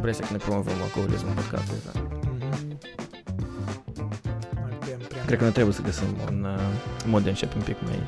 [0.00, 1.92] impresia că ne promovăm alcoolismul în podcastul ăsta.
[2.00, 2.78] Mhm.
[4.60, 6.60] Noi bem prea Cred că noi trebuie să găsim un uh,
[7.06, 7.98] mod de a începe un pic mai...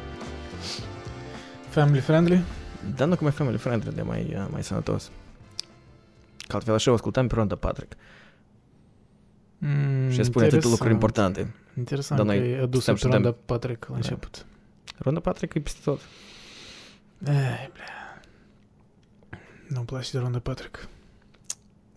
[1.69, 2.43] Family friendly?
[2.97, 5.11] Dar nu că mai family friendly, de mai, uh, mai sănătos.
[6.47, 7.97] Că altfel așa o ascultam pe Ronda Patrick
[9.65, 11.37] Mm, și spune atâtea lucruri interesant.
[11.37, 11.55] importante.
[11.77, 13.97] Interesant Dar că noi e adus stăm pe și dăm- Ronda Patrick la Da.
[13.97, 14.47] început.
[14.99, 16.01] Ronda Patrick e peste tot.
[17.27, 18.21] Ei, bля.
[19.69, 20.89] Nu-mi place de Ronda Patrick.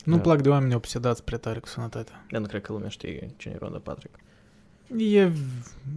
[0.05, 0.23] Nu-mi Da.
[0.23, 2.25] plac de oameni obsedați prea tare cu sănătatea.
[2.31, 4.15] Dar nu cred că lumea știe cine e Ronda Patrick.
[4.97, 5.31] E,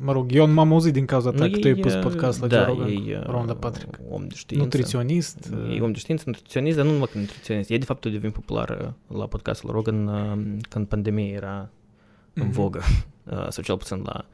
[0.01, 1.95] mă rog, eu nu m-am auzit din cauza ta Nu, că tu ai e, pus
[1.95, 2.89] uh, podcast la da, Joe Rogan.
[2.89, 3.99] e, uh, Ronda Patrick.
[4.11, 4.65] Om de știință.
[4.65, 5.53] Nutriționist.
[5.77, 7.71] E om de știință, nutriționist, dar nu numai că nutriționist.
[7.71, 11.71] E de fapt devin popular uh, la podcastul Rogan uh, când pandemia era
[12.35, 12.53] în Mhm.
[12.53, 12.81] vogă,
[13.33, 14.25] uh, sau cel puțin la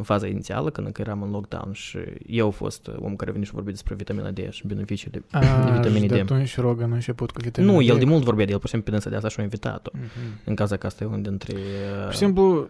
[0.00, 3.30] în faza inițială, când încă eram în lockdown și eu am fost uh, omul care
[3.30, 5.22] a venit și a vorbit despre vitamina D și beneficiile.
[5.30, 6.20] A, de vitamine și de D.
[6.20, 7.88] atunci Rogan a început cu vitamina Nu, D.
[7.88, 9.42] el de mult vorbea de el, pur și simplu pe dânsa de asta și a
[9.42, 9.90] invitat-o.
[9.94, 10.40] Mhm.
[10.44, 11.52] În cazul că asta e unul dintre...
[11.54, 12.68] uh, Pur și simplu,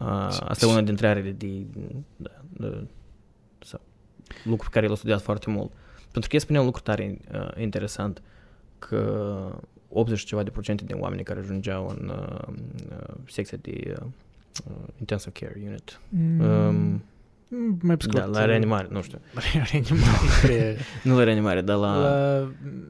[0.00, 0.08] Uh,
[0.40, 1.66] asta e una dintre arele de,
[2.16, 2.86] da, de
[3.58, 3.80] sau,
[4.44, 5.70] lucruri pe care el a studiat foarte mult.
[6.10, 8.22] Pentru că el spunea un lucru tare uh, interesant,
[8.78, 12.48] că 80 și ceva de procente din oamenii care ajungeau în uh,
[12.90, 14.06] uh, secția de uh, uh,
[14.98, 16.00] intensive care unit,
[16.38, 17.02] um,
[17.48, 18.18] mm, mai pe scurt.
[18.18, 19.18] da, la reanimare, nu știu,
[19.72, 20.18] reanimare.
[20.42, 20.74] prea-
[21.12, 21.96] nu la reanimare, dar la...
[21.96, 22.48] La...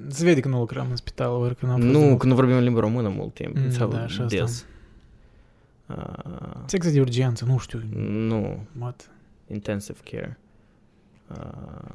[0.08, 2.18] Se vede că nu lucram în spital, ori că n-am fost de nu, mult.
[2.18, 4.36] că nu vorbim în limba română mult timp, Mm, sau da, și asta.
[4.38, 4.66] des.
[5.86, 6.04] Uh,
[6.66, 7.82] Secția de urgență, nu știu.
[8.08, 9.10] nu, What?
[9.50, 10.38] intensive care.
[11.30, 11.94] Uh,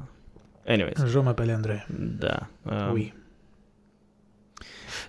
[0.66, 1.04] anyways.
[1.04, 1.86] Je m'appelle André.
[2.18, 2.48] Da.
[2.62, 3.14] Uh, Oui.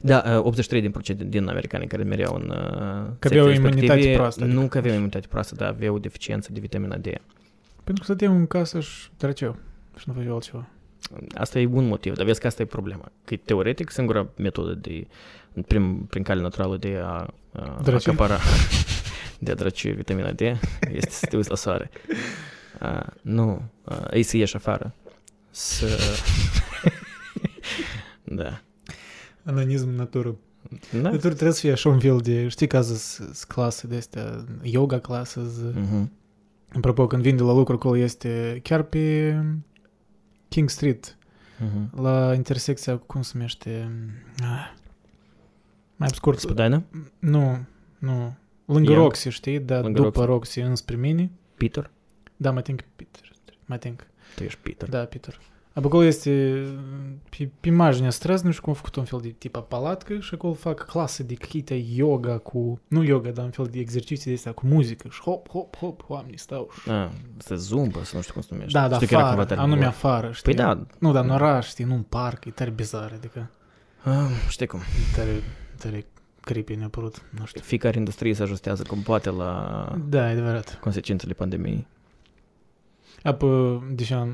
[0.02, 2.58] Da, uh, 83 din procent din americani care mereau în uh,
[3.20, 4.68] Că aveau secția imunitate respective, proastă, Nu adică.
[4.68, 7.04] că aveau imunitate proastă, dar aveau deficiență de vitamina D.
[7.84, 9.56] Pentru că stăteam în casă și drăceau.
[9.98, 10.68] Și nu făceau altceva.
[11.36, 13.12] Asta e un motiv, dar vezi că asta e problema.
[13.26, 15.08] Că teoretic singura metodă de,
[15.68, 18.08] prin, prin cale naturală de a, a Drăci.
[18.08, 18.40] acapara,
[19.40, 20.42] de a drăci vitamina D,
[20.92, 21.90] este să te uiți la soare.
[22.82, 24.94] Uh, nu, uh, ei să ieși afară.
[25.50, 26.00] Să...
[28.24, 28.62] da.
[29.50, 30.36] Ananism natură.
[31.02, 31.10] Da?
[31.10, 32.48] Deci trebuie să fie așa un fel de...
[32.48, 35.58] Știi că azi sunt clase de astea, yoga classes.
[35.74, 36.12] Mhm.
[36.76, 39.36] Apropo, când vin de la lucru acolo este chiar pe
[40.48, 41.14] King Street,
[41.60, 42.02] Mhm.
[42.02, 43.92] la intersecția, cu cum se numește?
[44.42, 44.72] Ah.
[45.96, 46.84] Mai pe scurt, Spadina?
[47.20, 47.58] nu,
[47.98, 48.36] nu.
[48.66, 49.04] Lângă Young.
[49.04, 49.60] Roxy, știi?
[49.60, 50.60] Dar Lângă după Roxy.
[50.60, 51.32] Roxy înspre mine.
[51.58, 51.92] Peter?
[52.38, 53.32] Da, mai think Peter.
[53.66, 54.08] Mai think.
[54.36, 54.90] Tu ești Peter.
[54.90, 55.40] Da, Peter.
[55.80, 56.64] Apă acolo este,
[57.38, 60.34] pe, pe imaginea străzi, nu știu cum a făcut un fel de tipa palatcă și
[60.34, 64.36] acolo fac clase de câte yoga cu, nu yoga, dar un fel de exerciții de
[64.36, 66.90] astea cu muzică și hop, hop, hop, oamenii stau și...
[66.90, 67.08] Ah,
[67.38, 68.80] să zumba, să nu știu cum se numește.
[68.80, 69.88] Da, da, Știu că era afară, cumva tare anume bun.
[69.88, 70.54] afară, știi?
[70.54, 70.86] Păi da.
[71.00, 73.50] Nu, dar în oraș, știi, nu în parc, e tare bizar, adică
[74.04, 74.80] Ah, știi cum.
[74.80, 75.44] e tare,
[75.78, 76.06] tare
[76.42, 77.62] creepy ne-a părut, nu știu.
[77.62, 80.78] Fiecare industrie se ajustează cum poate la Da, e adevărat.
[80.82, 81.88] consecințele pandemiei.
[83.24, 84.30] Apă, deși am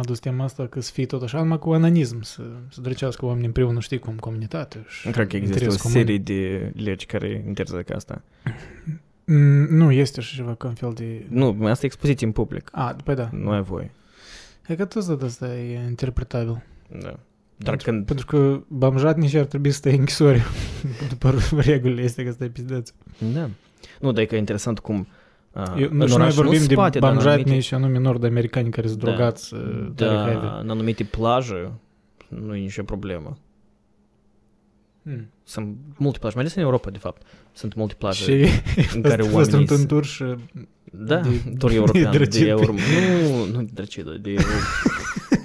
[0.00, 3.46] adus tema asta, că să fie tot așa, numai cu ananism, să, să drăcească oamenii
[3.46, 5.96] împreună, știi, cum comunitate și Cred că există o interes comun.
[5.96, 8.22] serie de legi care interzic asta.
[9.24, 11.26] Mm, Nu, este și ceva ca un fel de...
[11.28, 12.68] Nu, asta e expoziție în public.
[12.72, 13.28] A, păi da.
[13.32, 13.90] Nu ai voie.
[14.66, 16.62] E că tot de asta e interpretabil.
[16.88, 17.18] Da.
[17.56, 18.06] Dar pentru, când...
[18.06, 20.42] pentru că bamjatnici ar trebui să stai în închisori
[21.10, 22.90] după regulile este că stai pizdeț.
[23.34, 23.50] Da.
[24.00, 25.06] Nu, dar e că e interesant cum uh,
[25.76, 27.60] eu, și noi vorbim nu spate, de banjatni anumite...
[27.60, 29.06] și anume nord-americani care sunt da.
[29.06, 29.54] drogați.
[29.54, 31.72] Uh, da, în anumite plaje
[32.28, 33.38] nu e nicio problemă.
[35.02, 35.30] Hmm.
[35.44, 37.22] Sunt multe plaje, mai ales în Europa, de fapt.
[37.52, 39.50] Sunt multe plaje și în care oamenii...
[39.50, 40.22] sunt în tur și...
[40.22, 40.36] Uh,
[40.92, 41.28] da, de,
[41.58, 42.72] tur european, de, de euro...
[43.28, 44.34] Nu, nu de drăcidă, de...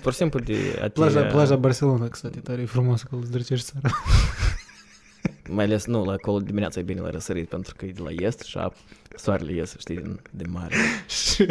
[0.01, 0.89] pur și simplu de...
[0.93, 3.93] Plaja, plaja Barcelona, căsătă, tare e acolo, îți drăcești țara.
[5.49, 8.09] Mai ales, nu, la acolo dimineața e bine la răsărit, pentru că e de la
[8.25, 8.73] est și a-
[9.15, 10.75] soarele iese, știi, din, de mare.
[11.07, 11.45] și,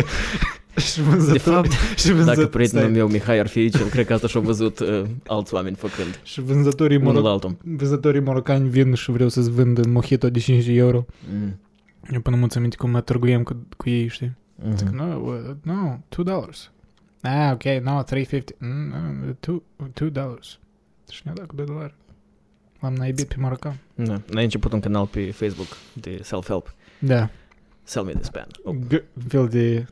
[0.76, 3.88] și vânzător, De fapt, și vânzător, dacă prietenul stai, meu, Mihai, ar fi aici, el
[3.88, 6.20] cred că asta și-a văzut uh, alți oameni făcând.
[6.22, 7.56] și vânzătorii, Unul moro- la altul.
[7.62, 11.04] vânzătorii morocani vin și vreau să-ți vând mojito de 5 euro.
[11.32, 11.58] Mm.
[12.12, 14.36] Eu până mă țin minte cum mă târguiem cu, cu ei, știi?
[14.74, 14.96] Zic, Mhm.
[14.96, 16.70] no, uh, no, two dollars.
[17.22, 18.56] Ah, ok, no, 350.
[18.58, 18.92] Mm,
[19.26, 19.62] no, two,
[19.92, 20.58] two dollars.
[21.10, 21.94] Și mi-a dat cu 2 dolari.
[22.80, 23.76] L-am naibit pe morocan.
[23.94, 24.12] Da.
[24.12, 26.74] Noi ai început un canal pe Facebook de self-help.
[26.98, 27.30] Da.
[27.82, 28.46] Sell me this pen.
[28.64, 29.86] Oh, G- fel de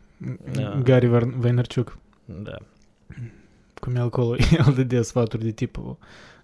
[0.53, 0.81] Da.
[0.83, 1.99] Gary Var- Vaynerchuk.
[2.25, 2.57] da.
[3.81, 4.37] Cum e acolo,
[4.67, 5.97] el dădea sfaturi de tipul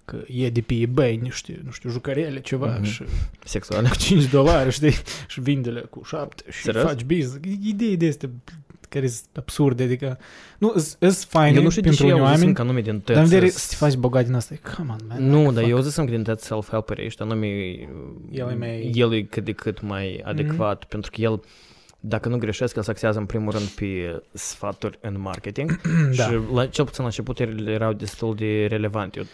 [0.05, 2.83] că e de pe eBay niște, nu știu, jucăriele ceva Mhm.
[2.85, 3.05] și
[3.45, 3.89] Sexuale.
[3.89, 4.93] cu 5 dolari, știi,
[5.29, 6.83] și vinde cu 7 și Serios?
[6.85, 7.39] faci business.
[7.63, 8.31] Idei de astea
[8.95, 10.19] care sunt absurde, adică
[10.59, 12.81] nu, sunt faine Eu nu știu de pentru ce unii eu zis oameni, că anume
[12.81, 13.63] din dar în vedere tăți...
[13.63, 15.29] să te faci bogat din asta, come on, man.
[15.29, 15.75] Nu, like, dar fuck.
[15.75, 17.47] eu zis că din tăți self-helperi ăștia, anume
[18.31, 21.41] El e mai- el e cât de cât mai adecvat, pentru că el
[22.05, 25.81] dacă nu greșesc, el se axează în primul rând pe sfaturi în marketing
[26.17, 26.23] da.
[26.25, 29.19] și la, cel puțin la început ele erau destul de relevante.
[29.19, 29.25] Eu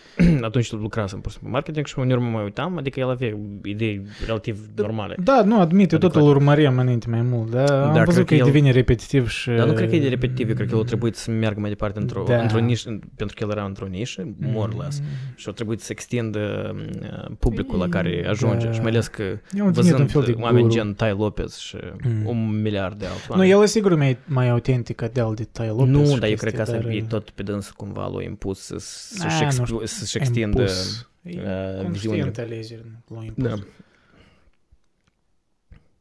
[0.48, 3.36] atunci lucrasem pur și simplu în marketing și în urmă mă uitam, adică el avea
[3.64, 5.14] idei relativ normale.
[5.24, 6.30] Da, nu, admit, eu tot Adecvat.
[6.30, 8.70] îl urmăream înainte mai mult, dar am Dar văzut cred că că el el- devine
[8.70, 9.50] repetitiv și...
[9.50, 11.60] Dar nu cred că e de repetitiv, eu cred că el a trebuit să meargă
[11.60, 12.36] mai departe într-o, Da.
[12.40, 15.02] într-o nișă, pentru că el era într-o nișă, more or less,
[15.34, 18.72] și a trebuit să extindă uh, publicul la care ajunge Da.
[18.72, 20.74] și mai ales că E un devenit un văzând fel de oameni guru.
[20.74, 22.26] gen Ty Lopez și Mm.
[22.26, 23.50] un miliard de alți Nu, oameni.
[23.50, 26.18] el e sigur mai, mai autentic de al de Ty Lopez nu, și dar eu
[26.18, 29.52] chestii, cred că asta dar, e tot pe dâns cumva l-a impus să- să-și, Ah,
[29.56, 31.06] nu exp- știu, să-și extindă impus.
[31.22, 32.32] E uh, Conștient viziunile.
[32.42, 33.44] alegeri, l-au impus.
[33.44, 33.54] Da.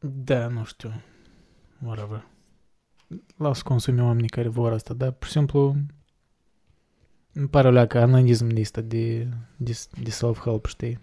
[0.00, 0.92] Da, nu știu.
[1.84, 2.26] Whatever.
[3.36, 5.76] Las consumi oamenii care vor asta, dar pur și simplu
[7.32, 10.98] îmi pare o leacă analism de asta de, de, de self-help, știi?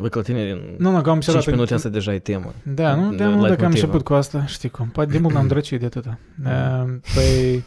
[0.00, 1.46] Văd că la tine în Nu, nu, că am 5 observat...
[1.54, 2.54] minute asta deja e temă.
[2.62, 3.86] Da, nu, de de mult light dacă am motivă.
[3.86, 6.18] început cu asta, știi cum, poate de mult n-am drăcit de atâta.
[6.44, 7.64] Uh, Păi...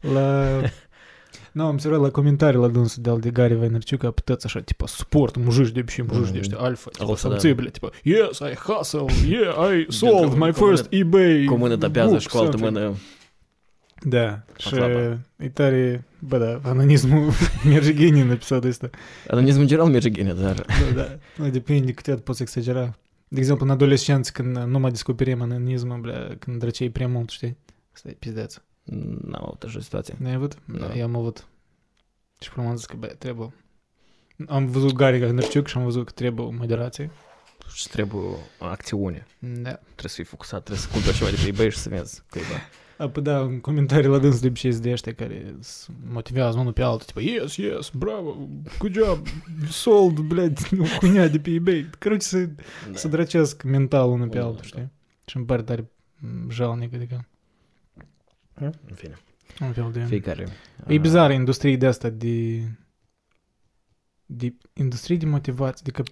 [0.14, 0.44] la...
[1.52, 4.60] Nu, am observat la comentarii la dânsul de al de Gary Vaynerchuk, a putăți așa,
[4.60, 6.38] tipa, sport, mujici de și mujici de Mhm.
[6.38, 7.34] ăștia, alfa, tipa, Alfa, da.
[7.34, 11.54] samții, bля, tipa, yes, I hustle, yeah, I sold my cu mână- first eBay Cu
[11.54, 12.94] mână tapează book, și cu altă something." mână
[14.00, 15.20] Da, și slabă.
[15.36, 17.30] e tare, bă, da, anonizmul
[17.64, 18.90] merge genii în episodul ăsta.
[19.28, 21.18] Anonizmul în general merge bine, dar Da, da.
[21.36, 22.98] Nu, depinde cât poți exagera.
[23.28, 27.56] De exemplu, în adolescență, când nu mai descoperim ananismul, bля, când drăceai prea mult, știi?
[27.94, 28.54] Asta e pizdeț.
[29.24, 30.14] n-am avut așa situație.
[30.18, 30.54] N-ai avut?
[30.64, 30.86] Da.
[30.86, 31.46] Da, eu am avut.
[32.40, 33.52] Și până am zis că, bă, trebuie.
[34.46, 37.10] Am văzut Gary Vaynerchuk și am văzut că trebuie o moderație.
[37.74, 39.26] Și trebuie acțiune.
[39.38, 39.70] Da.
[39.72, 42.46] Trebuie să fii focusat, trebuie să cumperi ceva de pe eBay și să vezi cuiva.
[42.97, 46.73] Apoi da, în comentarii la dâns de obicei sunt de ăștia care se motivează unul
[46.73, 49.27] pe altul, tipo, yes, yes, bravo, good job,
[49.69, 51.89] sold, blядь, o cunia de pe eBay.
[51.99, 52.51] Короче, să, Da.
[52.93, 54.67] să drăcesc mental unul pe Da, altul, da.
[54.67, 54.89] știi?
[55.25, 55.89] Și îmi pare tare
[56.19, 57.25] m, jalnic, adică,
[58.53, 59.17] În fine,
[59.61, 59.99] un fel de...
[60.05, 60.47] fiecare.
[60.87, 62.63] E uh, bizară industrie de asta de...
[64.25, 66.03] de industrie de motivație, adică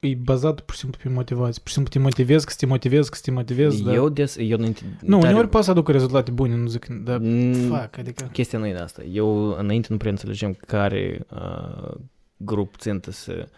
[0.00, 1.58] e bazat pur și simplu pe motivație.
[1.60, 3.94] Pur și simplu te motivezi, că să te motivezi, că să te motivezi, dar...
[3.94, 4.80] Eu des, eu înainte...
[5.02, 8.28] Nu, tare- uneori poate să aducă rezultate bune, nu zic, dar Mm, fac, adică...
[8.32, 9.02] Chestia nu e de asta.
[9.02, 11.94] Eu înainte nu prea înțelegem care uh,
[12.36, 13.48] grup țintă se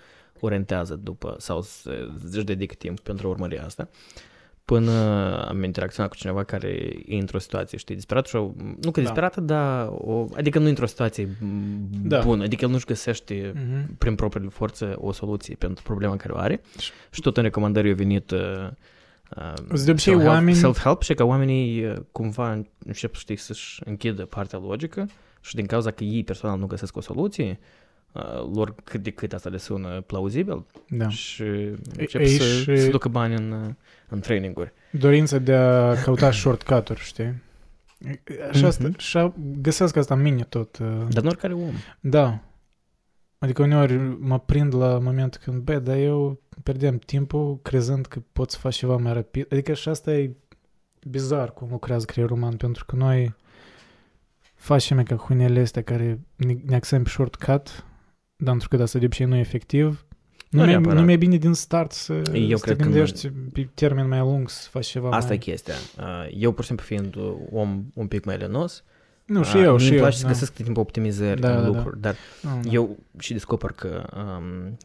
[0.40, 3.88] orientează după sau să- își dedică timp pentru a urmări asta.
[4.68, 4.92] Până
[5.48, 6.68] am interacționat cu cineva care
[7.06, 8.50] e într-o situație, știi, disperată și o,
[8.82, 9.00] nu că Da.
[9.00, 11.28] disperată, dar o, adică nu e într-o situație
[12.02, 12.20] Da.
[12.20, 13.96] bună, adică el nu-și găsește Mhm.
[13.98, 16.60] prin propriile forțe o soluție pentru problema care o are
[17.10, 18.38] și tot în recomandări au venit uh,
[19.36, 19.52] uh,
[19.84, 24.58] De obicei, self-help- oamenii- self-help și că oamenii uh, cumva încep, știi, să-și închidă partea
[24.58, 25.08] logică
[25.40, 27.66] și din cauza că ei personal nu găsesc o soluție, uh,
[28.54, 31.08] lor cât de cât asta le sună plauzibil Da.
[31.08, 31.42] și
[31.96, 33.74] încep ei să, și- să ducă bani în, uh,
[34.08, 34.72] în traininguri.
[34.92, 37.42] Dorința de a căuta shortcut-uri, știi?
[38.52, 38.98] Și asta, Mhm.
[38.98, 40.78] și a- găsesc asta în mine tot.
[40.78, 41.72] uh, Dar nu oricare om.
[42.00, 42.38] Da.
[43.38, 48.50] Adică uneori mă prind la momentul când, bă, dar eu pierdem timpul crezând că pot
[48.50, 49.46] să fac ceva mai rapid.
[49.52, 50.36] Adică și asta e
[51.08, 53.34] bizar cum lucrează creierul uman, pentru că noi
[54.54, 57.84] facem ca hunele astea care ne, ne axăm pe shortcut,
[58.38, 59.86] dar pentru că asta de obicei nu e efectiv.
[60.50, 60.98] Nu, Nu mai, neapărat.
[60.98, 63.68] nu mai e bine din start să, Eu să te cred că nu- gândești pe
[63.74, 65.36] termen mai lung să faci ceva Asta mai...
[65.36, 65.74] e chestia.
[65.98, 68.84] Uh, Eu, pur și simplu, fiind uh, om un pic mai lenos,
[69.24, 70.02] Nu, și uh, eu, și îmi eu.
[70.02, 70.28] place să da.
[70.28, 71.66] găsesc tot timpul optimizări Da, în da, da.
[71.66, 72.70] lucruri, dar Nu, da.
[72.70, 74.76] Eu și descoper că um,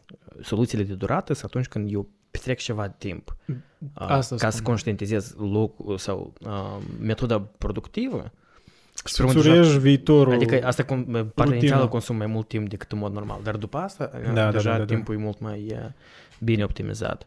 [0.42, 3.54] soluțiile de durată sunt atunci când eu petrec ceva timp uh,
[3.94, 4.50] Asta ca spun.
[4.50, 8.32] să conștientizez locul sau uh, metoda productivă.
[9.04, 10.32] Să Spre un urești viitorul.
[10.32, 11.54] Adică asta cum, partea rutină.
[11.56, 14.50] inițială consumă mai mult timp decât în mod normal, dar după asta Da, da, da,
[14.50, 14.94] deja da, da, da.
[14.94, 15.78] timpul e mult mai uh,
[16.38, 17.26] bine optimizat.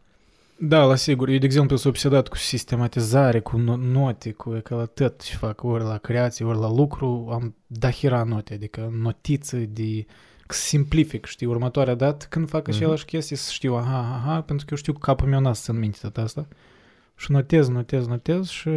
[0.60, 1.28] Da, la sigur.
[1.28, 5.36] Eu, de exemplu, sunt obsedat cu sistematizare, cu no- note, cu că la tot ce
[5.36, 10.04] fac, ori la creație, ori la lucru, am dahira note, adică notițe de
[10.46, 12.76] că simplific, știi, următoarea dată când fac Mhm.
[12.76, 15.70] aceleași chestii să știu, aha, aha, pentru că eu știu că capul meu n-a să
[15.70, 16.46] în minte tot asta.
[17.16, 18.70] Și notez, notez, notez și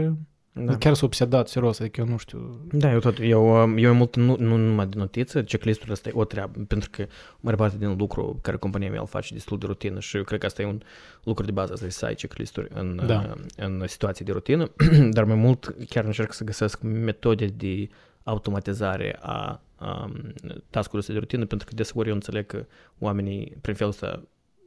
[0.53, 0.61] Da.
[0.63, 0.77] da.
[0.77, 2.59] chiar sunt obsedat, serios, adică eu nu știu.
[2.71, 6.09] Da, eu tot, eu, um, eu am mult, nu, nu numai de notiță, checklist-ul ăsta
[6.09, 7.05] e o treabă, pentru că
[7.39, 10.39] mare parte din lucru care compania mea îl face destul de rutină și eu cred
[10.39, 10.81] că asta e un
[11.23, 13.33] lucru de bază, asta e să ai checklist-uri în, Da.
[13.35, 14.71] uh, în situații de rutină,
[15.15, 17.89] dar mai mult chiar încerc să găsesc metode de
[18.23, 20.33] automatizare a um,
[20.69, 22.65] task-urilor astea de rutină, pentru că deseori eu înțeleg că
[22.99, 24.23] oamenii prin felul ăsta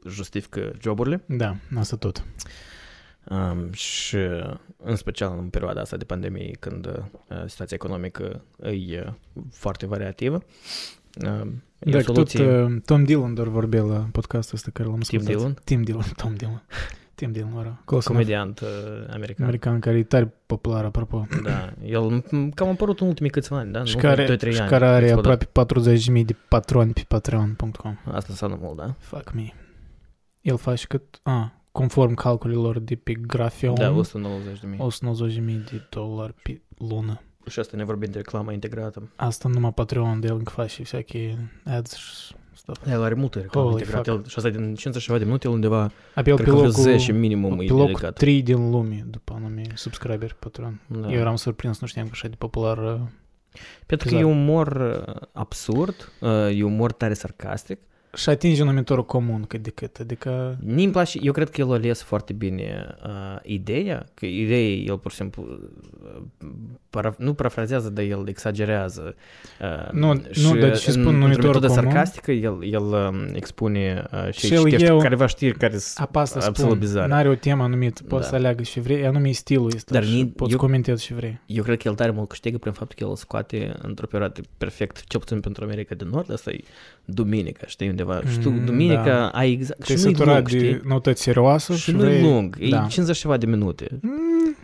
[0.08, 2.24] justifică joburile Da, asta tot.
[3.31, 4.16] Um, și
[4.76, 6.95] în special în perioada asta de pandemie, când uh,
[7.47, 8.45] situația economică
[8.88, 10.43] e uh, foarte variativă.
[11.23, 11.28] Uh,
[11.78, 12.62] e o Dacă tot soluție...
[12.62, 15.37] uh, Tom Dillon doar vorbea la podcastul ăsta care l-am Tim ascultat.
[15.37, 15.59] Dillon?
[15.64, 16.62] Tim Dillon, Tom Dillon.
[17.14, 17.85] Tim Dillon, mă rog.
[17.85, 18.26] Close enough.
[18.26, 18.69] comediant uh,
[19.14, 19.45] american.
[19.45, 21.26] American care e tare popular, apropo.
[21.43, 23.85] Da, el m- cam a apărut în ultimii câțiva ani, da?
[23.85, 24.69] Și Nu, care, 2-3 și ani.
[24.71, 25.43] care are explodat.
[25.54, 25.90] aproape
[26.21, 27.97] 40.000 de patroni pe patreon.com.
[28.04, 28.95] Asta înseamnă mult, da?
[28.99, 29.52] Fuck me.
[30.40, 31.21] El face cât...
[31.23, 34.79] A, conform calculilor de pe Graphion, Da, 190 de mii.
[35.57, 37.21] 190.000 de dolari pe lună.
[37.48, 39.09] Și asta ne vorbim de reclamă integrată.
[39.15, 42.88] Asta numai Patreon de el încă face всякие ads și stuff.
[42.88, 44.12] El are multe reclamă Holy integrată.
[44.12, 44.24] fuck.
[44.24, 46.57] El, și asta din 50 și ceva de minute, el undeva, Abia cred pe că
[46.57, 48.13] vreo locul, 10 minimum pe e locul dedicat.
[48.13, 50.81] 3 din lume după anume subscriberi pe Patreon.
[50.88, 51.12] Da.
[51.12, 52.77] Eu eram surprins, nu știam că așa de popular.
[52.77, 53.00] uh,
[53.86, 54.36] Pentru că e Exact.
[54.36, 54.67] umor
[55.07, 57.79] uh, absurd, uh, e umor tare sarcastic.
[58.14, 59.97] și atinge numitorul comun cât de cât.
[60.00, 63.11] Adică Mi-mi place, eu cred că el a ales foarte bine uh,
[63.42, 65.42] ideea, că ideea el pur și simplu
[66.42, 66.49] uh,
[66.90, 69.14] para, nu parafrazează, dar el exagerează.
[69.61, 71.83] Uh, Nu, nu, și dar ce spun în, numitorul într-o metodă comun?
[71.83, 76.06] sarcastică, el, el um, expune uh, și, Și el citește eu- careva știri care sunt
[76.06, 77.09] apasă absolut spun, bizare.
[77.09, 78.28] n-are o temă anumită, poți Da.
[78.28, 81.40] să aleagă și vrei, anume stilul este Dar și ni- poți eu- comentezi și vrei.
[81.47, 84.40] Eu cred că el tare mult câștigă prin faptul că el îl scoate într-o perioadă
[84.59, 86.59] perfect, cel puțin pentru America de Nord, asta e
[87.04, 88.30] duminica, știi, undeva.
[88.30, 89.28] și tu, Mm, duminica da.
[89.28, 90.80] ai exact, Te-ai și nu-i săturat lung, de știi?
[90.88, 92.23] noutăți serioasă Și și nu-i vrei...
[92.23, 92.87] lung, e da.
[92.88, 93.87] 50 ceva de minute.
[94.00, 94.56] Mm,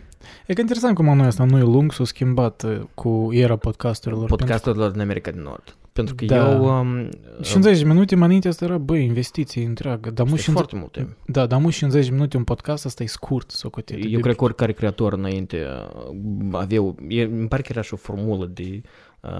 [0.47, 4.25] E că interesant cum anul ăsta nu e lung, s-a schimbat uh, cu era podcasturilor.
[4.25, 5.75] Podcasturilor din America de Nord.
[5.93, 6.51] Pentru că Da.
[6.51, 6.79] eu...
[6.79, 10.09] Um, Pentru- 50 de minute mai înainte asta era, băi, investiție întreagă.
[10.11, 10.53] Dar mu este 50...
[10.55, 11.17] foarte mult timp.
[11.25, 14.35] Da, dar mu 50 de minute un podcast, asta e scurt, să o Eu cred
[14.35, 15.65] că oricare creator înainte
[16.01, 16.09] uh,
[16.51, 18.89] avea, o- e, îmi pare că era și o formulă de uh,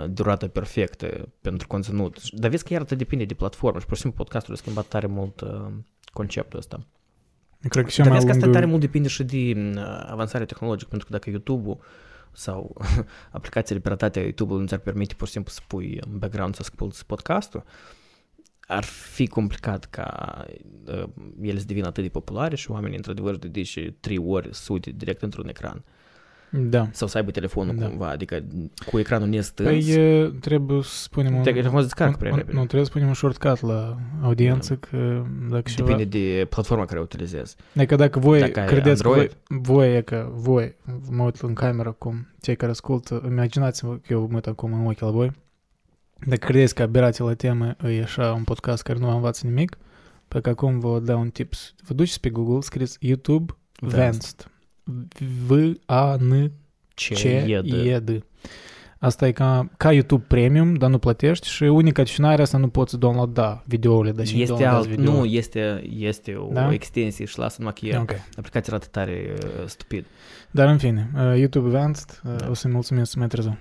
[0.10, 2.32] durată perfectă pentru conținut.
[2.32, 4.86] Dar vezi că iar te depinde de platformă și pur și simplu podcastul a schimbat
[4.86, 5.68] tare mult uh,
[6.14, 6.88] conceptul ăsta.
[7.62, 8.60] Eu cred că cea Dar mai vezi că asta lungă...
[8.60, 11.80] tare mult depinde și de uh, avansarea tehnologică, pentru că dacă YouTube-ul
[12.32, 12.76] sau
[13.32, 16.60] aplicațiile piratate a YouTube-ului nu ți-ar permite pur și simplu să pui în background să
[16.64, 17.64] asculti podcastul,
[18.60, 20.38] ar fi complicat ca
[20.86, 21.04] uh,
[21.42, 24.92] ele să devină atât de populare și oamenii într-adevăr de dedice 3 ori să uite
[24.92, 25.84] direct într-un ecran
[26.54, 26.88] Da.
[26.92, 27.88] sau să aibă telefonul Da.
[27.88, 28.44] cumva, adică
[28.86, 29.70] cu ecranul nestâns.
[29.70, 31.42] Păi e, trebuie să spunem un...
[31.44, 32.58] Te- telefonul se descarcă un- prea un- repede.
[32.58, 35.88] Nu, trebuie să punem un shortcut la audiență, că dacă ceva...
[35.90, 37.56] Depinde de platforma care o utilizezi.
[37.76, 39.18] Adică dacă voi Dacă ai credeți că voi,
[39.50, 39.66] Android.
[39.68, 40.76] voi, e că voi,
[41.10, 44.86] mă uit în cameră acum, cei care ascultă, imaginați-vă că eu mă uit acum în
[44.86, 45.32] ochi la voi,
[46.28, 49.78] dacă credeți că aberația la temă e așa un podcast care nu vă învață nimic,
[50.28, 51.74] pe că acum vă dau un tips.
[51.88, 54.46] Vă duceți pe Google, scrieți YouTube Vanced.
[56.96, 58.10] V-A-N-C-E-D.
[59.00, 62.98] Asta e ca, ca YouTube Premium, dar nu plătești și unica definare asta nu poți
[63.00, 65.12] downloada videourile, dar și Este downloadați alt, video.
[65.14, 66.74] nu, este, este o Da?
[66.74, 67.98] extensie și lasă numai că e.
[67.98, 68.12] Ok.
[68.38, 70.06] Aplicația arată tare uh, stupid.
[70.52, 72.48] Dar în fine, uh, YouTube Advanced, uh, Da.
[72.50, 73.58] o să-i mulțumesc mai târziu.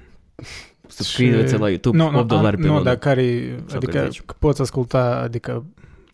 [0.88, 2.84] Subscrieți la YouTube, nu, 8 nu, dolari am, pe Nu, lună.
[2.84, 4.22] dar care, Sau adică cât zici?
[4.22, 5.64] că poți asculta, adică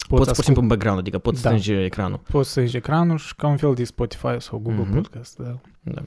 [0.08, 1.48] Poți, poți, pur și ascult, simplu în background, adică poți Da.
[1.48, 2.18] strânge ecranul.
[2.30, 4.92] poți să ieși ecranul și ca un fel de Spotify sau Google Mhm.
[4.94, 5.36] Podcast.
[5.38, 5.58] Da.
[5.82, 6.02] Da.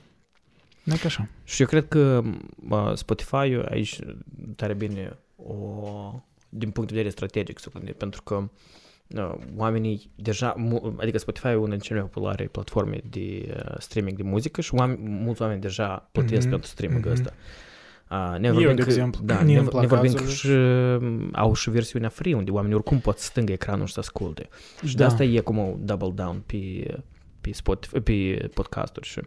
[0.83, 1.27] E ca așa.
[1.43, 2.21] Și eu cred că
[2.69, 3.35] uh, Spotify
[3.69, 3.99] aici
[4.55, 5.53] tare bine o,
[6.49, 8.49] din punct de vedere strategic să gândit, pentru că
[9.15, 13.75] uh, oamenii deja, mu- adică Spotify e una din cele mai populare platforme de uh,
[13.77, 17.11] streaming de muzică și oameni, mulți oameni deja plătesc Mhm, pentru streaming mhm.
[17.13, 17.33] ăsta.
[18.11, 20.23] Uh, ne Eu, vorbim de că, exemplu, da, mie ne, îmi ne plac vorbim că
[20.23, 20.47] azurile și
[21.03, 24.47] uh, au și versiunea free, unde oamenii oricum pot stânga ecranul și să asculte.
[24.85, 25.09] Și de Da.
[25.09, 26.57] asta e cum o double down pe,
[27.41, 29.21] pe, Spotify, pe podcasturi și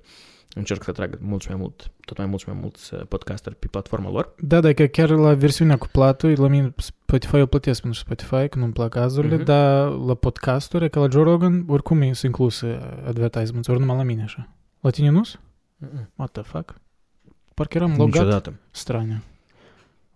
[0.55, 3.67] încerc să atrag mult mai mult, tot mai mult și mai mulți uh, podcasteri pe
[3.71, 4.35] platforma lor.
[4.39, 8.49] Da, da, că chiar la versiunea cu platul, la mine Spotify eu plătesc pentru Spotify,
[8.49, 9.45] că nu-mi plac azurile, Mhm.
[9.45, 14.03] dar la podcasturi, ca la Joe Rogan, oricum e sunt incluse advertisements, ori numai la
[14.03, 14.49] mine așa.
[14.81, 15.23] La tine nu
[16.17, 16.75] What the fuck?
[17.55, 18.53] Parcă eram logat Niciodată.
[18.71, 19.23] straniu.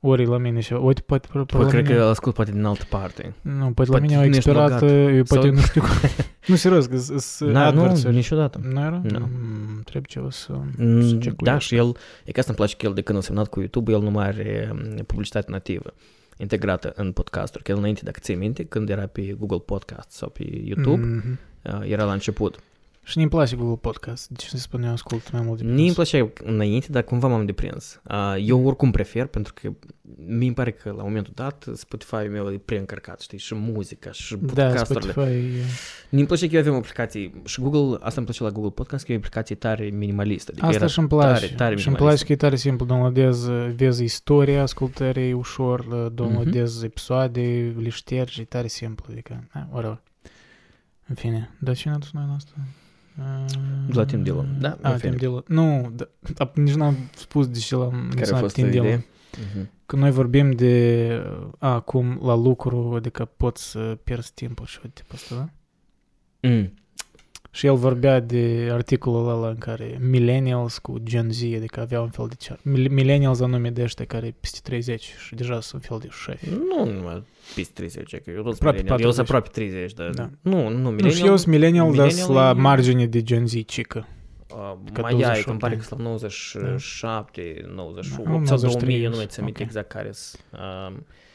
[0.01, 2.65] Ori la mine și uite, poate, poate, Păi, la cred mine, că ascult poate din
[2.65, 3.35] altă parte.
[3.43, 4.91] Nu, poate la poate mine au nu ești expirat, logat.
[5.15, 5.91] eu poate Sau- nu știu cum.
[6.47, 8.05] nu, serios, că sunt Da, nu, adverts.
[8.05, 8.61] niciodată.
[8.73, 9.01] Nu era?
[9.03, 9.19] Nu.
[9.19, 10.53] Mm, trebuie ceva să...
[10.77, 11.59] Mm, să Da, cecuiesc.
[11.61, 13.93] și el, e că asta îmi place că el de când a semnat cu YouTube,
[13.93, 15.95] el nu mai are mm, publicitate nativă
[16.37, 17.63] integrată în podcasturi.
[17.65, 21.39] Că el înainte, dacă ții minte, când era pe Google Podcast sau pe YouTube, Mhm.
[21.63, 22.59] uh, era la început.
[23.09, 24.29] Și nu-mi place Google Podcast.
[24.29, 27.47] Deci să spun eu ascult mai mult de Nu îmi plăcea înainte, dar cumva m-am
[27.47, 28.01] deprins.
[28.11, 29.73] Uh, Eu oricum prefer, pentru că
[30.27, 34.65] mi pare că la momentul dat Spotify-ul meu e preîncărcat, știi, și muzica, și Da,
[34.65, 35.11] podcasturile.
[35.13, 35.37] Spotify...
[35.37, 35.63] e-
[36.11, 39.13] Mi-mi place că eu avem aplicații și Google, asta îmi place la Google Podcast, că
[39.13, 40.51] e o aplicație tare minimalistă.
[40.51, 41.41] Adică Asta era și-mi place.
[41.41, 42.25] Tare, tare și-mi place minimalistă.
[42.27, 42.87] că e tare simplu.
[42.87, 49.07] Downloadez, vezi istoria ascultării ușor, downloadez episoade, le ștergi, e tare simplu.
[49.11, 50.03] Adică, eh, whatever.
[51.09, 52.53] În fine, dar cine a dus noi în asta?
[53.87, 55.11] De la Tim Dillon, da, în A, fine.
[55.11, 55.43] Tim Dillon.
[55.47, 58.69] Nu, da, da, nici n-am spus de ce l-am Care a menționat fost Tim o
[58.69, 58.87] Dillon.
[58.87, 59.07] idee?
[59.55, 59.71] Mhm.
[59.87, 61.23] Că noi vorbim de
[61.59, 65.49] a, cum la lucru, adică poți să pierzi timpul și tipul ăsta, da?
[66.49, 66.73] Mm.
[67.57, 72.11] Și el vorbea de articolul ăla în care millennials cu Gen Z, adică aveau un
[72.11, 72.59] fel de cer.
[72.63, 76.49] Mil- Millennials anume de ăștia care peste 30 și deja sunt un fel de șefi.
[76.69, 77.23] Nu numai
[77.55, 79.01] peste 30, că eu tot Aproape millennial.
[79.01, 79.15] Eu 40.
[79.15, 80.11] sunt aproape 30, dar...
[80.11, 80.31] Da.
[80.51, 81.11] Nu, nu, Nu, millennial...
[81.13, 84.07] și eu sunt millennial, dar millennial sunt la e- margine de Gen Z, cică.
[84.51, 88.33] Uh, Că mai ai, 28 că îmi pare de că sunt la 97, 98 Da,
[88.33, 89.69] sau 93, 2000, eu nu mai țin minte ok.
[89.69, 90.43] exact care sunt.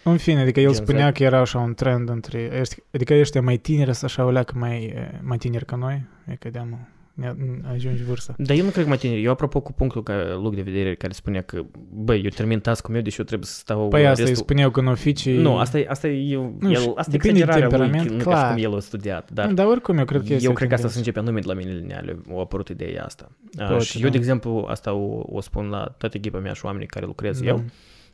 [0.04, 0.88] Um, În fine, adică el Gen Z.
[0.88, 4.32] spunea că era așa un trend între, ăștia- adică ăștia mai tineri să așa o
[4.32, 7.34] leacă mai, eh, mai tineri ca noi, e că de-am ne-
[7.74, 8.34] ajungi vârsta.
[8.38, 9.24] Dar eu nu cred că mai tineri.
[9.24, 11.62] Eu, apropo, cu punctul ca loc de vedere care spunea că,
[11.94, 14.44] băi, eu termin task-ul meu, deși eu trebuie să stau Păi asta îi restul...
[14.46, 15.38] spuneau că în oficii...
[15.38, 17.90] Nu, asta e, asta e, eu, Nu, și el, asta e depinde de exagerarea lui,
[17.90, 18.54] temperament, nu ca și clar.
[18.54, 20.88] cum el a studiat, dar Dar oricum eu cred că este eu cred că asta
[20.88, 20.94] tendință.
[20.94, 23.32] se începe anume de la mileniale, a apărut ideea asta.
[23.60, 24.06] Uh, Poate, și da.
[24.06, 27.40] eu, de exemplu, asta o, o spun la toată echipa mea și oamenii care lucrez
[27.42, 27.48] Da.
[27.48, 27.64] eu,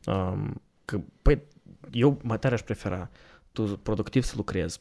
[0.05, 1.41] um, că, păi,
[1.91, 3.09] eu mai tare aș prefera
[3.51, 4.79] tu productiv să lucrezi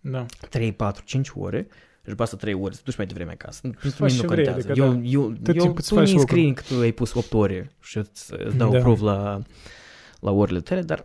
[0.00, 0.26] Da.
[0.50, 1.66] 3, 4, 5 ore
[2.02, 3.60] și după asta 3 ore să duci mai devreme acasă.
[3.60, 4.70] Pentru faci mine nu ce vrei, contează.
[4.70, 5.00] adică eu, da.
[5.04, 6.26] eu, Tot eu, timpul îți tu faci mi lucru.
[6.28, 8.76] scrii că tu ai pus 8 ore și îți, îți dau Da.
[8.78, 9.42] approve la,
[10.20, 11.04] la orele tale, dar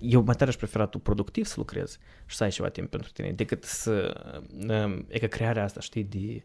[0.00, 3.10] eu mai tare aș prefera tu productiv să lucrezi și să ai ceva timp pentru
[3.12, 4.20] tine, decât să...
[4.68, 6.42] um, E că crearea asta, știi, de,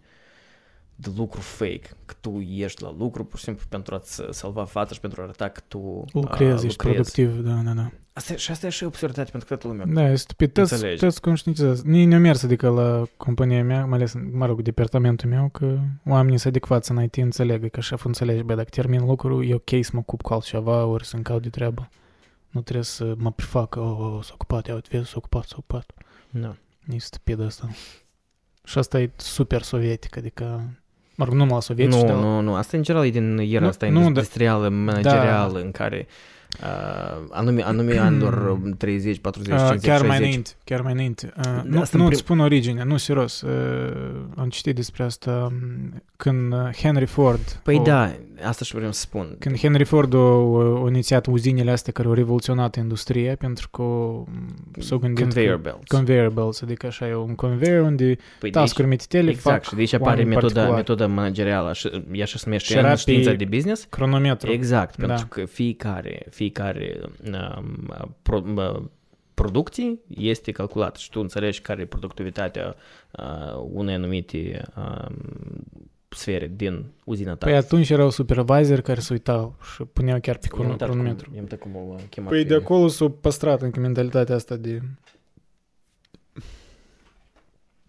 [0.95, 4.93] de lucru fake, că tu ești la lucru pur și simplu pentru a-ți salva fața
[4.93, 7.91] și pentru a arăta că tu Lucrezi, uh, ești productiv, da, da, da.
[8.13, 10.03] Asta, și asta e și absurditate pentru că toată lumea.
[10.03, 10.51] Da, e stupid.
[10.51, 10.99] Toți, Înțelegi.
[10.99, 11.81] toți conștientizează.
[11.85, 16.37] Nici nu mers, adică la compania mea, mai ales, mă rog, departamentul meu, că oamenii
[16.37, 19.89] sunt adecvați în IT înțelegă, că șeful înțelege, bă, dacă termin lucrul, e ok să
[19.93, 21.89] mă ocup cu altceva, ori să-mi caut de treabă.
[22.49, 25.55] Nu trebuie să mă prefac, oh, oh, s-a ocupat, ia uite, vezi, s-a ocupat, s-a
[25.57, 25.91] ocupat.
[26.29, 26.55] Da.
[26.93, 27.69] E stupid asta.
[28.63, 30.43] Și asta e super sovietic, adică,
[31.15, 32.55] mă rog, nu numai la sovietici, Nu, dar nu, nu.
[32.55, 34.05] Asta în general e din era Nu, asta nu, da.
[34.05, 36.07] industrială, managerială, în care
[36.63, 40.07] uh, anume, anume anilor 30, 40, Uh, 50, chiar 60.
[40.07, 41.33] mai înainte, chiar mai înainte.
[41.37, 43.41] Uh, Da, nu, asta în nu prim- îți spun originea, nu, serios.
[43.41, 43.51] Uh,
[44.35, 47.59] am citit despre asta um, când uh, Henry Ford...
[47.63, 48.11] Păi o, da,
[48.43, 49.35] asta și vreau să spun.
[49.39, 54.25] Când Henry Ford a, a inițiat uzinele astea care au revoluționat industria, pentru că um,
[54.79, 55.87] s-au gândit Conveyor că, belts.
[55.87, 59.63] Conveyor belts, adică așa e un conveyor unde Păi de aici, task-uri mititele exact, fac
[59.63, 60.75] și de aici apare oameni metoda, particulari.
[60.75, 63.85] metoda managerială, și, ea și se numește Și era în știința pe- de business.
[63.89, 64.51] cronometru.
[64.51, 65.05] Exact, Da.
[65.05, 66.99] pentru că fiecare, fiecare
[67.31, 68.81] um, pro, uh,
[69.33, 72.75] producție este calculată și tu înțelegi care e productivitatea
[73.11, 75.15] uh, unei anumite um,
[76.09, 77.45] sfere din uzina ta.
[77.45, 81.25] Păi atunci erau supervisori care se uitau și puneau chiar pe I-am crono- uitat cronometru.
[81.25, 82.29] cum- I-am uitat cum o chemat.
[82.29, 84.81] Păi pe- de acolo s-a păstrat încă mentalitatea asta de...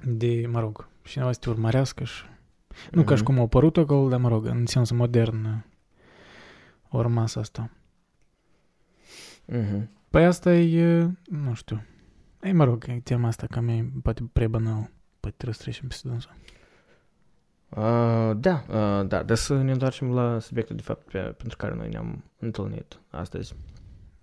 [0.04, 2.22] De, mă rog, cineva să te urmărească și...
[2.90, 3.30] Nu ca și Mhm.
[3.30, 5.64] cum a apărut acolo, dar mă rog, în sens modern
[6.90, 7.70] o rămas asta.
[9.50, 9.88] Mhm.
[10.10, 11.82] Păi asta e, nu știu.
[12.42, 14.90] Ei, mă rog, e tema asta cam e poate prea banal.
[15.20, 16.36] Poate trebuie să trecem peste dânsa.
[17.68, 21.74] Uh, da, uh, da, dar să ne întoarcem la subiectul de fapt pe, pentru care
[21.74, 23.54] noi ne-am întâlnit astăzi.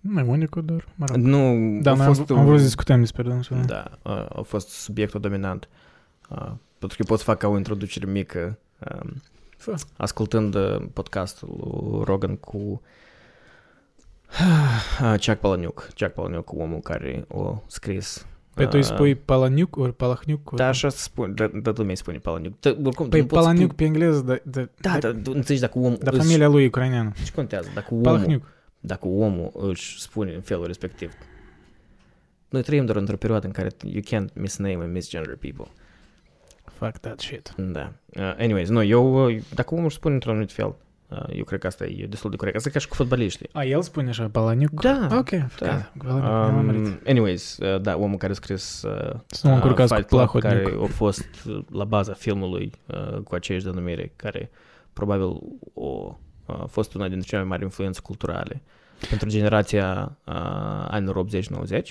[0.00, 1.16] Nu e unicul, dar, mă rog.
[1.16, 1.38] Nu,
[1.80, 3.62] Da, a noi am, fost am un- vrut să discutăm despre dânsul.
[3.66, 5.68] Da, uh, a fost subiectul dominant.
[6.30, 8.58] Uh, pentru că pot să fac ca o introducere mică,
[9.02, 9.22] um,
[9.56, 9.74] Fă.
[9.96, 11.48] ascultând uh, podcastul
[11.92, 12.78] lui Rogan cu uh,
[15.24, 15.88] Chuck Palahniuk.
[15.94, 20.54] Chuck Palahniuk, omul care a scris Păi tu îi uh, spui Palahniuk ori Palahniuk?
[20.54, 22.60] Da, așa se spune, da, da, lumea îi spune Palahniuk.
[22.60, 25.32] Da, oricum, tu Păi nu poți Palahniuk spune- pe engleză, da, da, Da, da, tu
[25.34, 27.12] înțelegi dacă omul Dar își- familia lui e ucraineană.
[27.24, 27.70] Ce contează?
[27.74, 28.42] Dacă omul, Palahniuk.
[28.80, 31.12] dacă omul își spune în felul respectiv.
[32.48, 35.72] Noi trăim doar într-o perioadă în care you can't misname and misgender people.
[36.64, 37.54] Fuck that shit.
[37.56, 37.92] Da.
[38.16, 40.74] Uh, anyways, nu, eu, uh, dacă omul își spune într-un anumit fel, uh,
[41.28, 42.56] eu cred că asta e destul de corect.
[42.56, 43.48] Asta e ca și cu fotbaliștii.
[43.52, 44.80] A, el spune așa, Palahniuk?
[44.80, 45.90] Da, Ok, da.
[46.04, 49.94] Palahniuk, Um, anyways, uh, da, omul care a scris uh, Să nu mă încurcați cu
[49.98, 50.62] Fight Club, Plahodniuk.
[50.72, 54.50] care a fost uh, la baza filmului uh, cu aceeași denumire, care
[54.92, 55.36] probabil
[55.74, 56.16] o,
[56.46, 58.62] a fost una dintre cele mai mari influențe culturale
[59.08, 60.34] pentru generația uh,
[60.88, 61.82] anilor 80-90,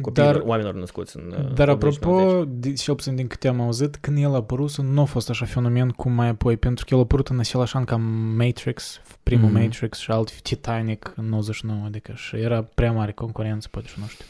[0.00, 1.70] copiilor, Dar, oamenilor născuți în uh, dar 80-90.
[1.70, 5.30] apropo, de, cel puțin din câte am auzit, când el a apărut, nu a fost
[5.30, 7.96] așa fenomen cum mai apoi, pentru că el a apărut în același an ca
[8.36, 9.60] Matrix, primul Mhm.
[9.60, 14.06] Matrix și alt Titanic în 99, adică și era prea mare concurență, poate și nu
[14.06, 14.24] știu.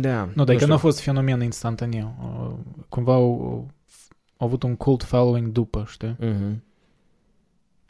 [0.00, 0.24] Da.
[0.24, 0.66] Nu, dar că știu.
[0.66, 2.14] nu a fost fenomen instantaneu.
[2.20, 3.40] Uh, Cumva au,
[4.36, 6.16] au avut un cult following după, știi?
[6.20, 6.62] Mhm.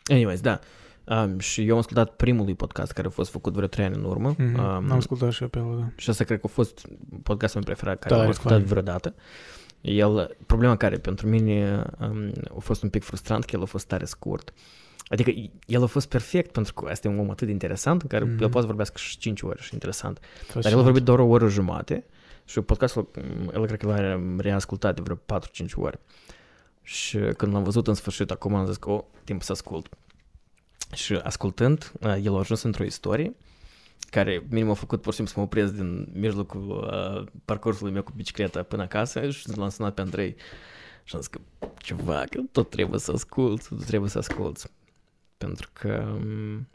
[0.04, 0.58] Anyways, da.
[1.04, 3.94] Um, și eu am ascultat primul lui podcast care a fost făcut vreo trei ani
[3.96, 4.34] în urmă.
[4.34, 4.54] Mm-hmm.
[4.54, 5.88] Um, Am ascultat și pe ăla, da.
[5.96, 6.86] Și asta cred că a fost
[7.22, 8.68] podcastul meu preferat care Tare am ascultat fain.
[8.68, 9.14] vreodată.
[9.80, 13.86] El, problema care pentru mine um, a fost un pic frustrant că el a fost
[13.86, 14.52] tare scurt.
[15.06, 15.32] Adică
[15.66, 18.24] el a fost perfect pentru că asta e un om atât de interesant în care
[18.24, 18.40] mm-hmm.
[18.40, 20.18] el poate vorbească și 5 ore și interesant.
[20.34, 20.64] Fascinant.
[20.64, 22.04] Dar el a vorbit doar o oră jumate
[22.44, 23.10] și podcastul,
[23.54, 25.98] el cred că l-a reascultat de vreo 4-5 ori.
[26.82, 29.88] Și când l-am văzut în sfârșit, acum am zis că, o, timp să ascult.
[30.92, 33.34] Și ascultând, el a ajuns într-o istorie
[34.10, 38.02] care minim a făcut pur și simplu să mă opresc din mijlocul uh, parcursului meu
[38.02, 40.36] cu bicicleta până acasă și l-am sunat pe Andrei
[41.04, 41.40] și am zis că
[41.78, 44.70] ceva, că tot trebuie să ascult, tot trebuie să ascult.
[45.38, 46.68] Pentru că um,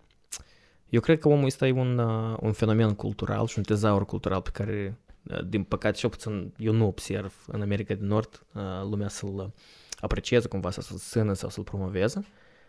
[0.90, 4.42] eu cred că omul ăsta e un, uh, un fenomen cultural și un tezaur cultural
[4.42, 8.62] pe care, uh, din păcate, și puțin eu nu observ în America de Nord uh,
[8.90, 9.54] lumea să-l
[10.00, 12.26] aprecieze cumva, să-l susțină sau să-l promoveze.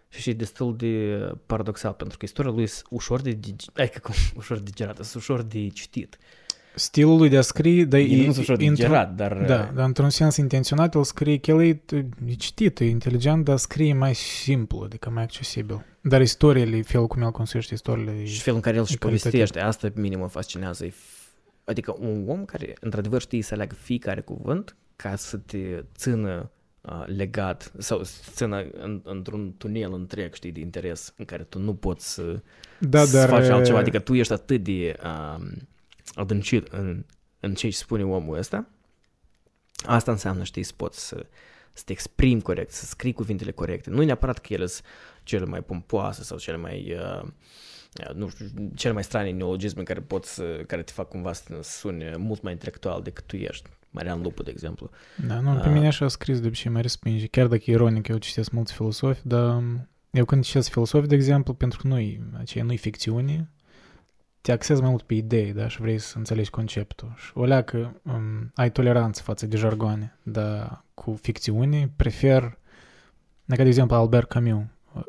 [0.08, 3.38] Și și destul de paradoxal, pentru că istoria lui e ușor de,
[3.76, 6.18] adică cum, ușor de gerată, ușor de citit.
[6.74, 9.44] Stilul lui de a scrie, dar e, nu ușor de gerat, dar...
[9.46, 11.82] Da, dar într-un sens intenționat el scrie că el e,
[12.26, 15.84] e citit, e inteligent, dar scrie mai simplu, adică mai accesibil.
[16.00, 18.24] Dar istoriile, felul cum el construiește istoriile...
[18.24, 20.88] Și felul în care el și povestește, asta pe mine mă fascinează.
[21.64, 26.50] Adică un om care, într-adevăr, știe să aleagă fiecare cuvânt ca să te țină
[27.06, 28.02] legat sau
[28.34, 32.42] țină în, într-un tunel întreg, știi, de interes în care tu nu poți să,
[32.78, 33.78] da, să dar, faci altceva.
[33.78, 35.46] Adică tu ești atât de uh,
[36.14, 37.04] adâncit în,
[37.40, 38.66] în ce spune omul ăsta.
[39.86, 41.26] Asta înseamnă, știi, să poți să,
[41.72, 43.90] să te exprimi corect, să scrii cuvintele corecte.
[43.90, 44.86] Nu neapărat că ele sunt
[45.22, 46.96] cele mai pompoase sau cele mai...
[47.22, 47.28] Uh,
[48.14, 52.14] nu știu, cele mai strane neologisme care pot să, care te fac cumva să suni
[52.16, 53.68] mult mai intelectual decât tu ești.
[53.90, 54.90] Marian Lupu, de exemplu.
[55.26, 57.26] Da, nu, pe mine așa a scris de obicei mai respinge.
[57.26, 59.62] Chiar dacă e ironic, eu citesc mulți filosofi, dar
[60.10, 63.50] eu când citesc filosofi, de exemplu, pentru că nu-i, aceea nu-i ficțiune,
[64.40, 67.14] te axezi mai mult pe idei, da, și vrei să înțelegi conceptul.
[67.16, 72.58] Și o leacă um, ai toleranță față de jargoane, dar cu ficțiune prefer,
[73.46, 74.64] ca de exemplu Albert Camus,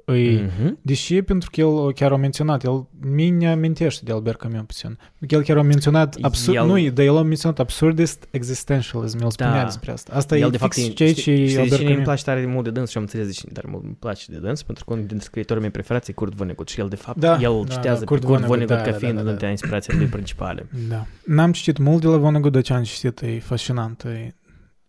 [0.05, 0.73] îi, mm-hmm.
[0.81, 4.97] Deși, pentru că el chiar a menționat, el mine amintește de Albert Camus puțin.
[5.27, 6.65] El chiar a menționat, absurd, el...
[6.65, 9.63] nu, dar el a menționat absurdist existentialism, el spunea da.
[9.63, 10.13] despre asta.
[10.15, 11.95] Asta el, e de fapt, ceea ce Albert Camus.
[11.95, 14.31] îmi place tare mult de dâns și am înțeles de cine dar mult îmi place
[14.31, 16.95] de dâns, pentru că unul dintre scriitorii mei preferați e Kurt Vonnegut și el, de
[16.95, 19.31] fapt, da, el da, citează da, Kurt pe Kurt Vonnegut da, ca fiind da, da,
[19.31, 19.49] da.
[19.49, 20.67] inspirația lui principale.
[20.89, 21.05] Da.
[21.25, 24.35] N-am citit mult de la Vonnegut, dar ce am citit e fascinant, e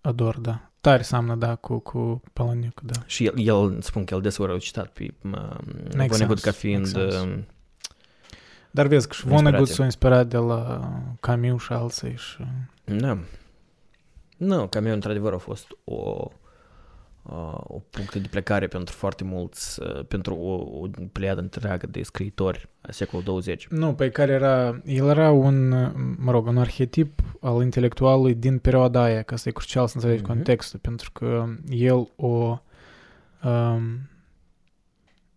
[0.00, 0.69] ador, da.
[0.80, 3.00] Tare seamănă, da, cu, cu Palaniuc, da.
[3.06, 5.14] Și el, el, spun că el deseori a citat pe
[6.06, 6.96] Vonnegut ca fiind...
[6.96, 7.46] Um,
[8.70, 10.90] Dar vezi că și Vonnegut s-a inspirat de la
[11.20, 12.44] Camus și alții și...
[12.84, 13.18] Da.
[14.36, 16.30] Nu, Camus într-adevăr a fost o
[17.62, 22.92] o punct de plecare pentru foarte mulți, pentru o, o pleiadă întreagă de scriitori a
[22.92, 23.66] secolului 20.
[23.68, 25.68] Nu, pe care era, el era un,
[26.18, 30.22] mă rog, un arhetip al intelectualului din perioada aia, ca să e crucial să înțelegi
[30.22, 30.26] mm-hmm.
[30.26, 32.58] contextul, pentru că el o
[33.44, 34.08] um,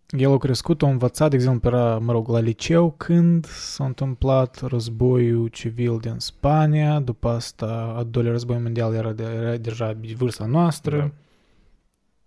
[0.08, 4.60] el a crescut, a învățat, de exemplu, era, mă rog, la liceu când s-a întâmplat
[4.60, 10.46] războiul civil din Spania, după asta al doilea război mondial era, de, era deja vârsta
[10.46, 11.10] noastră, da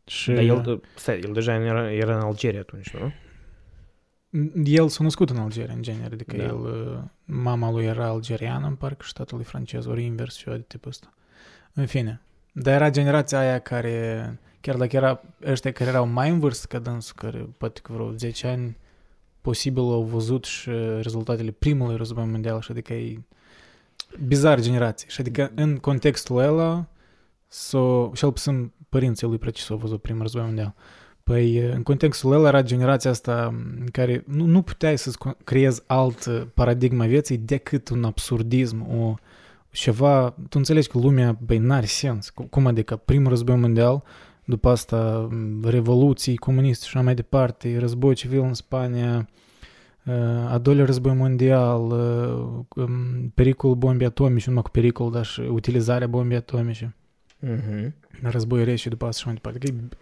[0.06, 0.32] și...
[0.32, 3.12] Dar el, stai, el deja era, era în Algeria atunci, nu?
[4.63, 6.43] El s-a născut în Algeria, în genere, adică da.
[6.43, 10.63] el, mama lui era algeriană, în parcă, și tatăl lui francez, ori invers, ceva de
[10.67, 11.13] tipul ăsta.
[11.73, 12.21] În fine,
[12.52, 16.80] dar era generația aia care, chiar dacă era ăștia care erau mai în vârstă ca
[16.80, 18.78] dânsul, care poate că vreo 10 ani,
[19.41, 20.69] posibil au văzut și
[21.02, 23.21] rezultatele primului război mondial, și adică e
[24.26, 25.08] bizar generație.
[25.10, 26.86] Și adică în contextul ăla,
[27.47, 30.76] s-o, cel puțin părinții lui precis au văzut primul război mondial.
[31.28, 35.12] Păi, în contextul ăla era generația asta în care nu, nu puteai să
[35.44, 39.16] creezi alt paradigma vieții decât un absurdism, o
[39.72, 42.30] ceva, tu înțelegi că lumea, băi, n-are sens.
[42.50, 44.04] Cum adică primul război mondial,
[44.46, 45.30] după asta
[45.63, 49.30] revoluții comuniste și așa mai departe, război civil în Spania,
[50.50, 51.94] a doilea război mondial,
[53.34, 56.96] pericolul bombii atomice, nu numai cu pericol, dar și utilizarea bombii atomice.
[57.46, 57.92] Mm-hmm.
[58.22, 59.60] Război rece după asta și mai departe.
[59.60, 59.98] Că e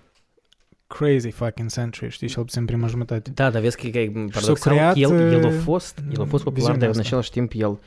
[0.88, 3.32] crazy fucking century, știi, cel puțin prima jumătate.
[3.34, 6.78] Da, dar vezi că e paradoxal, creat, el, el a fost, el a fost popular,
[6.78, 7.80] dar în același timp el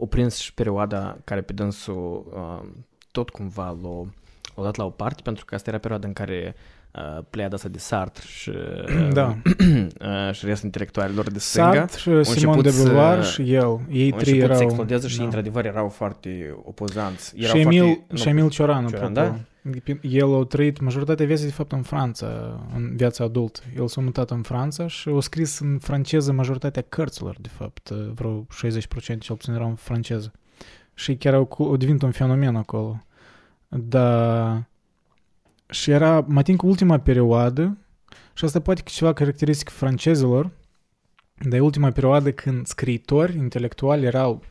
[0.00, 2.68] a prins și perioada care pe dânsul uh,
[3.10, 4.08] tot cumva l-a,
[4.54, 6.54] l-a dat la o parte, pentru că asta era perioada în care
[6.98, 8.52] uh, pleiada asta de Sartre și,
[9.12, 9.36] da.
[9.46, 11.86] uh, și restul intelectualilor de stânga.
[11.86, 13.80] Sartre, Simon de Beauvoir și el.
[13.90, 14.56] Ei trei erau...
[14.56, 15.24] să explodeze și da.
[15.24, 17.32] într-adevăr erau foarte opozanți.
[17.36, 19.36] Erau și Emil, foarte, și Emil Cioran, Cioran da?
[20.00, 22.26] El a trăit majoritatea vieții, de fapt, în Franța,
[22.74, 23.60] în viața adultă.
[23.76, 27.90] El s-a mutat în Franța și a scris în franceză majoritatea cărților, de fapt.
[27.90, 28.46] Vreo
[29.16, 30.32] 60% cel puțin erau în franceză.
[30.94, 33.04] Și chiar au, au devenit un fenomen acolo.
[33.68, 34.64] dar
[35.70, 37.78] și era, mai timp ultima perioadă,
[38.34, 40.50] și asta poate că ceva caracteristic francezilor,
[41.48, 44.42] dar e ultima perioadă când scriitori intelectuali erau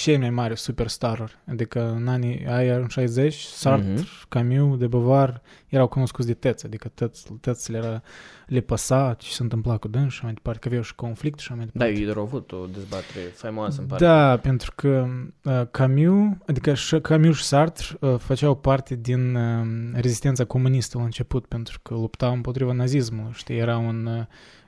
[0.00, 1.38] cei mai mari superstaruri.
[1.46, 4.28] Adică în anii aia, în 60, Sartre, mm-hmm.
[4.28, 8.02] Camus, de Beauvoir erau cunoscuți de tăți, adică tăți, tăți le, era,
[8.46, 11.52] le păsa ce se întâmpla cu dâns și mai departe, că aveau și conflict și
[11.52, 12.00] mai Da, departe.
[12.00, 14.04] ei au avut o dezbatere faimoasă în parte.
[14.04, 15.06] Da, pentru că
[15.44, 21.04] uh, Camus, adică și Camus și Sartre uh, făceau parte din uh, rezistența comunistă la
[21.04, 24.06] început, pentru că luptau împotriva nazismului, știi, era un...
[24.06, 24.24] Uh,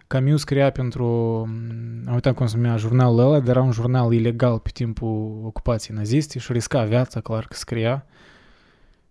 [0.06, 1.04] Camus scria pentru,
[2.06, 5.96] am uitat cum se numea jurnalul ăla, dar era un jurnal ilegal pe timpul ocupației
[5.96, 8.06] naziste și risca viața, clar că scria.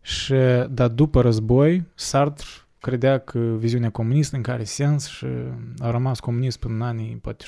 [0.02, 0.34] Și,
[0.70, 2.48] dar după război, Sartre
[2.80, 5.26] credea că viziunea comunistă în care sens și
[5.80, 7.46] a rămas comunist până în anii poate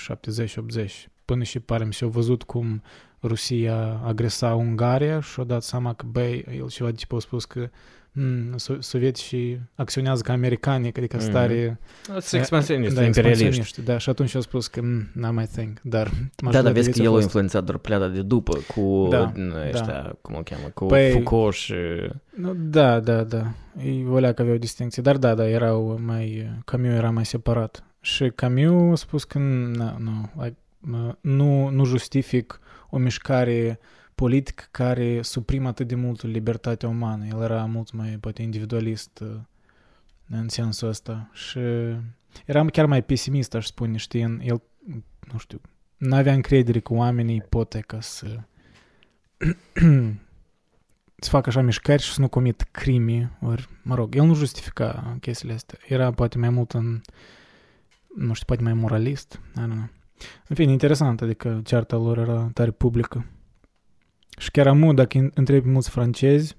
[0.86, 0.90] 70-80,
[1.26, 2.82] până și pare mi s-a văzut cum
[3.24, 7.46] Rusia agresa Ungaria și a dat seama că, băi, el ceva de tipul a spus
[7.46, 7.70] că
[8.16, 11.26] mm, so- sovieticii acționează ca americanii, adică Mhm.
[11.26, 11.80] stare
[12.20, 13.44] Sunt expansioniști, da, imperialiști.
[13.46, 16.12] expansioniști, Da, și atunci a spus că mm, not my thing, dar
[16.52, 17.24] Da, dar vezi că el a fost...
[17.24, 21.54] influențat doar pleada de după cu Da, din ăștia, cum o cheamă, cu Păi- Foucault
[21.56, 21.74] și...
[22.36, 23.52] Nu, da, da, da.
[23.84, 26.50] Ei volea că aveau distinție, dar da, da, erau mai...
[26.66, 27.84] Camus era mai separat.
[28.02, 33.80] Și Camus a spus că nu, nu, like, mă, nu, nu justific o mișcare
[34.16, 37.26] politică care suprimă atât de mult libertatea umană.
[37.26, 39.40] El era mult mai, poate, individualist uh,
[40.30, 41.30] în sensul ăsta.
[41.34, 41.60] Și
[42.46, 44.62] era chiar mai pesimist, aș spune, știi, în el,
[45.32, 45.62] nu știu,
[45.98, 48.40] n-avea încredere că oamenii pot ca să
[51.16, 55.18] să facă așa mișcări și să nu comit crime, ori, mă rog, el nu justifica
[55.22, 55.78] chestiile astea.
[55.88, 57.02] Era poate mai mult în,
[58.16, 59.90] nu știu, poate mai moralist, I don't know.
[60.48, 63.26] În fine, interesant, adică cearta lor era tare publică.
[64.38, 66.56] Și chiar amu, dacă îi întrebi mulți francezi,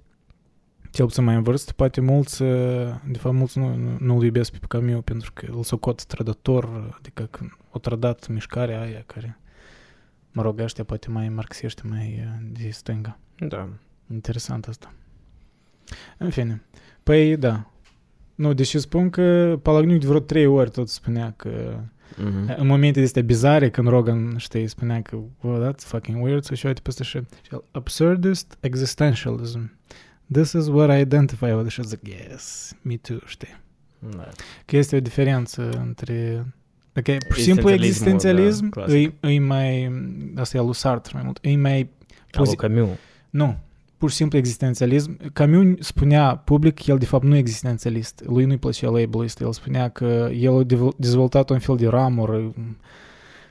[0.90, 4.52] cel puțin mai în vârstă, poate mulți, uh, de fapt mulți nu, nu, nu-l iubesc
[4.52, 9.38] pe Camus pentru că îl socot trădător, adică când o trădat mișcarea aia care,
[10.32, 13.18] mă rog, ăștia poate mai marxiști, mai uh, de stânga.
[13.38, 13.68] Da.
[14.10, 14.92] Interesant asta.
[16.18, 16.62] În fine.
[17.02, 17.70] Păi, da.
[18.34, 21.80] Nu, deși spun că Palagniuc de vreo trei ori tot spunea că
[22.16, 22.54] Mhm.
[22.56, 26.66] în momente astea bizare, când Rogan, știi, spunea că well, that's fucking weird, să și
[26.66, 27.20] uite peste și
[27.70, 29.70] absurdist existentialism.
[30.32, 31.70] This is what I identify with.
[31.70, 33.56] Și zic, yes, me too, știi.
[34.16, 34.28] Da.
[34.64, 36.46] Că este o diferență între
[36.92, 38.94] Dacă e pur și simplu Existențialismul, existențialism, da, clasic.
[38.94, 39.92] îi, îi mai...
[40.36, 41.38] Asta e al lui Sartre mai mult.
[41.42, 41.78] Îi mai...
[41.78, 42.88] Al lui pozi- Camus.
[43.30, 43.58] Nu,
[43.96, 45.32] pur și simplu existențialism.
[45.32, 48.22] Camus spunea public, el de fapt nu e existențialist.
[48.26, 49.44] Lui nu-i plăcea label-ul ăsta.
[49.44, 52.52] El spunea că el a devo- dezvoltat un fel de ramură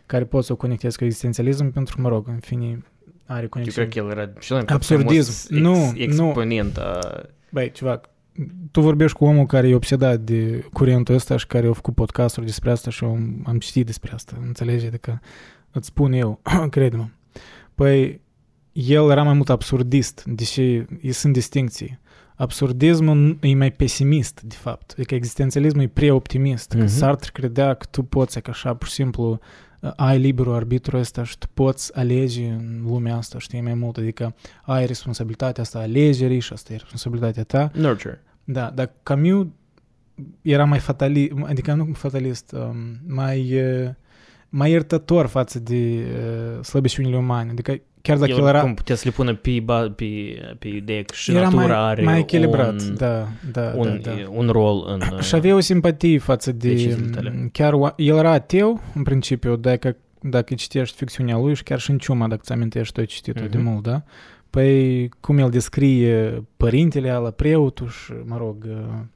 [0.05, 2.83] care pot să o conectezi cu existențialism pentru că, mă rog, în fine,
[3.25, 3.87] are Eu conexiune.
[3.87, 5.47] cred că el era cel mai Absurdism.
[5.47, 6.25] faimos Nu, ex- nu.
[6.25, 6.99] exponent a...
[7.51, 8.01] Băi, ceva,
[8.71, 12.45] tu vorbești cu omul care e obsedat de curentul ăsta și care a făcut podcasturi
[12.45, 14.85] despre asta și am, am citit despre asta, înțelegi?
[14.85, 15.21] Adică
[15.71, 17.05] îți spun eu, crede-mă.
[17.75, 18.21] Păi,
[18.75, 20.61] el era mai mult absurdist, deși
[21.01, 21.99] îi sunt distincții.
[22.35, 24.93] Absurdismul e mai pesimist, de fapt.
[24.97, 26.71] Adică existențialismul e prea optimist.
[26.71, 26.87] Că Mhm.
[26.87, 29.39] Sartre credea că tu poți, că așa, pur și simplu,
[29.95, 33.97] ai liberul arbitru ăsta și tu poți alege în lumea asta, știi, mai mult.
[33.97, 37.71] Adică ai responsabilitatea asta a alegerii și asta e responsabilitatea ta.
[37.73, 38.23] Nurture.
[38.43, 39.45] Da, dar Camus
[40.41, 42.75] era mai fatalist, adică nu fatalist, um,
[43.07, 43.89] mai, uh,
[44.49, 46.05] mai iertător față de
[46.57, 47.49] uh, slăbiciunile umane.
[47.51, 50.05] Adică chiar dacă el, el era, cum putea să le pună pe, ba- pe,
[50.59, 52.69] pe ideea că și era natura mai, are mai echilibrat.
[52.81, 54.15] un, da, da, un, da, da.
[54.29, 55.01] un rol în...
[55.27, 56.67] Și avea o simpatie față de...
[56.67, 57.49] deciziile tale.
[57.51, 61.91] Chiar, oa- el era ateu, în principiu, dacă, dacă citești ficțiunea lui și chiar și
[61.91, 63.67] în ciuma, dacă ți amintești, tu ai citit-o de Mhm.
[63.67, 64.03] mult, da?
[64.49, 69.14] Păi, cum el descrie părintele ala, preotul și, mă rog, de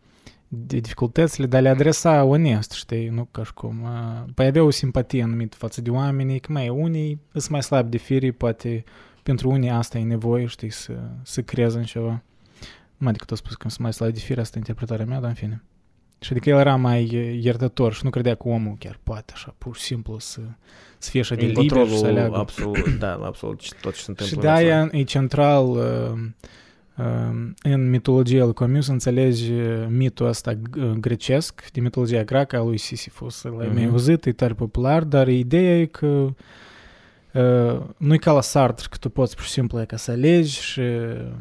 [0.50, 3.82] dificultățile, dar le adresa onest, știi, nu ca și cum.
[3.84, 7.90] uh, Păi avea o simpatie anumită față de oamenii, că mai unii sunt mai slabi
[7.90, 8.84] de firii, poate
[9.24, 12.24] pentru unii asta e nevoie, știi, să, să creeze în ceva.
[12.98, 15.30] Mai decât a spus că sunt mai slabi de fire, asta e interpretarea mea, dar
[15.30, 15.64] în fine.
[16.20, 19.56] Și adică el era mai uh, iertător și nu credea că omul chiar poate așa,
[19.58, 20.42] pur și simplu să,
[20.98, 22.38] să fie așa de în liber și să controlul aleagă.
[22.38, 24.26] absolut, da, la absolut tot ce se întâmplă.
[24.26, 24.62] Și în de viața.
[24.62, 26.30] aia e central uh, uh,
[27.62, 32.64] în mitologia lui Comius să înțelegi uh, mitul ăsta g- grecesc, de mitologia greacă a
[32.64, 33.42] lui Sisyphus.
[33.44, 33.74] L-ai Mhm.
[33.74, 36.06] mai auzit, e tare popular, dar ideea e că
[37.34, 40.12] uh, nu e ca la Sartre, că tu poți pur și simplu e ca să
[40.12, 41.32] alegi și uh,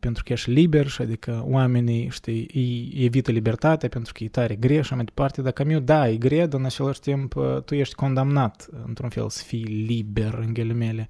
[0.00, 4.54] pentru că ești liber și adică oamenii, știi, îi evită libertatea pentru că e tare
[4.54, 7.62] gre și așa mai departe, dar Camus, da, e gre, dar în același timp uh,
[7.64, 11.08] tu ești condamnat într-un fel să fii liber, în ghilimele.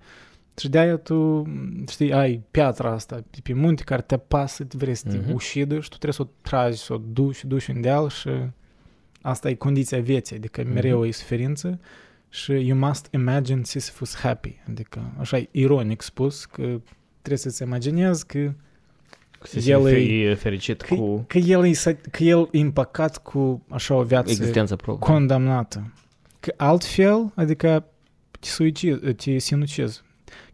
[0.60, 1.46] Și de-aia tu,
[1.88, 5.32] știi, ai piatra asta de pe munte care te pasă, te vrei să te Mhm.
[5.32, 8.28] ușidă și tu trebuie să o tragi, să o duci, duci în deal și
[9.22, 10.72] asta e condiția vieții, adică Mhm.
[10.72, 11.80] mereu e suferință
[12.28, 16.62] și you must imagine Sisyphus happy, adică așa e ironic spus că
[17.22, 18.52] trebuie să-ți imaginezi că,
[19.42, 23.62] Să El fie fericit că, cu că, el e, să- că el e împăcat cu
[23.68, 25.12] așa o viață existența proprie.
[25.14, 25.92] condamnată.
[26.40, 27.84] Că altfel, adică
[28.40, 30.02] te, suicid, te sinucizi.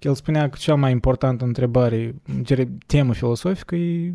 [0.07, 4.15] Că el spunea că cea mai importantă întrebare, gere- temă filosofică e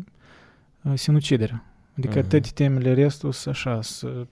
[0.82, 1.64] uh, sinuciderea.
[1.98, 2.28] Adică Mhm.
[2.28, 4.28] toate temele restul sunt așa, sunt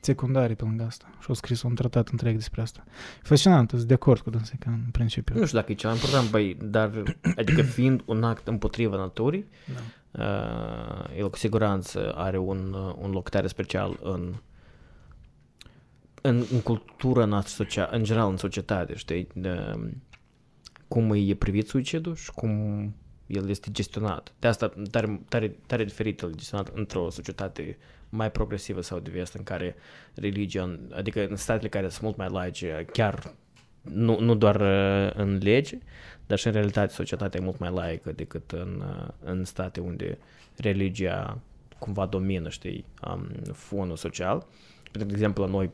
[0.00, 1.04] secundare pe lângă asta.
[1.20, 2.84] Și au scris un tratat întreg despre asta.
[2.88, 5.38] E fascinant, sunt de acord cu dânsa, că în principiu.
[5.38, 6.90] Nu știu dacă e cel mai important, băi, dar
[7.36, 9.46] adică fiind un act împotriva naturii,
[10.12, 10.22] Da.
[10.24, 14.34] uh, el cu siguranță are un, uh, un loc tare special în
[16.22, 19.74] în, în cultura noastră socială, în general în societate, știi, de,
[20.90, 22.50] cum e privit suicidul și cum
[23.26, 24.32] el este gestionat.
[24.38, 29.34] De asta tare, tare, tare diferit el gestionat într-o societate mai progresivă sau de vest
[29.34, 29.74] în care
[30.14, 33.34] religia, adică în statele care sunt mult mai laice, chiar
[33.82, 35.78] nu, nu doar uh, în lege,
[36.26, 40.18] dar și în realitate societatea e mult mai laică decât în, uh, în state unde
[40.56, 41.38] religia
[41.78, 44.46] cumva domină, știi, um, fonul social.
[44.90, 45.70] Pentru de exemplu, la noi,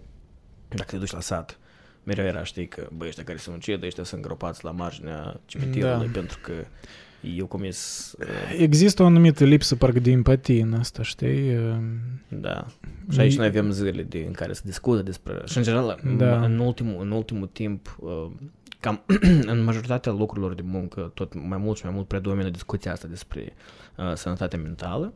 [0.69, 1.59] dacă te duci la sat,
[2.07, 6.07] mereu era, știi, că băi, ăștia care se ucid, ăștia sunt îngropați la marginea cimitirului,
[6.07, 6.13] Da.
[6.13, 6.53] pentru că
[7.37, 8.27] eu comis, uh,
[8.59, 11.57] Există o anumită lipsă, parcă, de empatie în asta, știi?
[11.57, 11.77] Uh,
[12.29, 12.67] da.
[13.11, 15.41] Și aici noi avem zile de, în care se discută despre...
[15.45, 16.45] Și în general, Da.
[16.45, 18.27] în, ultimul, în ultimul timp, uh,
[18.81, 19.03] cam
[19.53, 23.53] în majoritatea lucrurilor de muncă, tot mai mult și mai mult predomină discuția asta despre
[23.97, 25.13] uh, sănătatea mentală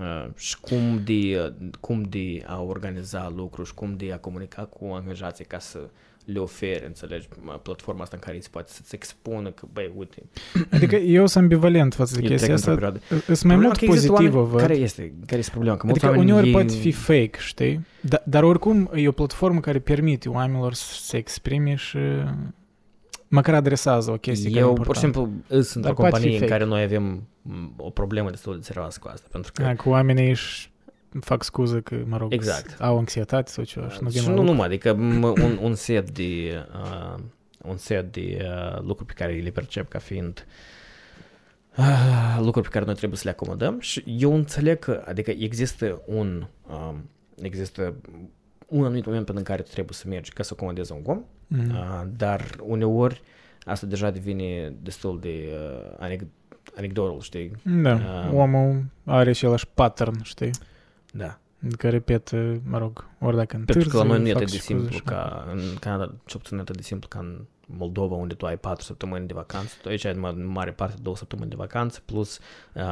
[0.00, 4.62] uh, și cum de, uh, cum de a organiza lucruri și cum de a comunica
[4.64, 5.78] cu angajații ca să
[6.26, 9.92] le ofere, înțelegi, m- platforma asta în care îți se poate să-ți expună că, băi,
[9.96, 10.22] uite,
[10.70, 12.98] Adică eu sunt ambivalent față de eu chestia trec într-o asta.
[13.08, 13.24] perioadă.
[13.34, 14.60] Sunt mai Problema mult că există pozitivă, oameni- văd.
[14.60, 15.12] Care este?
[15.26, 15.76] Care este problema?
[15.76, 17.86] Că mulți Adică oameni uneori ei- poate fi fake, știi?
[18.00, 21.98] Da, dar oricum e o platformă care permite oamenilor să se exprime și
[23.28, 25.06] măcar adresează o chestie care e Eu, pur importantă.
[25.08, 26.50] și simplu, îs într-o poate fi companie în fake.
[26.58, 29.88] care noi avem m, o problemă destul de serioasă cu asta, pentru că Da, cu
[29.88, 30.70] oamenii își
[31.20, 32.80] fac scuză că, mă rog, Exact.
[32.80, 34.52] au anxietate sau ceva și nu vin și la nu lucru.
[34.52, 36.52] numai, adică m, un, un set de
[36.82, 37.18] uh,
[37.62, 40.46] un set de uh, lucruri pe care le percep ca fiind
[41.78, 46.02] uh, lucruri pe care noi trebuie să le acomodăm și eu înțeleg că, adică există
[46.06, 47.08] un um,
[47.42, 47.94] există
[48.66, 51.24] un anumit moment până în care tu trebuie să mergi ca să acomodezi un om,
[51.48, 51.70] Mhm.
[51.70, 53.20] uh, dar uneori
[53.64, 56.26] asta deja devine destul de uh, anec-
[56.76, 57.50] anecdotal, știi?
[57.62, 58.32] Da, Ah.
[58.32, 60.50] omul are același pattern, știi?
[61.16, 61.38] Da.
[61.78, 64.52] Care repetă, mă rog, ori dacă Pentru întârzi, că la noi nu e fac atât
[64.52, 67.18] de scuze simplu și- ca în Canada, cel puțin nu e atât de simplu ca
[67.18, 69.74] în Moldova, unde tu ai patru săptămâni de vacanță.
[69.82, 72.38] Tu aici ai în ma- în mare parte două săptămâni de vacanță, plus
[72.74, 72.82] uh,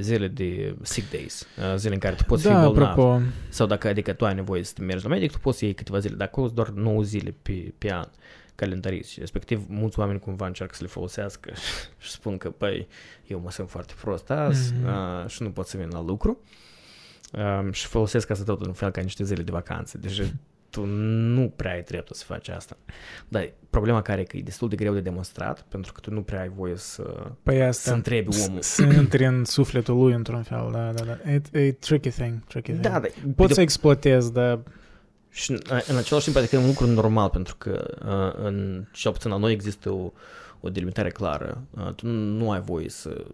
[0.00, 2.88] zile de sick days, uh, zile în care tu poți da, fi bolnav.
[2.88, 5.74] apropo, Sau dacă adică tu ai nevoie să mergi la medic, tu poți să iei
[5.74, 8.08] câteva zile, dar acolo sunt doar 9 zile pe, pe an
[8.54, 9.12] calendariți.
[9.12, 11.52] Și respectiv, mulți oameni cumva încearcă să le folosească
[11.98, 12.88] și spun că, băi,
[13.26, 14.86] eu mă simt foarte prost azi Mhm.
[14.86, 16.38] uh, și nu pot să vin la lucru.
[17.38, 19.98] Um, și folosesc asta tot în fel ca niște zile de vacanță.
[19.98, 20.22] Deci
[20.70, 22.76] tu nu prea ai dreptul să faci asta.
[23.28, 26.22] Dar problema care e că e destul de greu de demonstrat, pentru că tu nu
[26.22, 28.62] prea ai voie să, păi să asta, întrebi să, omul.
[28.62, 31.30] să intri în sufletul lui într-un fel, da, da, da.
[31.30, 32.80] E, e tricky thing, tricky thing.
[32.84, 34.60] Da, dar Poți de- să exploatezi, dar
[35.30, 39.12] Și în, în același timp, adică e un lucru normal, pentru că uh, în, cel
[39.12, 40.12] puțin la noi există o,
[40.60, 41.62] o delimitare clară.
[41.70, 43.24] Uh, tu nu, nu ai voie să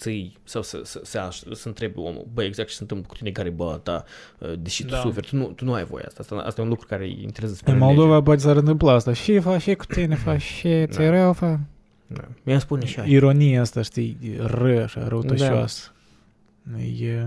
[0.00, 3.14] ții sau să, să, să, să, să întrebi omul, bă, exact ce se întâmplă cu
[3.14, 4.04] tine care e bă, ta,
[4.38, 5.00] uh, deși tu Da.
[5.00, 6.18] suferi, tu nu, tu nu ai voie asta.
[6.20, 6.34] asta.
[6.34, 9.12] Asta e un lucru care îi interesează în Moldova poate să întâmpla asta.
[9.12, 11.10] Și faci cu tine, faci și ți Da.
[11.10, 11.60] rău, fa.
[12.06, 12.28] Da.
[12.42, 13.08] Mi-a spune și aia.
[13.08, 15.92] Ironia asta, știi, ră, așa, răutăcioasă.
[17.00, 17.26] E,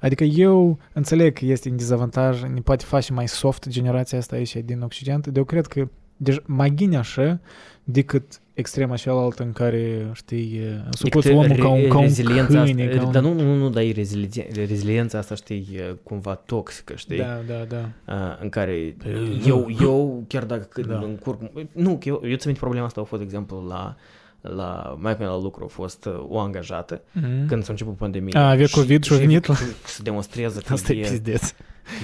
[0.00, 4.56] adică eu înțeleg că este în dezavantaj, ne poate face mai soft generația asta aici
[4.56, 5.88] din Occident, dar eu cred că
[6.22, 7.40] deci, mai bine așa
[7.84, 12.62] decât extrema cealaltă în care, știi, e, scoți Adică omul ca un, ca un reziliența
[12.62, 12.84] câine.
[12.86, 13.12] asta, ca un...
[13.12, 17.16] Dar nu, nu, nu, dar e rezilien- reziliența asta, știi, e cumva toxică, știi?
[17.18, 17.88] Da, da, da.
[18.14, 20.94] uh, în care Păi, eu, eu chiar dacă când Da.
[20.94, 21.00] da.
[21.04, 21.40] încurc...
[21.72, 23.96] Nu, că eu, eu ți minte problema asta a fost, de exemplu, la,
[24.40, 27.46] la mai pe la lucru a fost uh, o angajată Mm.
[27.46, 28.40] când s-a început pandemia.
[28.40, 29.54] A, avea COVID și a venit la-
[29.84, 31.50] Să demonstreze că Asta e e, pizdeț.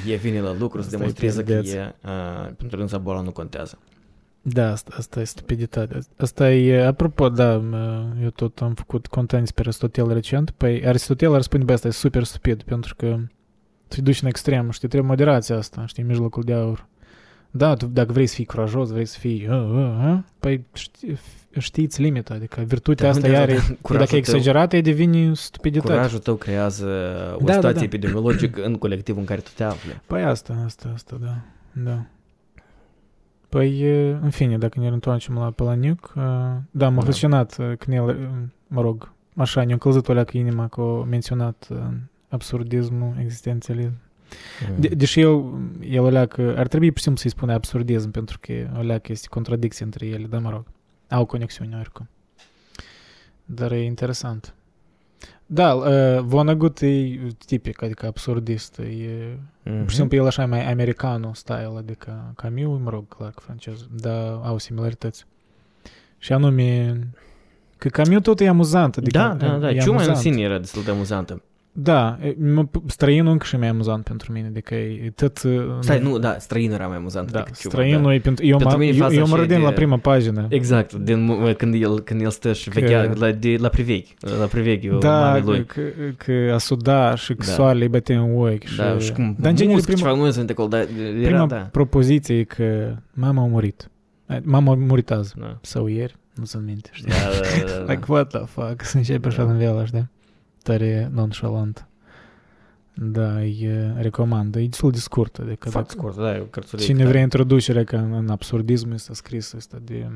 [0.05, 1.73] că e vine la lucru, să Asta e demonstreze că pizdeț.
[1.73, 3.79] e, uh, pentru dânsa boala nu contează.
[4.53, 5.99] Da, asta, asta e stupiditate.
[6.17, 10.51] Asta e, apropo, da, m- eu tot am făcut content despre Aristotel recent.
[10.51, 13.07] Păi Aristotel ar spune, bă, asta e super stupid, pentru că
[13.89, 16.87] tu te duci în extrem, știi, trebuie moderația asta, știi, mijlocul de aur.
[17.51, 19.47] Da, tu, dacă vrei să fii curajos, vrei să fii...
[19.49, 21.19] Uh, uh, uh, păi știi,
[21.59, 23.55] știți limita, adică virtutea Da, asta da, da, iar da.
[23.55, 25.93] e, Curajul dacă e tău- exagerată, e devine stupiditate.
[25.93, 26.87] Curajul tău creează
[27.35, 27.85] o Da, da, situație da.
[27.85, 30.01] epidemiologică în colectivul în care tu te afli.
[30.07, 31.35] Păi asta, asta, asta, da.
[31.85, 32.05] Da.
[33.49, 36.23] Păi, e, în fine, dacă ne întoarcem la Palaniuc, uh,
[36.71, 37.05] da, m-a Da.
[37.05, 38.29] fascinat uh, când el, uh,
[38.67, 41.79] mă rog, așa, ne-a călzit o leacă inima că a menționat uh,
[42.29, 43.93] absurdismul existențialism.
[44.71, 44.81] Mm.
[44.81, 48.39] De, deși eu, el o leacă, ar trebui pur și simplu să-i spune absurdism, pentru
[48.41, 50.65] că o leacă este contradicție între ele, dar mă rog,
[51.09, 52.09] au conexiune oricum.
[53.45, 54.55] Dar e interesant.
[55.51, 59.79] Da, uh, Vonnegut e tipic, adică absurdist, e Mhm.
[59.81, 63.41] Pur și simplu el așa e mai americano style, adică Camus, mă rog, clar că
[63.41, 65.25] francez, dar au similarități.
[66.19, 66.99] Și anume,
[67.79, 69.71] că Camus tot e amuzant, adică Da, da, da.
[69.71, 70.17] e Ciuma în amuzant.
[70.17, 71.43] sine era destul de amuzantă.
[71.81, 75.39] Da, e, mă- străinul încă și mai amuzant pentru mine, adică e, e tot...
[75.81, 77.75] Stai, nu, da, străinul era mai amuzant da, decât Ciuma.
[77.75, 78.45] străinul e pentru...
[78.47, 80.47] Eu, Pentru mă, mine eu, faza eu mă așa râdeam de- la prima pagină.
[80.49, 84.15] Exact, din, mo- când, el, când el stă și Că- veghea la, de, la priveghi,
[84.39, 85.65] la priveghi Da, mamei lui.
[85.65, 85.81] că,
[86.17, 87.53] că a suda și că Da.
[87.53, 88.63] soarele îi bătea în ochi.
[88.65, 90.81] Și, Da, și cum dar în genere, muzică, prima, ceva muzică acolo, dar
[91.21, 91.69] era, prima da.
[91.73, 93.91] propoziție e că mama a murit.
[94.43, 95.35] Mama a murit azi.
[95.39, 95.59] Da.
[95.63, 97.09] Sau ieri, nu se minte, știi?
[97.11, 97.93] Da, da, da, da.
[97.93, 98.83] Like, what the fuck?
[98.83, 99.51] Să începe așa Da.
[99.51, 100.09] în viața, știi?
[100.69, 101.88] Tare nonchalant.
[103.01, 104.55] Da, e recomand.
[104.55, 105.39] E destul de scurt.
[105.39, 106.87] Adică Foarte dacă scurt, da, e o cărțulică.
[106.89, 107.09] Cine da.
[107.09, 110.07] vrea introducerea că în, în absurdism este scris asta de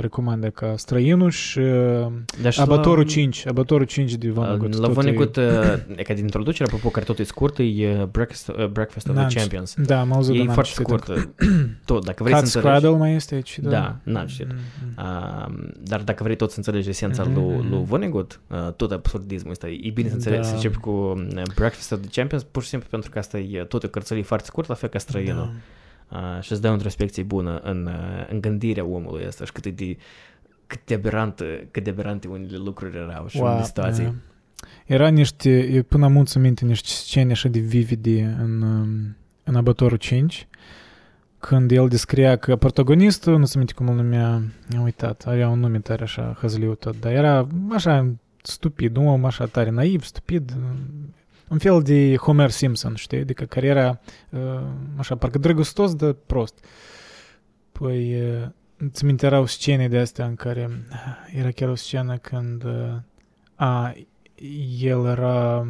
[0.00, 2.06] recomandă ca străinul și uh,
[2.42, 4.72] Dar și Abatorul la- 5, Abatorul 5 de Vonnegut.
[4.74, 5.36] La tot e- Vonnegut,
[5.96, 9.26] e ca din introducere, apropo, care tot e scurt, e Breakfast, uh, Breakfast of N-am
[9.26, 9.40] the citit.
[9.40, 9.74] Champions.
[9.86, 11.08] Da, am auzit, E dar n-am foarte citit scurt.
[11.08, 11.34] încă.
[11.84, 12.78] Tot, dacă vrei Cat să înțelegi...
[12.78, 13.70] Scraddle mai este aici, da?
[13.70, 14.46] Da, n-am citit.
[14.52, 14.58] Mm,
[14.96, 15.04] mm.
[15.04, 17.70] Uh, dar dacă vrei tot să înțelegi esența Mhm, lui, mhm.
[17.70, 20.48] lui Vonnegut, uh, tot absurdismul ăsta, e bine să înțelegi, Da.
[20.48, 23.64] să începi cu uh, Breakfast of the Champions, pur și simplu pentru că asta e
[23.64, 25.52] tot o cărțălie foarte scurt, la fel ca străinul.
[26.08, 26.18] Da.
[26.18, 29.66] Uh, și îți dă o introspecție bună în, uh, în gândirea omului ăsta și cât
[29.66, 29.96] de,
[30.66, 34.04] cât de aberant, cât de aberante unele lucruri erau și unele situații.
[34.04, 34.14] da.
[34.86, 39.54] Era niște, e până am să minte, niște scene așa de vivide în, um, în
[39.54, 40.48] Abatorul 5,
[41.38, 44.42] când el descria că protagonistul, nu se minte cum îl numea,
[44.76, 49.24] am uitat, avea un nume tare așa hăzliu tot, dar era așa stupid, un om
[49.24, 50.56] așa tare naiv, stupid,
[51.48, 54.62] un fel de Homer Simpson, știi, adică care era uh,
[54.96, 56.64] așa, parcă drăgostos, dar prost.
[57.72, 62.16] Păi, uh, îți minte, erau scene de astea în care uh, era chiar o scenă
[62.16, 62.94] când uh,
[63.54, 63.94] a,
[64.80, 65.66] el era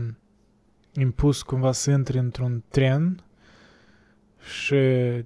[0.95, 3.22] impus cumva să intre într-un tren
[4.59, 4.77] și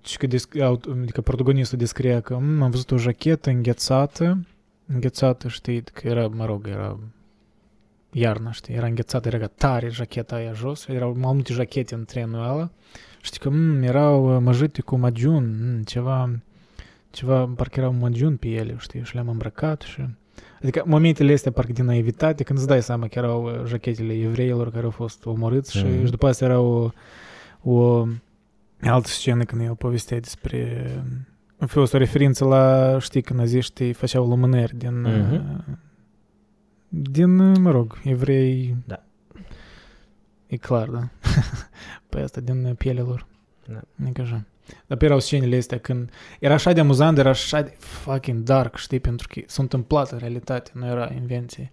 [0.05, 4.47] și că desc- aut- adică protagonistul descria că "Mm, am văzut o jachetă înghețată,
[4.87, 6.99] înghețată, știi, că era, mă rog, era
[8.13, 12.43] iarna, știi, era înghețată, era tare jacheta aia jos, erau mai multe jachete în trenul
[12.43, 12.71] ăla,
[13.21, 16.31] știi că mm, erau uh, măjite cu magiun, mm, ceva,
[17.11, 20.05] ceva, parcă erau magiun pe ele, știi, și le-am îmbrăcat și...
[20.63, 24.71] Adică momentele astea parcă din naivitate, când îți dai seama că erau uh, jachetele evreilor
[24.71, 26.05] care au fost omorâți și, Mhm.
[26.05, 26.91] și după asta era o,
[27.63, 28.07] o
[28.81, 30.91] altă scenă când el povestea despre...
[31.59, 35.01] A fost o referință la, știi, că naziștii făceau lumânări din...
[35.01, 35.79] Mhm.
[36.91, 38.77] Uh, Din, uh, mă rog, evrei...
[38.87, 39.03] Da.
[40.47, 41.09] E clar, da.
[42.09, 43.27] Pe asta, din uh, pielea lor.
[43.67, 43.81] Da.
[44.03, 44.45] Adică așa.
[44.87, 46.11] Dar pe erau scenele astea când
[46.41, 50.19] era așa de amuzant, era așa de fucking dark, știi, pentru că s-a întâmplat în
[50.19, 51.73] realitate, nu era invenție.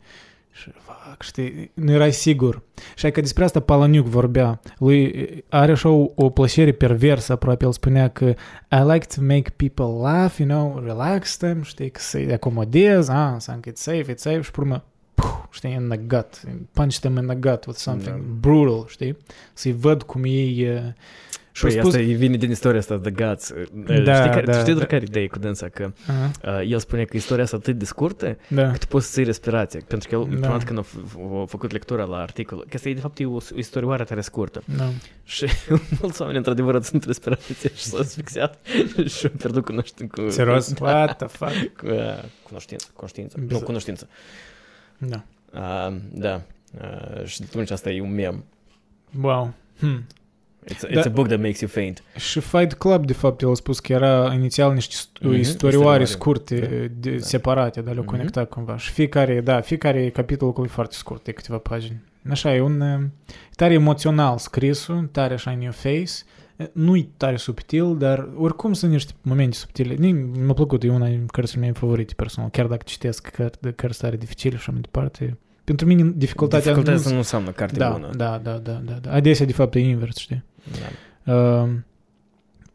[0.52, 2.62] Și, fuck, știi, nu erai sigur.
[2.96, 4.62] Și că despre asta Palaniuc vorbea.
[4.78, 7.66] Lui are așa o, o plăcere perversă aproape.
[7.66, 8.26] El spunea că
[8.72, 13.30] I like to make people laugh, you know, relax them, știi, că să-i acomodez, ah,
[13.34, 14.95] înseamnă că it's safe, it's safe, și pe urmă, puh,
[15.52, 16.42] știi, in the gut,
[16.72, 18.24] punch them in the gut with something Da.
[18.40, 19.18] brutal, știi?
[19.54, 20.70] Să-i văd cum ei...
[20.70, 20.80] uh,
[21.52, 21.94] Și-au Păi spus...
[21.94, 23.54] asta e vine din istoria asta, The Guts.
[24.04, 24.74] Da, știi care, da, știi da.
[24.74, 25.68] doar care idee cu dânsa?
[25.70, 28.72] Că Aha, uh, el spune că istoria asta atât de scurtă, da.
[28.72, 29.80] că tu poți să ții respirația.
[29.88, 30.28] Pentru că el, Da.
[30.30, 33.20] prima dată când a, f- a făcut lectura la articol, că asta e de fapt
[33.20, 34.64] e o, o istorioară tare scurtă.
[34.78, 34.90] Da.
[35.24, 35.46] Și
[36.02, 38.58] mulți oameni, într-adevăr, sunt respirație și s-au asfixiat
[39.16, 40.22] și au pierdut cunoștință.
[40.22, 40.74] Cu, Serios?
[40.78, 41.78] Cu, What the fuck?
[41.78, 42.88] cu, uh, cunoștință.
[42.94, 43.36] Conștiință.
[43.40, 43.64] Nu, Bizar.
[43.64, 44.08] cunoștință.
[44.98, 45.24] Da.
[45.54, 46.42] Uh, da.
[46.82, 48.44] Uh, și atunci asta e un mem.
[49.22, 49.54] Wow.
[49.80, 50.06] Hmm.
[50.74, 51.02] It's a, Da.
[51.02, 52.04] it's a book that makes you faint.
[52.18, 55.40] Și Fight Club, de fapt, el a spus că era inițial niște st- Mhm, istorioare
[55.42, 56.06] istorioare.
[56.06, 57.24] scurte, de, Da.
[57.24, 58.16] separate, dar le-au Mhm.
[58.16, 58.78] conectat cumva.
[58.78, 62.02] Și fiecare, da, fiecare capitol cu e foarte scurt, de câteva pagini.
[62.30, 62.82] Așa, e un...
[62.82, 63.00] uh,
[63.56, 66.12] tare emoțional scrisul, tare așa in your face.
[66.72, 69.94] Nu-i tare subtil, dar oricum sunt niște momente subtile.
[69.94, 73.72] Ni- Mi-a plăcut, e una din cărțile mele favorite personal, chiar dacă citesc cărți de
[73.72, 75.38] cărți tare dificile și așa mai departe.
[75.64, 76.72] Pentru mine dificultatea...
[76.74, 78.10] Dificultatea nu- nu înseamnă carte da, bună.
[78.16, 79.12] da, da, da, da, da.
[79.12, 80.44] Adesea, de fapt, e invers, știi?
[81.24, 81.34] Da.
[81.34, 81.70] Uh,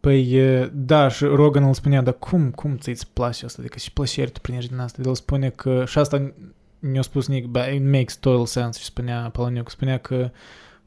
[0.00, 3.58] Păi, e, da, și Rogan îl spunea, dar cum, cum ți-ți place asta?
[3.60, 5.02] Adică și plăceri tu primești din asta?
[5.04, 6.32] El spune că, și asta
[6.78, 10.30] mi-a spus Nick, but it makes total sense, și spunea Palaniuc, spunea că,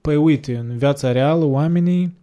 [0.01, 2.15] păi uite, în viața reală oamenii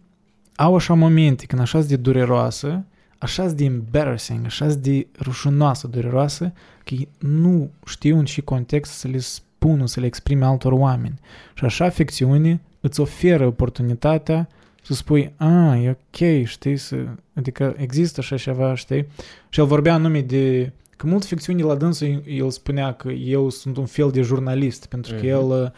[0.55, 2.83] au așa momente când așa de dureroasă,
[3.17, 9.07] așa de embarrassing, așa de rușinoasă, dureroasă, că ei nu știu în ce context să
[9.07, 11.19] le spună, să le exprime altor oameni.
[11.53, 14.47] Și așa afecțiune îți oferă oportunitatea
[14.83, 16.95] să spui, a, e ok, știi, să...
[17.33, 19.05] adică există așa ceva, știi?
[19.49, 23.77] Și el vorbea anume de, că mult ficțiuni la dânsul el spunea că eu sunt
[23.77, 25.27] un fel de jurnalist, pentru că Mhm.
[25.27, 25.73] el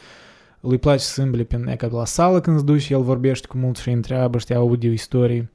[0.69, 3.57] lui place să îmbli pe e ca la sală când se duce, el vorbește cu
[3.57, 5.49] mult și îi întreabă, știi, audio istorii.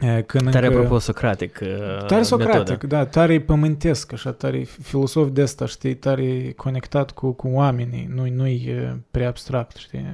[0.00, 0.78] E, Când Tare încă...
[0.78, 2.86] apropo Socratic uh, Tare socratic, metodă.
[2.86, 8.26] da, tare pământesc, așa, tare filosof de ăsta, știi, tare conectat cu, cu oamenii, nu,
[8.34, 10.04] nu-i e, prea abstract, știi.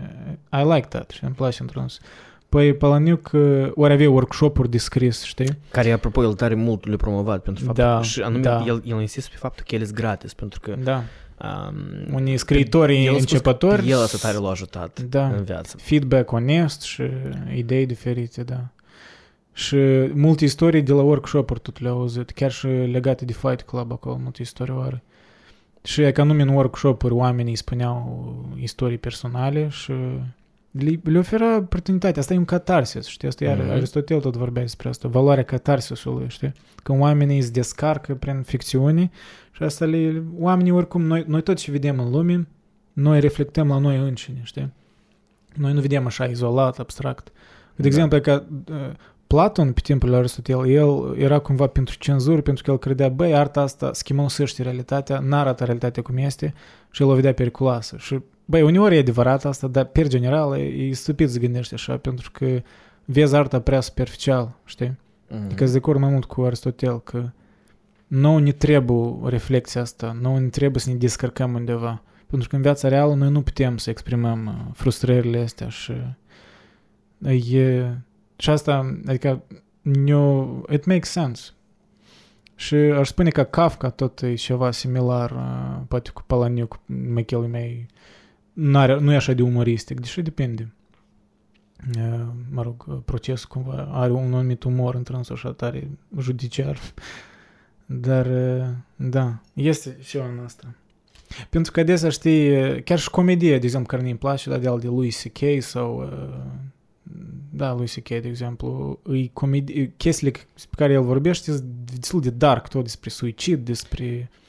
[0.52, 2.00] I like that, și îmi place într-un sens.
[2.48, 5.58] Păi Palaniuc uh, ori avea workshop-uri de scris, știi?
[5.70, 8.64] Care, apropo, el tare mult le promovat pentru faptul Da, și anume, da.
[8.66, 11.02] el, el insistă pe faptul că el este gratis, pentru că Da.
[12.08, 13.84] Вони з кредиторії НЧПТОР.
[13.84, 15.00] Єла це тарі ложу тат.
[15.04, 15.62] Да.
[15.78, 18.68] Фідбек онест, ши ідеї диферіті, да.
[19.56, 19.76] Și
[20.14, 24.16] multe istorii de la workshop-uri tu le auzit, chiar și legate de Fight Club acolo,
[24.16, 25.02] multe istorii are.
[25.82, 29.92] Și e ca nume în workshop-uri oamenii spuneau istorii personale și
[30.78, 32.20] le, le oferă oportunitatea.
[32.20, 33.28] Asta e un catarsis, știi?
[33.28, 33.70] Asta iar Mhm.
[33.70, 35.08] Aristotel tot vorbea despre asta.
[35.08, 36.52] Valoarea catarsisului, știi?
[36.82, 39.10] Când oamenii îți descarcă prin ficțiune
[39.52, 40.22] și asta le...
[40.38, 42.46] Oamenii oricum, noi, noi tot ce vedem în lume,
[42.92, 44.72] noi reflectăm la noi înșine, știi?
[45.54, 47.24] Noi nu vedem așa izolat, abstract.
[47.24, 47.32] De
[47.82, 47.86] Da.
[47.86, 48.76] exemplu, că uh,
[49.26, 53.34] Platon, pe timpul lui Aristotel, el era cumva pentru cenzură, pentru că el credea, băi,
[53.34, 56.54] arta asta schimosește realitatea, n-arată realitatea cum este
[56.90, 57.96] și el o vedea periculoasă.
[57.98, 61.96] Și, băi, uneori e adevărat asta, dar, per general, e, e stupid să gândești așa,
[61.96, 62.62] pentru că
[63.04, 64.98] vezi arta prea superficial, știi?
[65.28, 65.44] Mhm.
[65.44, 67.30] Adică sunt de acord mai mult cu Aristotel că
[68.06, 72.02] nouă ne trebuie reflexia asta, nouă ne trebuie să ne descărcăm undeva.
[72.26, 75.92] Pentru că în viața reală noi nu putem să exprimăm uh, frustrările astea și
[77.52, 77.90] e,
[78.36, 79.42] și asta, adică
[79.82, 80.14] ne
[80.70, 81.50] it makes sense.
[82.54, 87.86] Și aș spune că Kafka tot e ceva similar, uh, poate cu Palaniuc, Michelul mei,
[88.54, 90.72] n-are, nu e așa de umoristic, deși depinde.
[91.96, 95.88] Uh, Mă rog, uh, procesul cumva are un anumit umor într-însul așa tare
[96.18, 96.78] judiciar.
[97.86, 100.74] Dar, uh, da, este ceva în asta.
[101.50, 104.68] Pentru că adesea știi, uh, chiar și comedie, de exemplu, care ne-mi place, da, de
[104.68, 105.62] al de lui C.K.
[105.62, 106.44] sau uh,
[107.50, 112.30] da, lui C.K., de exemplu, e comedie, chestiile pe care el vorbește sunt destul de
[112.30, 114.42] dark, tot despre suicid, despre uh,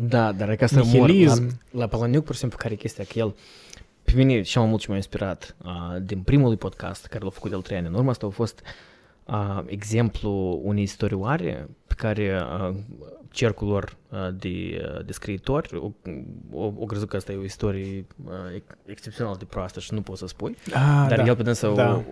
[0.00, 1.60] Da, dar e ca să mor la, nihilism.
[1.70, 3.34] la Palaniuc, pur și simplu, care e chestia, că el
[4.02, 7.30] pe mine cel mai mult ce m-a inspirat uh, din primul lui podcast care l-a
[7.30, 8.62] făcut el trei ani în urmă, asta a fost
[9.24, 12.74] uh, exemplu unei istorioare pe care uh,
[13.30, 14.48] cercul lor uh, de,
[14.96, 15.90] uh, de scriitori o,
[16.50, 20.00] o, o crezut că asta e o istorie uh, ex- excepțional de proastă și nu
[20.00, 21.24] pot să spui, Ah, dar da.
[21.24, 21.94] el pe dânsă da.
[21.94, 22.02] o,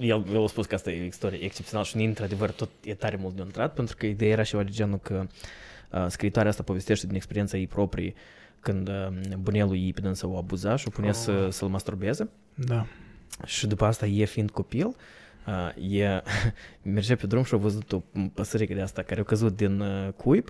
[0.00, 3.16] el, el a spus că asta e o istorie excepțională și într-adevăr tot e tare
[3.20, 5.28] mult de intrat pentru că ideea era ceva de genul că uh,
[6.08, 8.14] scriitoarea asta povestește din experiența ei proprie
[8.60, 11.16] când uh, bunelul ei pe dânsă o abuza și o punea Oh.
[11.16, 12.86] să, să-l masturbeze Da.
[13.44, 14.86] și după asta e fiind copil,
[15.46, 16.22] uh, e,
[16.82, 18.02] mergea pe drum și a văzut o
[18.34, 20.48] păsărică de asta care a căzut din uh, cuib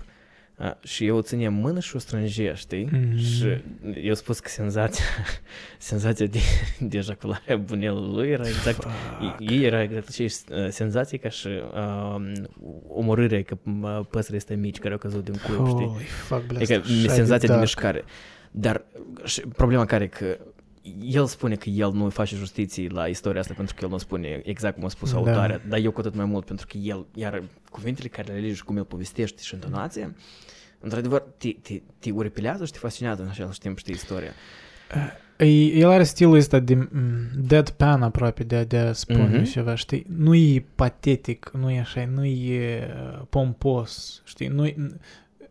[0.57, 2.89] uh, și eu o ține în mână și o strângea, știi?
[2.91, 3.17] Mhm.
[3.17, 3.61] Și
[4.01, 5.03] eu spus că senzația,
[5.77, 6.39] senzația de,
[6.79, 9.51] de ejaculare a bunelului era exact Fuck.
[9.51, 12.41] ei era exact aceeași uh, senzație ca și uh,
[12.87, 15.85] omorârea că uh, păsările astea mici care au căzut din cuib, știi?
[15.87, 16.71] Holy fuck, blast.
[16.71, 17.59] Adică Așa senzația de dark.
[17.59, 18.03] mișcare.
[18.51, 18.85] Dar
[19.23, 20.37] și problema care e că
[21.05, 24.41] el spune că el nu face justiție la istoria asta pentru că el nu spune
[24.43, 25.17] exact cum a spus Da.
[25.17, 28.53] autoarea, dar eu cu atât mai mult pentru că el, iar cuvintele care le alege
[28.53, 30.13] și cum el povestește și intonația,
[30.79, 34.31] într-adevăr, te, te, te uripilează și te fascinează în același timp, știi, istoria.
[35.37, 35.45] E-
[35.79, 36.89] El are stilul ăsta de mm,
[37.35, 39.43] deadpan aproape, de, de a spune Mhm.
[39.43, 40.05] ceva, știi?
[40.17, 44.47] Nu e patetic, nu e așa, nu e uh, pompos, știi?
[44.47, 44.75] Nu e,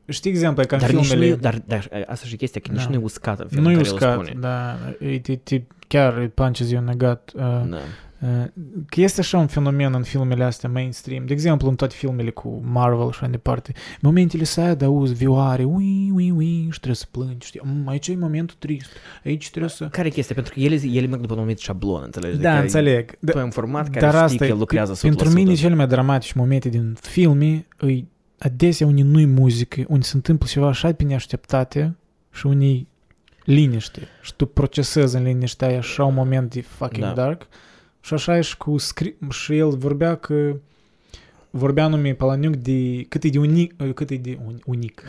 [0.08, 1.30] știi exemplu, ca în Dar, nici nu filmele...
[1.32, 2.88] e, dar, dar asta și chestia, că nici Da.
[2.88, 4.36] nu e uscat în nu felul e în care el uscat, spune.
[4.40, 4.76] da,
[5.06, 7.32] e, te, te, chiar it punches you in the gut.
[7.34, 7.76] Uh, Da.
[8.20, 8.44] uh,
[8.86, 12.62] că este așa un fenomen în filmele astea mainstream, de exemplu în toate filmele cu
[12.72, 16.94] Marvel și așa mai departe, momentele să de auzi vioare, ui, ui, ui, și trebuie
[16.94, 17.60] să plângi, știi?
[17.64, 18.88] Mm, aici e momentul trist,
[19.24, 19.88] aici trebuie să...
[19.88, 20.34] Care e chestia?
[20.34, 22.38] Pentru că ele, ele merg după un anumit șablon, înțelegi?
[22.38, 23.10] Da, Adică înțeleg.
[23.10, 25.00] Tu Da, ai un format care Dar știi asta că e, el lucrează 100%.
[25.00, 28.08] pentru mine cele mai dramatice momente din filme îi
[28.42, 31.96] adesea unii nu-i muzică, unii se întâmplă ceva așa pe neașteptate
[32.32, 32.88] și unii
[33.44, 37.12] liniște și tu procesezi în liniștea aia așa un moment de fucking Da.
[37.12, 37.46] dark
[38.00, 39.14] Și așa e și cu scri...
[39.30, 40.56] și el vorbea că
[41.50, 45.02] vorbea nume Palaniuc de cât e de unic, cât e de un, unic,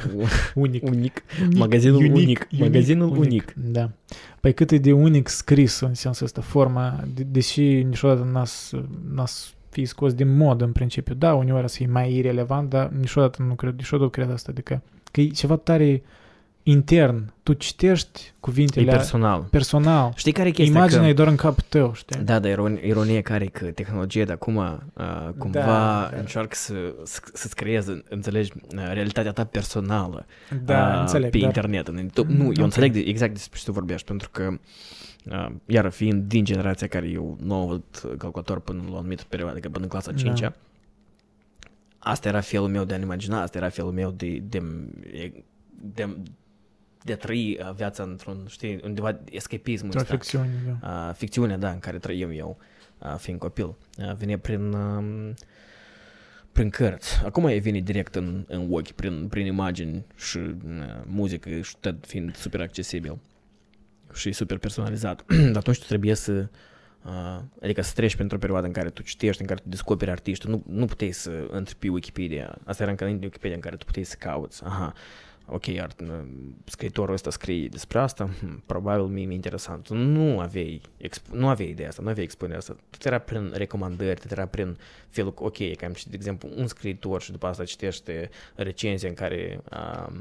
[0.56, 1.24] unic, unic,
[1.56, 3.22] magazinul unic, unic, magazinul unic.
[3.22, 3.54] unic.
[3.72, 3.92] Da.
[4.40, 8.76] Păi cât e de unic scris în sensul ăsta, forma, de, deși niciodată n-ați,
[9.14, 11.14] n-ați fi scos din mod în principiu.
[11.14, 15.22] Da, uneori să fie mai irrelevant, dar niciodată nu cred, niciodată cred asta, adică că
[15.22, 16.04] e ceva tare
[16.64, 17.34] intern.
[17.44, 18.86] Tu citești cuvintele...
[18.86, 19.48] E personal.
[19.50, 20.14] Personal.
[20.16, 20.78] Știi care e chestia?
[20.78, 21.10] Imaginea că...
[21.10, 22.20] e doar în capul tău, știi?
[22.20, 24.74] Da, dar ironie, ironie care e că tehnologia de acum uh,
[25.38, 26.18] cumva da, da.
[26.18, 26.74] încearcă să,
[27.34, 28.52] să-ți creeze, înțelegi,
[28.94, 30.26] realitatea ta personală
[30.66, 31.48] da, uh, înțeleg, pe dar...
[31.48, 32.12] internet.
[32.14, 32.54] Tu, nu, okay.
[32.58, 34.58] eu înțeleg exact despre ce tu vorbești, pentru că Uh,
[35.66, 39.54] iar fiind din generația care eu nu am avut calculator până la o anumită perioadă,
[39.54, 40.54] adică până în clasa 5 da.
[41.98, 44.62] asta era felul meu de a imagina, asta era felul meu de, de,
[45.82, 46.18] de,
[47.04, 50.04] de a trăi uh, viața într-un, știi, undeva escapism ăsta.
[50.04, 51.08] ficțiune, da.
[51.08, 52.58] Uh, ficțiunea, da, în care trăim eu,
[53.00, 53.66] uh, fiind copil.
[53.98, 55.34] Uh, vine prin, uh,
[56.52, 57.22] prin cărți.
[57.26, 60.56] Acum e vine direct în, în ochi, prin, prin imagini și uh,
[61.06, 63.18] muzică și tot fiind super accesibil
[64.14, 65.26] și super personalizat.
[65.54, 66.48] Dar atunci tu trebuie să
[67.06, 70.12] Uh, adică să treci pentru o perioadă în care tu citești, în care tu descoperi
[70.12, 72.58] artiști, nu, nu puteai să intri pe Wikipedia.
[72.66, 74.64] Asta era încă înainte de Wikipedia în care tu puteai să cauți.
[74.64, 74.94] Aha,
[75.46, 76.02] ok, art,
[76.66, 79.90] scriitorul ăsta scrie despre asta, hm, probabil mie mi interesant.
[79.90, 82.76] Nu aveai, exp- nu aveai ideea asta, nu aveai expunerea asta.
[82.90, 84.78] Tu era prin recomandări, tu era prin
[85.10, 89.16] felul, ok, că am citit, de exemplu, un scriitor și după asta citește recenzia în
[89.16, 90.18] care um,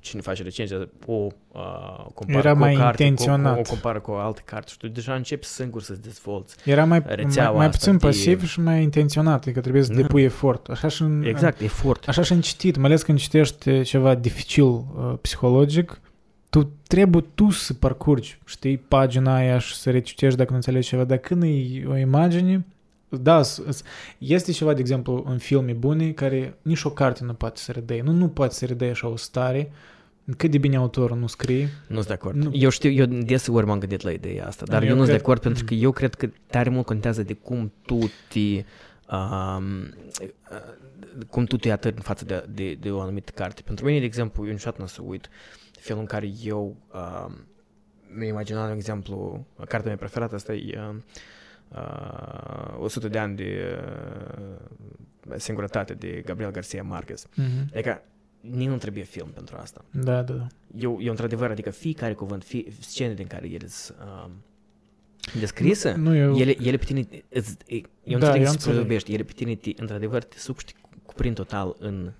[0.00, 3.52] cine face recenzia o uh, compară Era cu mai o carte, intenționat.
[3.52, 6.56] Cu, o, o compară cu o altă carte și tu deja începi singur să-ți dezvolți
[6.64, 7.98] Era mai, mai, mai puțin de...
[7.98, 10.00] pasiv și mai intenționat, adică trebuie să da.
[10.00, 10.68] depui efort.
[10.68, 12.08] Așa și în, exact, în, efort.
[12.08, 14.84] Așa și în citit, mai ales când citești ceva dificil uh,
[15.20, 16.00] psihologic,
[16.50, 21.04] tu trebuie tu să parcurgi, știi, pagina aia și să recitești dacă nu înțelegi ceva,
[21.04, 22.64] dar când e o imagine,
[23.08, 23.40] da,
[24.18, 28.02] este ceva, de exemplu, în filme bune care nici o carte nu poate să redea.
[28.02, 29.70] Nu, nu poate să redea așa o stare
[30.36, 31.68] cât de bine autorul nu scrie.
[31.86, 32.36] Nu sunt de acord.
[32.36, 32.50] Nu.
[32.52, 35.20] Eu știu, eu deseori m-am gândit la ideea asta, dar eu, eu nu sunt de
[35.20, 37.98] acord pentru că eu cred că tare mult contează de cum tu
[38.28, 38.64] te...
[39.14, 39.94] Um,
[41.30, 43.62] cum tu te atârni în față de, de, de o anumită carte.
[43.62, 45.28] Pentru mine, de exemplu, eu niciodată nu să uit
[45.80, 47.34] felul în care eu uh,
[48.14, 50.96] mi imaginat, de exemplu, cartea mea preferată, asta e uh,
[51.68, 53.78] uh, 100 de ani de
[55.28, 57.26] uh, singurătate de Gabriel Garcia Marquez.
[57.26, 57.72] Mm-hmm.
[57.72, 58.02] Adică
[58.40, 59.84] nici nu trebuie film pentru asta.
[59.90, 60.46] Da, da, da.
[60.76, 64.30] Eu, eu într-adevăr, adică fiecare cuvânt, fie, scene din care ele sunt uh,
[65.38, 66.36] descrise, nu, nu eu...
[66.36, 67.56] ele, ele pe tine, îți,
[68.04, 70.72] eu da, înțeleg să vorbești, ele pe tine, te, într-adevăr, te suc și te
[71.06, 72.12] cuprind total în,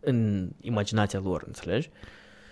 [0.00, 1.90] în imaginația lor, înțelegi?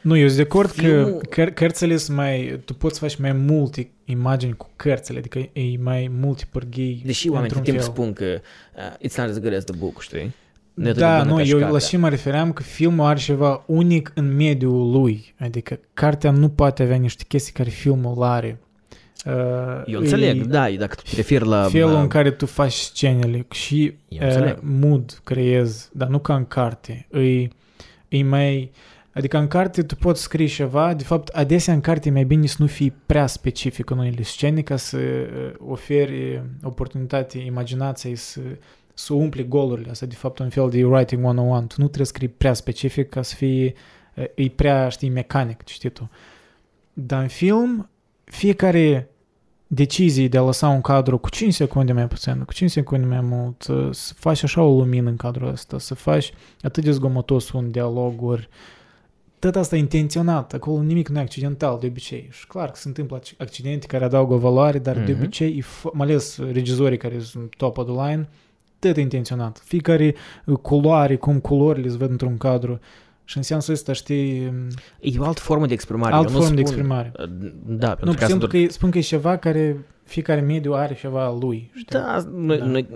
[0.03, 1.21] Nu, eu sunt de acord Filmul...
[1.29, 2.61] că căr- cărțile sunt mai...
[2.65, 7.55] Tu poți face mai multe imagini cu cărțile, adică e mai multe pârghii Deși oamenii
[7.55, 10.35] tot timpul spun că uh, it's not as good as the book, știi?
[10.75, 15.35] Da, nu, eu la și mă refeream că filmul are ceva unic în mediul lui.
[15.39, 18.59] Adică cartea nu poate avea niște chestii care filmul are.
[19.27, 21.69] Uh, eu înțeleg, e, da, dacă tu te referi la...
[21.69, 26.45] Felul uh, în care tu faci scenele și uh, mood creezi, dar nu ca în
[26.47, 27.07] carte.
[27.13, 27.49] E,
[28.09, 28.71] e mai...
[29.19, 32.47] Adică în carte tu poți scrie ceva, de fapt adesea în carte e mai bine
[32.47, 38.41] să nu fii prea specific în unele scene ca să uh, oferi oportunitate imaginației să
[38.95, 39.91] să umpli golurile.
[39.91, 41.67] Asta de fapt un fel de writing 101.
[41.67, 43.75] Tu nu trebuie să scrii prea specific ca să fie,
[44.35, 46.09] e prea, știi, mecanic cititul.
[46.93, 47.89] Dar în film,
[48.25, 49.11] fiecare
[49.67, 53.21] decizie de a lăsa un cadru cu 5 secunde mai puțin, cu 5 secunde mai
[53.21, 53.63] mult,
[53.95, 58.49] să faci așa o lumină în cadrul ăsta, să faci atât de zgomotos un dialoguri,
[59.39, 62.29] tot asta intenționat, acolo nimic nu e accidental de obicei.
[62.31, 65.05] Și clar că se întâmplă accidente care adaugă valoare, dar mm-hmm.
[65.05, 65.21] de mhm.
[65.21, 68.29] obicei, mai ales regizorii care sunt top of the line,
[68.79, 69.63] tot intenționat.
[69.65, 70.15] Fiecare
[70.45, 72.81] uh, culoare, cum culorile se văd într-un cadru.
[73.25, 74.53] Și în sensul ăsta, știi...
[75.01, 76.15] E o altă formă de exprimare.
[76.15, 77.13] Altă formă spun, de exprimare.
[77.19, 78.51] Uh, da, pentru nu, că, doar...
[78.51, 79.77] că spun că e ceva care
[80.09, 81.71] fiecare mediu are ceva lui.
[81.75, 81.99] Știi?
[81.99, 82.65] Da, noi, da.
[82.65, 82.89] noi,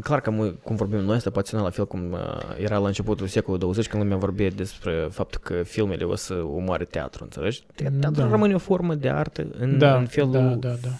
[0.00, 2.18] clar că noi, cum vorbim noi, asta poate la fel cum uh,
[2.58, 6.84] era la începutul secolului 20 când lumea vorbea despre faptul că filmele o să omoare
[6.84, 7.62] teatru, înțelegi?
[7.74, 8.28] Teatru da.
[8.28, 10.90] rămâne o formă de artă în, da, în felul, da, da, da.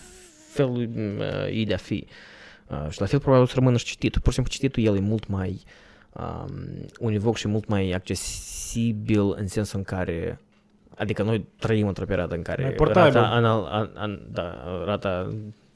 [0.52, 0.88] felul
[1.18, 2.06] uh, ei de a fi.
[2.08, 2.12] Uh,
[2.72, 4.20] Uh, și la fel probabil o să rămână și cititul.
[4.20, 5.62] Pur și simplu cititul el e mult mai
[6.12, 6.52] um,
[6.98, 10.40] univoc și mult mai accesibil în sensul în care
[10.98, 15.32] Adică noi trăim într-o perioadă în care rata, anal, an, an, da, rata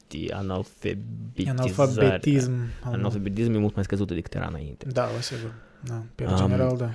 [0.07, 2.51] de analfabetizare, analfabetism,
[2.83, 4.85] analfabetism e mult mai scăzută decât era înainte.
[4.91, 5.53] Da, la sigur.
[5.83, 6.89] Da, pe um, general, da.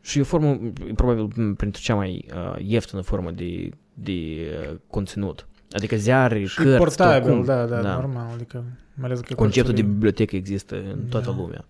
[0.00, 0.58] Și e o formă,
[0.94, 4.12] probabil, printre cea mai uh, ieftină formă de, de
[4.70, 7.44] uh, conținut Adică ziare, Și cărți, portabil, oricum.
[7.46, 8.64] da, da, da, normal, adică
[8.94, 11.36] mai ales că Conceptul de cărțile- bibliotecă există în toată Da.
[11.36, 11.64] lumea.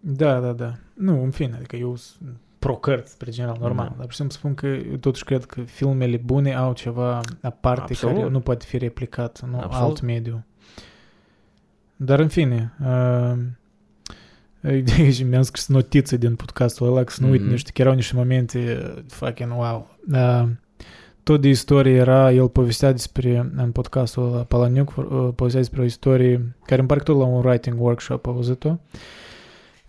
[0.00, 0.74] Da, da, da.
[0.94, 1.96] Nu, în fine, adică eu
[2.62, 3.86] sunt pro cărți, spre general, normal.
[3.86, 3.94] Da.
[3.96, 7.82] Dar pur și simplu spun că eu totuși cred că filmele bune au ceva aparte
[7.92, 8.16] Absolut.
[8.16, 9.74] care nu poate fi replicat în Absolut.
[9.88, 10.44] alt mediu.
[11.96, 13.32] Dar în fine, uh,
[15.12, 17.50] și mi-am scris notițe din podcastul ăla, că să nu uit Mhm.
[17.50, 18.58] niște, chiar erau niște momente
[18.96, 19.96] uh, fucking wow.
[20.12, 20.48] Uh,
[21.22, 25.84] tot de istorie era, el povestea despre, în podcastul ăla, Palaniuc, uh, povestea despre o
[25.84, 28.76] istorie, care îmi pare că tot la un writing workshop a auzit-o,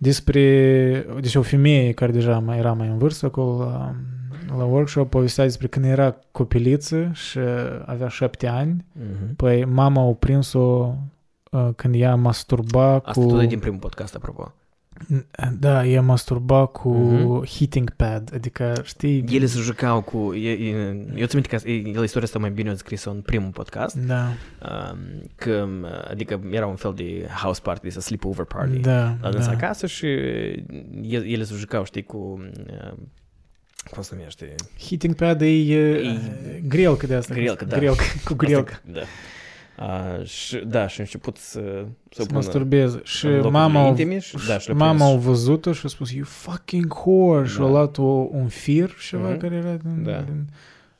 [0.04, 3.95] despre, deci o femeie care deja mai era mai în vârstă acolo la,
[4.58, 7.39] la workshop, povestea despre când era copiliță și
[7.86, 9.36] avea șapte ani, Mhm.
[9.36, 10.95] păi mama a prins-o
[11.51, 13.26] uh, când ea masturba Asta cu...
[13.28, 14.51] tot e din primul podcast, apropo.
[15.59, 17.45] Da, ea masturba cu Mhm.
[17.57, 19.23] heating pad, adică, știi...
[19.31, 20.33] Ele se jucau cu...
[20.33, 20.69] E, e,
[21.15, 23.95] eu minte că el istoria asta mai bine o scris-o în primul podcast.
[23.95, 24.27] Da,
[25.35, 25.67] Că,
[26.09, 28.77] adică era un fel de house party, să sleepover party.
[28.77, 29.49] da, La da.
[29.49, 30.05] acasă și
[31.01, 32.41] el- ele se jucau, știi, cu...
[33.91, 34.55] Cum se numește?
[34.87, 36.19] Heating pad e, e E-
[36.67, 37.33] grelcă de asta.
[37.33, 37.77] Grelcă, da.
[37.77, 38.81] Grelcă, cu grelcă.
[38.91, 38.99] Da.
[39.80, 42.99] Uh, și, da, și a început să, să Să pună masturbeze.
[43.03, 45.24] Și în locurile mama, intime și, da, și le-a mama a prins.
[45.24, 47.69] văzut-o și a spus, you fucking whore, și a Da.
[47.69, 49.38] luat o, un fir și ceva Mhm.
[49.39, 50.03] care era din...
[50.03, 50.21] Da.
[50.21, 50.47] din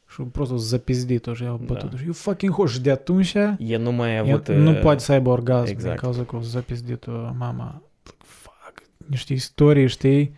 [0.09, 1.97] și a prost o zapizdit-o și a bătut Da.
[1.97, 2.71] și you fucking whore.
[2.71, 4.47] Și de atunci El nu mai a ea avut...
[4.47, 5.99] nu uh, poate să aibă orgasm din exact.
[5.99, 7.82] cauza că o zapizdit-o mama.
[8.17, 10.36] Fuck, niște istorii, știi?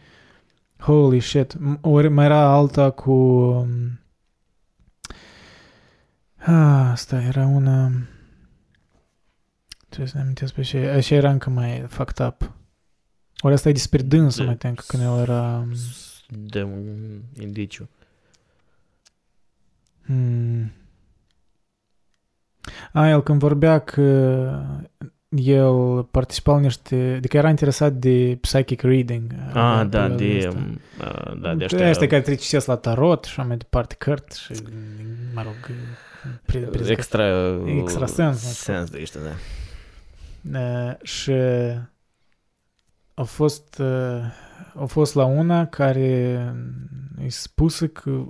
[0.79, 1.53] Holy shit.
[1.55, 3.11] M- Ori mai era alta cu...
[3.11, 3.67] um,
[6.38, 7.91] Ah, asta era una...
[9.95, 10.87] Trebuie să ne amintesc pe ce...
[10.87, 12.51] Așa era încă mai fucked up.
[13.39, 14.45] Ori asta e despre dânsă, Da.
[14.45, 15.67] mai tencă, când el era...
[16.29, 16.83] De un
[17.39, 17.89] indiciu.
[20.05, 20.71] Hmm.
[22.91, 24.01] A, el când vorbea că
[25.29, 27.13] el participa la niște...
[27.17, 29.33] Adică era interesat de psychic reading.
[29.47, 30.47] Ah, avea da, perioada de...
[30.47, 30.59] asta.
[30.59, 31.89] um, uh, Da, de De ăștia...
[31.89, 34.51] ăștia care te citesc la tarot și așa mai departe cărți și,
[35.33, 35.75] mă rog,
[36.45, 37.23] pre, pre, Extra...
[37.65, 39.31] Extra sens, mă, Sens de ăștia, da.
[40.53, 41.31] Uh, și
[43.13, 44.21] a fost, uh,
[44.81, 46.39] a fost la una care
[47.17, 48.23] îi spuse că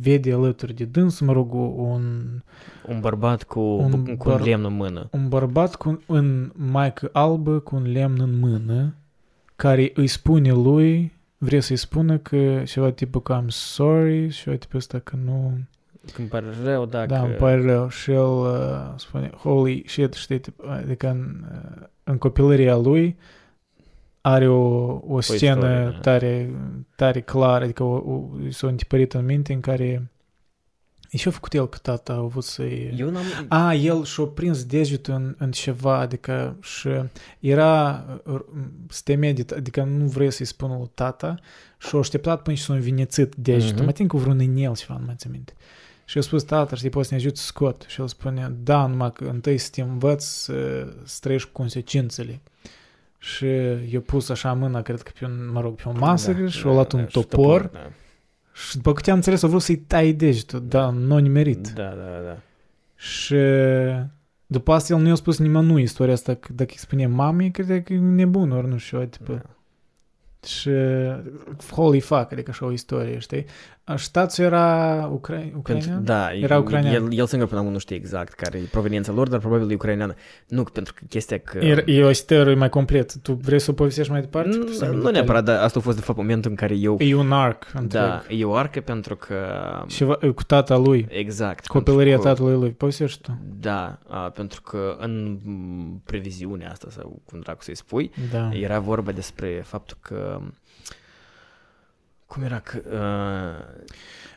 [0.00, 2.26] vede alături de dânsul, mă rog, un,
[2.86, 5.08] Un bărbat cu, Un cu un băr- lemn în mână.
[5.10, 8.94] un bărbat cu, în maică albă cu un lemn în mână
[9.56, 14.56] care îi spune lui, vrea să-i spună că ceva tipul că I'm sorry și ceva
[14.56, 15.58] tipul ăsta că nu...
[16.12, 17.06] Când pare rău, dacă...
[17.06, 17.88] Da, îmi pare rău.
[17.88, 23.16] Și el uh, spune, holy shit, știi, tip, adică în, uh, în copilăria lui
[24.20, 24.84] are o,
[25.14, 25.98] o scenă istorie, da.
[26.00, 26.50] tare,
[26.96, 30.10] tare clară, adică o, o, i s-a întipărit în minte în care
[31.10, 32.94] e și-a făcut el că tata a avut să-i...
[32.96, 33.22] Eu n-am...
[33.48, 36.88] A, el și-a prins degetul în, în ceva, adică și
[37.40, 38.40] era uh,
[38.88, 41.34] stemedit, adică nu vrea să-i spună lui tata
[41.78, 43.84] și a așteptat până și s-a învinețit degetul, Mhm.
[43.84, 45.52] mai tin cu vreun inel ceva, nu mai țin minte.
[46.08, 47.84] Și a spus, tata, știi, poți să ne ajut să scot.
[47.86, 52.40] Și el spune, da, numai că întâi să te învăț să, să trăiești cu consecințele.
[53.18, 53.46] Și
[53.90, 56.62] i-a pus așa mâna, cred că pe un, mă rog, pe o masă Da, și
[56.62, 57.90] da, a luat un da, și topor da.
[58.52, 61.68] și după câte am înțeles, a vrut să-i tai degetul, dar nu a nimerit.
[61.68, 62.36] Da, da, da.
[62.94, 63.36] Și
[64.46, 67.82] după asta el nu i-a spus nimănui istoria asta, că dacă îi spune mamei, credea
[67.82, 69.32] că e nebun, ori nu știu, tipă.
[69.32, 69.57] Da.
[70.46, 70.70] Și
[71.72, 73.44] holy fuck, adică așa o istorie, știi?
[73.96, 75.36] Și tațul era ucra...
[75.36, 76.04] Pentru, ucrainean?
[76.04, 76.94] da, Era el- ucrainean.
[76.94, 79.74] El, el singur până acum nu știe exact care e proveniența lor, dar probabil e
[79.74, 80.14] ucraineană.
[80.48, 81.58] Nu, pentru că chestia că...
[81.58, 83.14] E, e o istorie mai complet.
[83.14, 84.56] Tu vrei să o povestești mai departe?
[84.56, 85.16] nu, Tu să-mi nu detalii.
[85.16, 86.96] neapărat, dar asta a fost de fapt momentul în care eu...
[87.00, 88.02] E un arc întreg.
[88.02, 89.34] Da, e o arcă pentru că...
[89.86, 91.06] Și va- cu tata lui.
[91.10, 91.66] Exact.
[91.66, 92.70] Copilăria pentru că- tatălui lui.
[92.70, 93.38] Povestești tu.
[93.60, 98.50] Da, a, pentru că în m, previziunea asta, sau cum dracu să-i spui, Da.
[98.52, 100.27] era vorba despre faptul că...
[102.26, 102.82] Cum era că...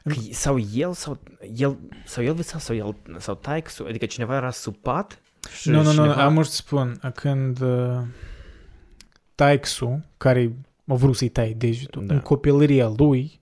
[0.06, 1.20] Uh, că sau el, sau
[1.56, 5.22] el, sau el visa, sau el, sau taic, adică cineva era supat
[5.60, 6.24] și Nu, nu, nu, cineva...
[6.24, 8.02] am să spun, când uh,
[9.36, 10.56] taixul, care
[10.88, 12.14] a vrut să-i tai degetul, Da.
[12.14, 13.41] în copilăria lui,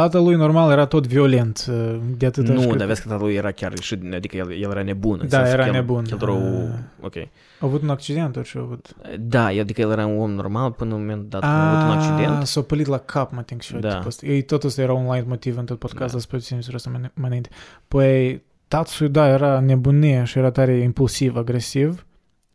[0.00, 3.72] tatălui normal era tot violent, uh, de atât Nu, dar vezi că tatălui era chiar
[3.80, 5.18] și, adică el, el era nebun.
[5.22, 6.04] în Da, sensul era că el, nebun.
[6.10, 6.36] El era o...
[6.36, 6.78] Ah.
[7.00, 7.16] Ok.
[7.16, 7.26] A
[7.58, 8.94] avut un accident, ori ce a avut?
[9.20, 12.46] Da, adică el era un om normal până în momentul dat a avut un accident.
[12.46, 13.88] s-a pălit la cap, mă think, și Da.
[13.92, 14.26] tipul ăsta.
[14.26, 16.26] Ei, tot ăsta era un light motiv în tot podcastul, Da.
[16.30, 16.38] da.
[16.38, 17.48] spre țin să mai, mai înainte.
[17.88, 22.06] Păi, tatăl, da, era nebunie și era tare impulsiv, agresiv.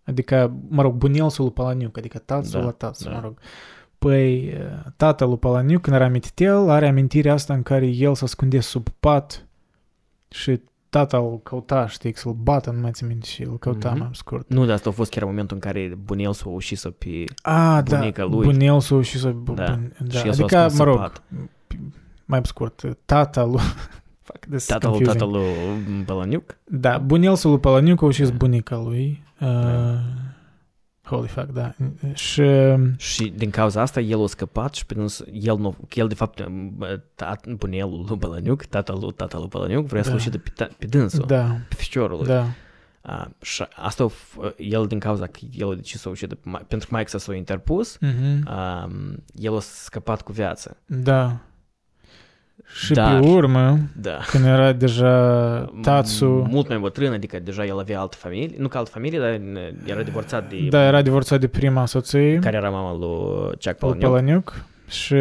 [0.03, 3.11] Adică, mă rog, bunelsul lui Palaniuc, adică tatăl Da, la tatăl, da.
[3.11, 3.37] mă rog.
[4.05, 4.53] Păi,
[4.97, 8.59] tatăl lui Palaniuc, când era amintit el, are amintirea asta în care el se ascunde
[8.59, 9.45] sub pat
[10.27, 13.99] și tata îl căuta, știi, să-l bată, nu mai țin minte și îl căuta Mhm.
[13.99, 14.49] mai scurt.
[14.49, 17.23] Nu, dar asta a fost chiar momentul în care bunel s-a ușit-o pe...
[17.41, 18.45] A, da, Bunica lui.
[18.45, 19.29] bunelsul și să...
[19.29, 19.75] bu- Da.
[19.79, 20.19] bun- da.
[20.19, 21.23] Și el s-a Adică, ascuns mă în rog, pat.
[22.25, 23.59] mai pe scurt, tata lui...
[24.27, 25.17] Fuck, this is Tatăl confusing.
[25.21, 25.41] tatăl
[26.05, 26.57] Bălăniuc?
[26.63, 28.35] Da, bunelsul lui Palăniuc a ucis Da.
[28.35, 29.23] bunica lui.
[29.41, 29.99] Uh, holy
[31.19, 31.73] fuck, da.
[32.13, 32.43] Și...
[32.97, 36.43] Și din cauza asta el a scăpat și pentru el, nu, că el de fapt
[37.15, 40.17] tat, bunelul lui Bălăniuc, tatăl lui tatăl lui Bălăniuc, vrea să-l Da.
[40.17, 42.27] ucidă pe, ta- pe dânsul, Da, pe ficiorul lui.
[42.27, 42.45] da.
[43.03, 46.35] A, și asta, a f- el din cauza că el a decis să o ucidă,
[46.35, 48.47] pe Ma- pentru că Mike s-a interpus, Mhm.
[48.47, 48.89] a,
[49.35, 50.77] el a scăpat cu viață.
[50.85, 51.37] Da.
[52.75, 54.17] Și Dar- pe urmă, Da.
[54.31, 55.11] când era deja
[55.81, 59.41] Tatsu, Mult mai bătrân, adică deja el avea altă familie, nu ca altă familie, dar
[59.85, 60.67] era divorțat de...
[60.69, 64.11] da, era divorțat de prima soție, Care era mama lui Jack lui Palahniuk.
[64.11, 64.65] Palăniuc.
[64.87, 65.15] Și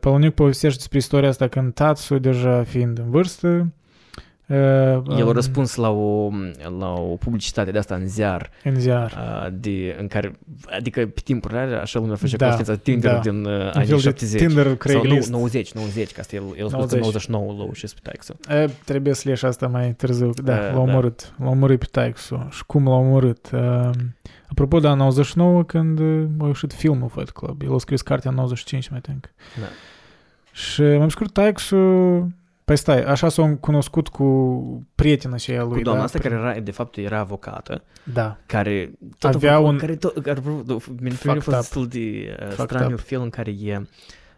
[0.00, 3.66] Palăniuc povestește despre istoria asta când Tatsu, deja fiind în vârstă,
[4.52, 6.30] uh, El a um, răspuns la o,
[6.78, 9.12] la o publicitate de asta în ziar, în ziar.
[9.12, 10.38] a, de, în care,
[10.76, 13.18] adică pe timpuri rare, așa lumea făcea Da, cunoștința Tinder da.
[13.18, 14.40] din uh, Un anii fel de 70.
[14.40, 15.30] Tinder Sau nu, Craigslist.
[15.30, 16.92] 90, 90, că asta el, el a spus 90.
[16.92, 18.36] în 99 l-a ușit pe taxul.
[18.48, 20.30] E, trebuie să ieși asta mai târziu.
[20.30, 20.78] Da, Da, l-a da.
[20.78, 21.32] omorât.
[21.38, 22.48] L-a omorât pe Taixu.
[22.50, 23.50] Și cum l-a omorât?
[23.52, 23.90] Uh,
[24.46, 27.62] apropo, da, în 99, când uh, a ieșit filmul Fight Club.
[27.62, 29.30] El a scris cartea în 95, mai think.
[29.60, 29.66] Da.
[30.52, 31.76] Și mai scurt, Taixu...
[32.72, 35.76] Păi stai, așa s-a cunoscut cu prietena și ea lui.
[35.76, 36.06] Cu doamna da?
[36.06, 38.36] asta care era, de fapt era avocată, Da.
[38.46, 40.40] care tot Avea avea un- care tot, care,
[41.00, 41.52] mi a Fucked fost up.
[41.62, 43.00] destul de uh, Fucked straniu up.
[43.00, 43.82] fel în care e,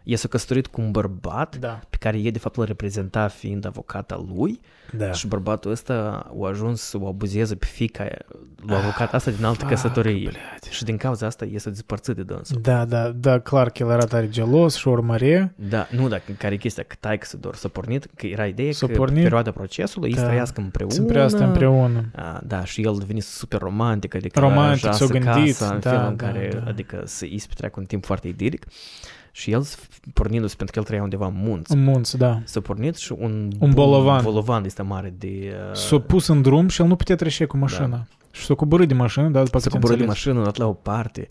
[0.05, 1.79] el s-a căsătorit cu un bărbat da.
[1.89, 4.59] pe care el de fapt îl reprezenta fiind avocata lui
[4.91, 5.11] da.
[5.11, 5.93] și bărbatul ăsta
[6.41, 8.07] a ajuns să o abuzeze pe fica
[8.55, 10.29] lui avocat asta din altă ah, căsătorie.
[10.29, 12.61] Fuck, și din cauza asta este despărțit de dânsul.
[12.61, 15.53] Da, da, da, clar că el era tare gelos și urmăre.
[15.55, 18.71] Da, nu, dar care e chestia, că taică să doar s-a pornit, că era ideea
[18.71, 20.21] s-a că pornit, pe perioada procesului da.
[20.21, 20.93] ei trăiască împreună.
[20.93, 22.05] Să trăiască împreună.
[22.15, 26.15] A, da, și el devine super romantic, adică romantic, s-a gândit, casa, în da, felul
[26.15, 26.69] da, care, da.
[26.69, 28.65] adică se ispitrea cu un timp foarte idilic.
[29.37, 29.65] Și el,
[30.13, 32.39] pornindu-se, pentru că el trăia undeva în munți, În munți, da.
[32.43, 34.23] s-a pornit și un, Un bolovan.
[34.23, 35.53] bolovan este mare de...
[35.69, 38.07] Uh, S-a pus în drum și el nu putea trece cu mașina.
[38.35, 40.25] Și s-a coborât de mașină, da, după să câte coboră de înțeles.
[40.25, 41.27] mașină, dat la o parte.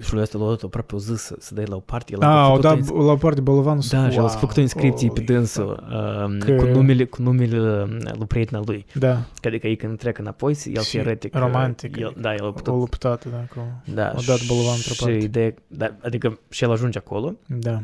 [0.00, 2.12] Și lui ăsta l-a dat aproape o zi să, să dea la o parte.
[2.14, 3.96] El A, au făcut o dat ins- la o parte bolovanul să...
[3.96, 6.48] Da, și el a Wow, făcut o inscripție pe holy dânsul fuck.
[6.50, 7.88] uh, Că- cu numele, cu numele uh,
[8.18, 8.86] lui prietena lui.
[8.94, 11.34] Da, Că adică ei când trec înapoi, el Și teoretic...
[11.34, 12.20] uh, romantic, El, adică.
[12.20, 12.74] da, el a o putut...
[12.74, 13.82] luptată, da, cu...
[13.94, 15.16] Da, au dat bolovan într-o și parte.
[15.16, 17.80] ideea, da, adică și el ajunge acolo, Da.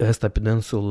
[0.00, 0.90] ăsta pe dânsul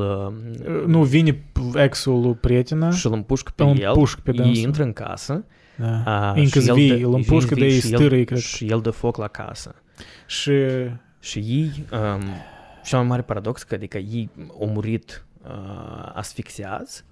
[0.68, 4.38] uh, Nu vine exul lui prietena, și îl împușcă pe îl el, împușcă pe ei
[4.38, 4.56] dânsul.
[4.64, 5.46] intră în casă,
[5.78, 6.02] da.
[6.06, 8.38] a, Încă și el vii, dă- îl împușcă, vii, de ei și el- stârâi, cred.
[8.40, 9.76] Și el dă foc la casă.
[10.28, 10.52] Și
[11.20, 12.22] Și ei, um,
[12.84, 17.04] cel mai mare paradox, că adică ei au murit uh, asfixiați,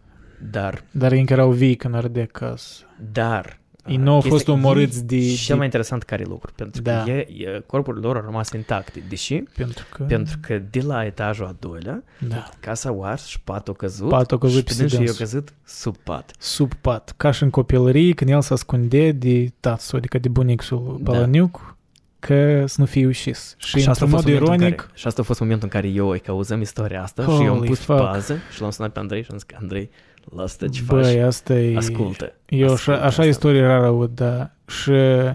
[0.52, 2.84] dar, Dar încă erau vii când arde casă.
[3.12, 6.04] dar Ei uh, nu au chestia- fost omorâți ei- de- Și cel de- mai interesant
[6.04, 7.04] care e lucru, pentru Da.
[7.04, 10.04] că e, e, corpurile lor au rămas intacte, deși, Pentru că...
[10.04, 12.50] pentru că de la etajul a doilea, Da.
[12.60, 15.14] casa a ars și patul a căzut, Patul a căzut și peste pe dânsul i-a
[15.16, 15.26] dânsul.
[15.26, 16.32] căzut sub pat.
[16.40, 17.14] Sub pat.
[17.18, 21.12] Ca și în copilărie, când el se ascunde de tatăl, adică de bunicul Da.
[21.12, 21.76] Palăniuc,
[22.20, 23.56] că să nu fie ușis.
[23.58, 25.40] Și, Și asta a într-un fost mod momentul în ironic, care, și asta a fost
[25.40, 28.00] momentul în care eu îi cauzăm istoria asta și eu am Holy pus pe fuck.
[28.00, 29.90] pază și l-am sunat pe Andrei și am zis că Andrei,
[30.36, 31.78] lasă ce băi, faci, asta e...
[31.78, 32.34] ascultă.
[32.50, 33.26] Eu așa, ascultă așa asta.
[33.26, 34.50] istorie rară aud, da.
[34.68, 34.92] Și,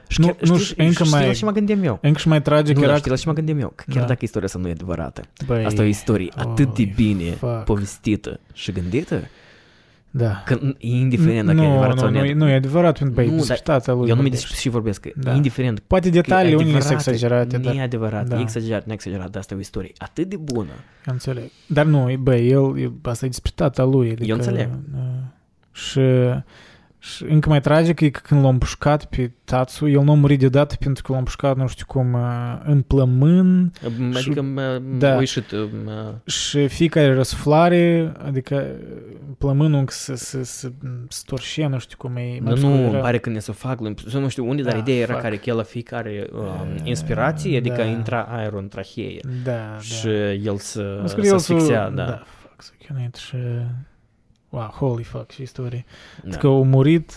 [0.09, 1.33] Și nu, chiar, nu, știi, încă știi la mai...
[1.33, 1.99] ce mă gândeam eu?
[2.03, 2.91] Încă și mai tragic Nu, era...
[2.91, 3.73] dar știi la ce mă gândeam eu?
[3.75, 4.07] Că chiar Da.
[4.09, 7.31] dacă istoria asta nu e adevărată, Băi, asta e o istorie atât de holy bine
[7.31, 7.65] fuck.
[7.65, 9.23] povestită și gândită,
[10.11, 10.43] Da.
[10.47, 12.35] că e indiferent dacă nu, e adevărat nu, sau nu, nu.
[12.35, 14.45] nu, e adevărat, pentru băi, Nu, despre dar tatăl lui Eu nu mi vorbești.
[14.47, 15.35] despre și vorbesc, că Da.
[15.35, 18.39] indiferent Poate că e detalii unii sunt adevărate, exagerate, Nu dar e adevărat, Da.
[18.39, 20.69] e exagerat, nu e exagerat, dar asta e o istorie atât de bună.
[21.07, 21.51] eu înțeleg.
[21.67, 24.11] Dar nu, e, băi, el, e- asta e despre tata lui.
[24.11, 24.69] Adică, înțeleg.
[24.95, 25.01] uh,
[25.73, 26.01] Și,
[27.15, 30.39] și încă mai tragic e că când l-a împușcat pe Tatsu, el nu a murit
[30.39, 33.73] deodată pentru că l-a împușcat, nu știu cum, uh, în plămân
[34.15, 35.17] Adică m- da.
[35.17, 38.67] a ieșit m- și fiecare răsuflare, adică
[39.39, 40.73] plămânul încă se, se, se
[41.09, 42.39] storșe, nu știu cum e.
[42.41, 43.81] Nu, mai nu, scurt, era- pare că ne să fac,
[44.13, 45.23] nu știu unde, dar Da, ideea era fac.
[45.23, 46.43] care că el la fiecare um,
[46.75, 47.85] Eh, inspirație, adică da.
[47.85, 50.33] intra aerul în traheie Da, și da.
[50.33, 52.05] el să, Mă scrie să el să- asfixia, da.
[52.05, 53.37] Da, fuck, să chinuit și...
[54.49, 55.85] Wow, holy fuck, și istorie.
[56.25, 56.37] da.
[56.37, 57.13] Că a murit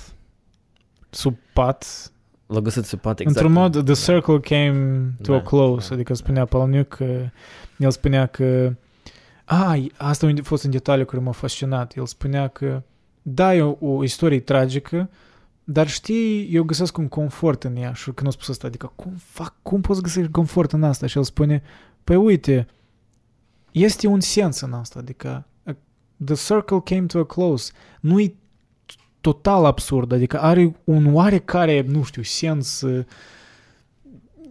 [1.09, 2.11] sub pat.
[2.47, 3.37] L-a găsit sub pat exact.
[3.37, 3.93] Într-un mod, the Da.
[3.93, 5.87] circle came to Da, a close.
[5.89, 5.95] da.
[5.95, 7.25] Adică spunea Palniuc că...
[7.77, 8.73] El spunea că...
[9.45, 11.95] A, asta a fost un detaliu care m-a fascinat.
[11.97, 12.81] El spunea că
[13.21, 15.09] da, e o, o istorie tragică,
[15.63, 17.93] dar știi, eu găsesc un confort în ea.
[17.93, 21.07] Și când a spus asta, adică cum fac, cum poți găsi confort în asta?
[21.07, 21.63] Și el spune,
[22.03, 22.67] păi uite,
[23.71, 25.45] este un sens în asta, adică a-
[26.25, 27.71] the circle came to a close.
[28.01, 28.35] Nu-i
[29.21, 33.05] total absurd, adică are un oarecare, nu știu, sens, uh,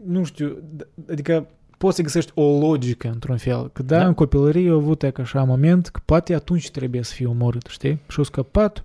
[0.07, 1.47] nu știu, d- adică
[1.79, 3.71] poți să găsești o logică într-un fel.
[3.73, 4.07] Că da, Da.
[4.07, 7.99] în copilărie a avut ca așa moment că poate atunci trebuie să fie omorât, știi?
[8.09, 8.85] Și a scăpat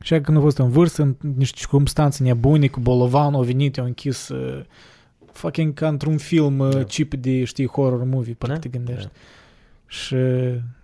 [0.00, 3.84] și când a fost în vârstă, în niște circunstanțe nebune, cu bolovan, au venit, au
[3.84, 4.64] închis uh,
[5.32, 6.84] fucking ca într-un film uh, Da.
[6.84, 9.02] chip de, știi, horror movie, parcă Da, te gândești.
[9.02, 9.10] da.
[9.86, 10.16] Și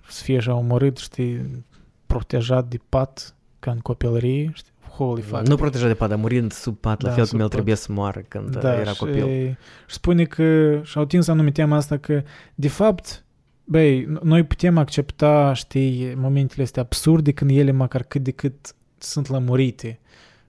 [0.08, 1.64] să fie așa omorât, știi,
[2.06, 4.72] protejat de pat, ca în copilărie, știi?
[4.96, 5.46] Holy fuck.
[5.46, 7.54] Nu protejat de pat, dar murind sub pat, la Da, fel sub cum el pat.
[7.54, 9.58] trebuie să moară când da, era și, copil.
[9.86, 12.22] Și spune că și-au atins anume tema asta că,
[12.54, 13.24] de fapt,
[13.64, 18.74] băi, n- noi putem accepta, știi, momentele astea absurde când ele măcar cât de cât
[18.98, 19.98] sunt lămurite.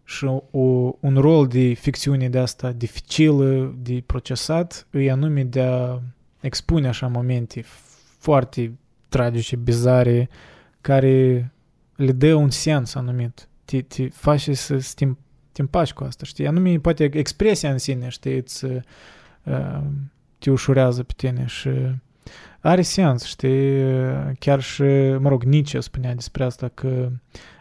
[0.03, 0.59] Și o,
[0.99, 5.99] un rol de ficțiune de asta dificilă de procesat e anume de a
[6.39, 7.63] expune așa momente
[8.17, 8.77] foarte
[9.09, 10.29] tragice, bizare,
[10.81, 11.51] care
[11.95, 13.47] le dă un sens anumit.
[13.65, 15.05] Te, te face să, să te,
[15.51, 16.47] te împaci cu asta, știi?
[16.47, 19.81] Anume, poate expresia în sine, știi, îți, uh,
[20.37, 21.69] te ușurează pe tine și
[22.59, 23.83] are sens, știi?
[24.39, 24.81] Chiar și,
[25.19, 27.09] mă rog, Nietzsche spunea despre asta că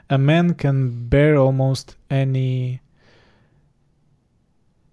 [0.06, 2.82] a man can bear almost any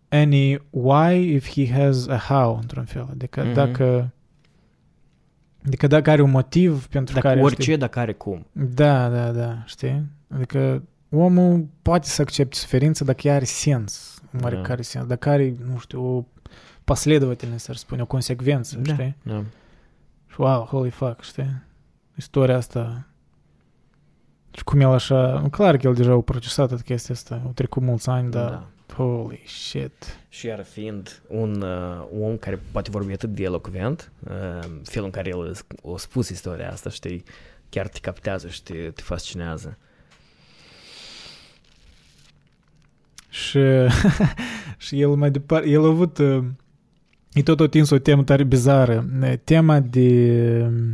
[0.10, 3.08] any why if he has a how, într-un fel.
[3.12, 3.54] Adică Mhm.
[3.54, 4.10] dacă
[5.67, 7.41] Adică dacă are un motiv pentru Dacă care...
[7.41, 8.47] orice, știi, dacă are cum.
[8.53, 10.05] da, da, da, știi?
[10.35, 14.45] Adică omul poate să accepte suferință dacă ea are sens, un Da.
[14.45, 16.25] oarecare sens, dacă are, nu știu, o
[16.85, 19.17] последовательность, ar spune, o consecvență, Da, știi?
[19.23, 19.43] da.
[20.27, 21.63] Și wow, holy fuck, știi?
[22.17, 23.05] Istoria asta...
[24.51, 25.45] Și cum el așa...
[25.51, 28.67] Clar că el deja a procesat toată chestia asta, au trecut mulți ani, dar da.
[28.94, 30.20] holy shit.
[30.30, 35.12] Și iar fiind un uh, om care poate vorbi atât de elocvent, uh, felul în
[35.12, 37.24] care el a spus istoria asta, știi,
[37.70, 39.78] chiar te captează și te, te fascinează.
[43.30, 43.60] Și,
[44.86, 46.44] și el mai departe, el a avut, uh,
[47.34, 50.94] e tot atins o temă tare bizară, uh, tema de, uh,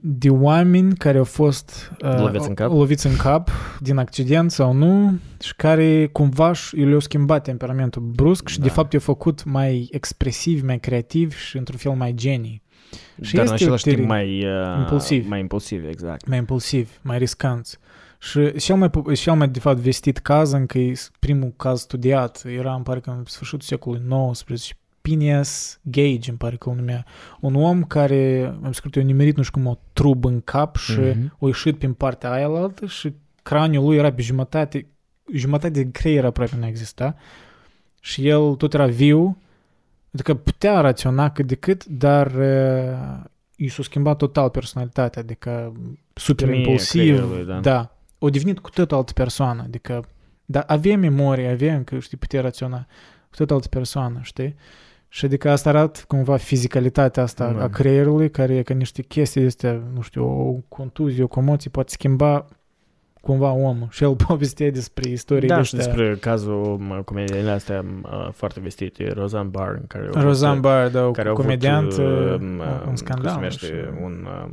[0.00, 2.70] de oameni care au fost uh, Loviți în cap?
[2.70, 3.48] loviți în cap
[3.80, 8.64] din accident sau nu și care cumva și- le-au schimbat temperamentul brusc și Da.
[8.64, 12.62] de fapt i-au făcut mai expresivi, mai creativi și într-un fel mai genii,
[13.22, 15.28] Și Dar în este același timp teri- mai, uh, impulsiv.
[15.28, 16.26] Mai impulsiv, exact.
[16.28, 17.78] mai impulsivi, mai riscanți.
[18.18, 22.42] Și cel mai, pu- cel mai, de fapt, vestit caz, încă e primul caz studiat,
[22.58, 24.70] era, îmi pare că în sfârșitul secolului XIX,
[25.08, 27.04] Phineas Gage, îmi pare că îl numea.
[27.40, 31.00] Un om care, am scris, eu nimerit, nu știu cum, o trubă în cap și
[31.00, 31.36] Mhm.
[31.38, 34.86] o ieșit prin partea aia la altă și craniul lui era pe jumătate,
[35.32, 37.16] jumătate de creier aproape nu exista
[38.00, 39.38] și el tot era viu,
[40.12, 43.24] adică putea raționa cât de cât, dar uh,
[43.56, 45.72] i s-a schimbat total personalitatea, adică
[46.14, 47.60] super Chimie impulsiv, creierului, da.
[47.60, 50.04] da, a devenit cu tot altă persoană, adică
[50.44, 52.86] da, avea memorie, avea încă, știi, putea raționa
[53.30, 54.54] cu tot altă persoană, știi?
[55.14, 57.62] Și adică asta arată cumva fizicalitatea asta Da.
[57.62, 61.90] a creierului, care e ca niște chestii astea, nu știu, o contuzie, o comoție poate
[61.92, 62.46] schimba
[63.20, 63.86] cumva omul.
[63.90, 68.60] Și el povestea despre istorii Da, de și despre cazul mă, comediei astea uh, foarte
[68.60, 72.40] vestite, Roseanne Barr, în care a avut, Roseanne Barr, da, care au comediant, avut, uh,
[72.40, 73.28] un cum scandal.
[73.28, 74.50] se numește, și- un uh,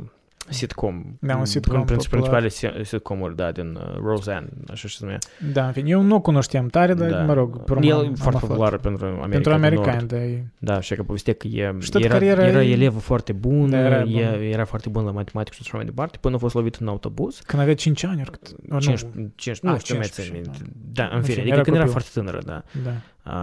[0.48, 1.04] sitcom.
[1.20, 2.40] Da, un sitcom Unul dintre popular.
[2.40, 2.48] principalele
[2.84, 5.18] si- sitcomuri, da, din uh, Roseanne, așa și se numea.
[5.52, 7.22] Da, în fine, eu nu o cunoșteam tare, dar, da.
[7.22, 8.50] mă rog, pe urmă El am e foarte aflat.
[8.50, 10.08] popular pentru America Pentru de americani, Nord.
[10.08, 10.44] da, e...
[10.58, 13.70] Da, și că povestea că e, Și tot era, cariera era e- elevă foarte bună,
[13.70, 14.20] Da, era era, bună.
[14.42, 17.40] era foarte bun la matematică și așa mai departe, până a fost lovit în autobuz.
[17.46, 18.48] Când avea 5 ani, oricât.
[18.68, 19.00] Nu, 5,
[19.34, 20.58] 5, nu Ah, știu, mai 15, țin minte.
[20.92, 21.02] da.
[21.02, 22.00] Da, în În fine, fine, adică era când era copil.
[22.00, 22.62] foarte tânără, da.
[22.84, 22.92] Da.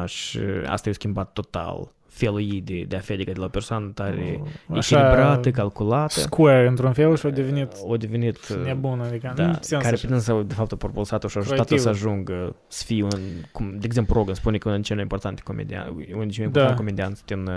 [0.01, 3.45] A, și asta i-a schimbat total felul ei de, de a fi, adică de la
[3.45, 4.41] o persoană tare
[4.71, 9.57] Așa, echilibrată, calculată, Square, într-un fel, și a devenit a devenit nebună, adică da, nu
[9.59, 10.07] sens care așa.
[10.07, 11.93] prin să, de fapt, a propulsat-o și a ajutat-o Creativă.
[11.93, 13.19] să ajungă să fie un,
[13.51, 16.43] cum, de exemplu, Rogan spune că unul dintre cele mai importante comediani, unul dintre cei
[16.43, 16.59] mai Da.
[16.59, 17.47] importanti comedianți din,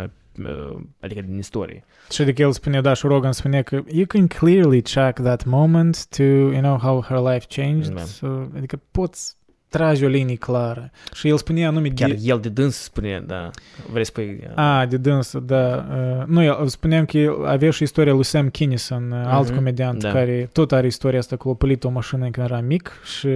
[0.47, 1.85] uh, adică din istorie.
[2.11, 6.07] Și adică el spunea, da, și Rogan spunea că you can clearly track that moment
[6.17, 7.95] to, you know, how her life changed.
[7.95, 8.01] Da.
[8.01, 8.27] So,
[8.57, 9.37] adică poți
[9.73, 10.91] trage o linie clară.
[11.14, 12.18] Și el spunea anume Chiar de...
[12.25, 13.51] el de dâns spune, da,
[13.93, 14.41] vrei să spui...
[14.49, 15.87] uh, A, de dânsul, da.
[16.18, 19.55] Uh, nu, el, spuneam că el avea și istoria lui Sam Kinison, uh, alt Mhm,
[19.57, 20.12] comediant, da.
[20.12, 23.29] care tot are istoria asta cu a pălit o mașină când era mic și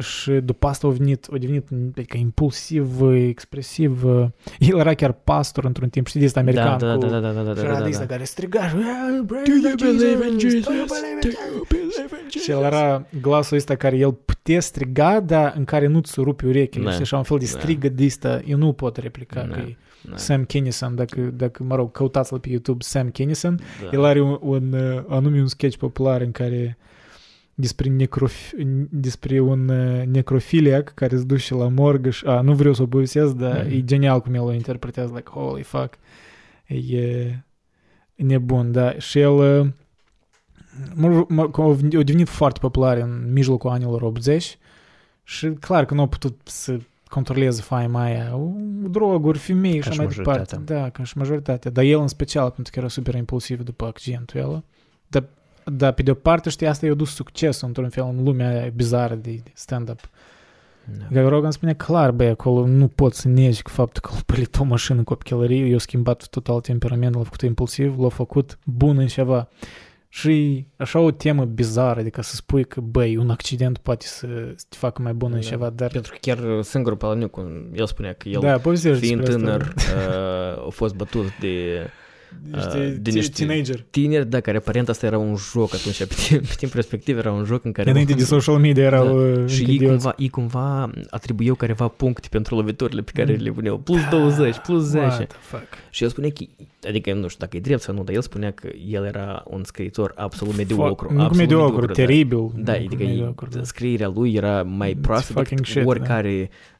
[0.00, 4.04] și după asta a venit, a devenit adică, impulsiv, expresiv.
[4.04, 4.26] uh,
[4.58, 7.00] El era chiar pastor într-un timp, știi, de ăsta american da, da, cu...
[7.06, 8.06] da, da, da, da, și da, era da, de ăsta da.
[8.12, 9.34] care striga și, "Ah, Do
[9.68, 10.64] you believe in Jesus?
[10.64, 12.42] Do you believe in Do you believe in Jesus?
[12.42, 16.84] și el era glasul ăsta care el putea striga, dar în care nu-ți rupi urechile.
[16.84, 16.90] Da.
[16.90, 17.58] Și așa un fel de Da.
[17.58, 19.40] strigă de ăsta, eu nu pot replica.
[19.42, 19.54] Da.
[19.54, 19.76] Că e
[20.10, 23.60] Da, Sam Kinison, dacă, dacă, mă rog, căutați-l pe YouTube, Sam Kinison.
[23.82, 23.88] da.
[23.92, 26.78] El are un, un uh, anume un sketch popular în care
[27.60, 28.52] despre, necrof-
[28.90, 32.86] despre un uh, necrofiliac care se duce la morgă și, a, nu vreau să o
[32.86, 33.72] povestesc, dar Mhm.
[33.74, 35.94] e genial cum el o interpretează, like, holy fuck,
[36.66, 37.42] e, e
[38.16, 39.66] nebun, da, și el uh,
[40.94, 44.58] mă, mă, a devenit foarte popular în mijlocul anilor 80
[45.22, 48.38] și clar că nu a putut să controleze faima aia,
[48.90, 50.38] droguri, femei și Ca așa și mai departe.
[50.40, 50.76] majoritatea.
[50.82, 51.70] Da, ca și majoritatea.
[51.70, 54.62] Dar el în special, pentru că era super impulsiv după accidentul ăla.
[55.06, 55.24] Dar,
[55.70, 59.14] dar pe de-o parte, știi, asta i-a dus succes într-un fel în lumea aia bizară
[59.14, 60.00] de, de stand-up.
[60.98, 61.20] Da.
[61.20, 64.58] Că Rogan spunea clar, băi, acolo nu pot să negi că faptul că l-a pălit
[64.58, 69.06] o mașină cu copilărie, i-a schimbat total temperamentul, l-a făcut impulsiv, l-a făcut bun în
[69.06, 69.48] ceva.
[70.12, 74.26] Și așa o temă bizară, adică să spui că, băi, un accident poate să
[74.68, 75.46] te facă mai bun în Da.
[75.46, 75.90] ceva, dar...
[75.90, 77.40] Pentru că chiar singurul Palaniuc,
[77.72, 79.56] el spunea că el, da, povestește fiind despre asta.
[79.56, 79.74] tânăr,
[80.58, 81.86] uh, a fost bătut de
[82.52, 83.84] Niște, uh, de ti- niște- teenager.
[83.90, 87.32] tineri, da, care aparent asta era un joc atunci, pe timp, pe timp respectiv era
[87.32, 87.90] un joc în care...
[87.90, 89.12] Înainte de social media erau Da.
[89.12, 89.92] uh, Și încă ei idioți.
[89.94, 93.78] cumva, ei cumva atribuiau careva puncte pentru loviturile pe care le puneau.
[93.78, 94.98] Plus 20, plus 10.
[95.04, 95.66] What the fuck?
[95.90, 96.44] Și el spunea că,
[96.88, 99.64] adică nu știu dacă e drept sau nu, dar el spunea că el era un
[99.64, 101.06] scriitor absolut mediocru.
[101.06, 101.92] Fuck, Nu cu absolut mediocru, da.
[101.92, 102.50] teribil.
[102.56, 103.62] Da, Nu cu adică mediocru, da.
[103.62, 105.88] scrierea lui era mai It's proastă fucking decât shit, da.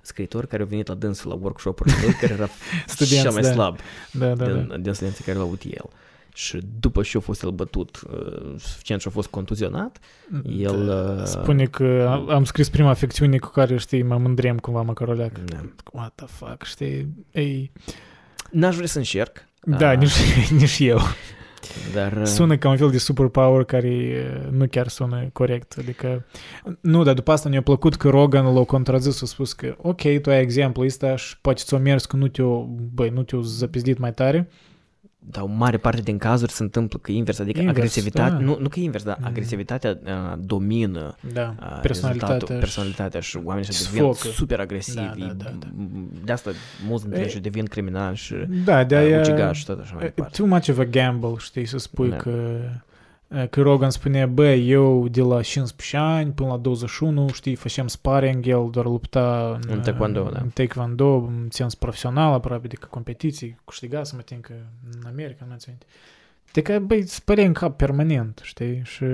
[0.01, 2.49] Oricare scriitor care a venit la dânsul la workshop-uri lui, care era
[2.87, 3.53] Studenți, cel mai da.
[3.53, 3.79] slab
[4.13, 4.53] Da, da, da.
[4.53, 5.85] din, din studenții care l-au avut el.
[6.35, 9.99] Și după ce a fost el bătut uh, suficient și a fost contuzionat,
[10.59, 10.89] el...
[11.19, 15.39] uh, Spune că am, am scris prima afecțiune cu care, știi, mă mândrem cumva măcăroleac.
[15.39, 15.61] Da.
[15.93, 17.09] What the fuck, știi?
[17.33, 17.73] Ei,
[18.51, 19.97] N-aș vrea să încerc, da, Ah.
[19.99, 20.99] nici, nici eu.
[21.95, 22.13] dar...
[22.17, 25.75] uh, Sună ca un fel de superpower care uh, nu chiar sună corect.
[25.79, 26.27] Adică,
[26.81, 30.31] nu, dar după asta mi-a plăcut că Rogan l-a contrazis, a spus că ok, tu
[30.31, 34.13] ai exemplu ăsta și poate ți-o mers că nu te-o, băi, nu te-o zăpizdit mai
[34.13, 34.49] tare.
[35.23, 38.39] Dar o mare parte din cazuri se întâmplă că invers, adică Invers, agresivitatea, da.
[38.45, 39.27] nu, nu că invers, dar Mm.
[39.27, 42.29] agresivitatea uh, domină Da, uh, personalitatea.
[42.35, 44.35] rezultatul, și- personalitatea și oamenii se devin Sfocă.
[44.35, 44.97] super agresivi.
[44.97, 45.67] Da, da, da, da.
[46.25, 46.51] De asta
[46.87, 49.21] mulți dintre E- ei și devin criminali și Da, de uh, aia...
[49.21, 50.37] ucigași și tot așa mai E, departe.
[50.37, 52.17] Too much of a gamble, știi, să spui Da.
[52.17, 52.59] că
[53.51, 58.47] că Rogan spunea, bă, eu de la 15 ani până la 21, știi, făceam sparring,
[58.47, 60.41] el doar lupta în, În taekwondo, da.
[60.41, 64.53] în taekwondo, în sens profesional, aproape, adică competiții, câștigasem, mă tin că
[64.95, 65.87] în America, nu țin minte.
[66.49, 69.05] Adică, băi, spărea în cap permanent, știi, și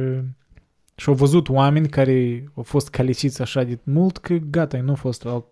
[0.99, 4.95] și au văzut oameni care au fost caliciți așa de mult că gata, nu a
[4.95, 5.45] fost alt...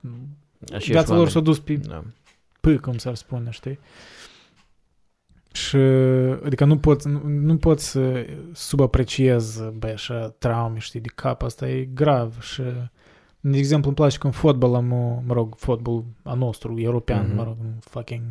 [0.72, 1.30] Așa Viața lor oameni.
[1.30, 2.04] s-a dus pe Da.
[2.60, 3.78] P, cum s-ar spune, știi?
[5.54, 5.76] Și,
[6.44, 11.68] adică nu pot, nu, nu pot să subapreciez, băi, așa, traume, știi, de cap, asta
[11.68, 12.62] e grav și,
[13.40, 17.36] de exemplu, îmi place când fotbal am, o- mă rog, fotbal a nostru, european, Mhm.
[17.36, 18.22] mă rog, un fucking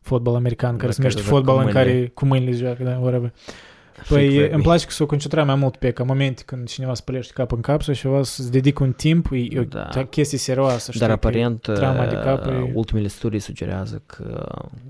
[0.00, 1.94] fotbal american, care Da, se numește care joacă fotbal cu în mâinile.
[2.00, 3.32] care cu mâinile joacă, da, whatever.
[3.32, 3.72] Freak
[4.08, 4.54] Păi rugby.
[4.54, 7.60] îmi place că s-o concentra mai mult pe ca momente când cineva spălește cap în
[7.60, 9.88] cap sau ceva, să-ți dedic un timp, e, e o Da.
[10.10, 11.00] chestie serioasă, știi?
[11.00, 14.46] Dar că aparent, trauma de cap uh, e- ultimele studii sugerează că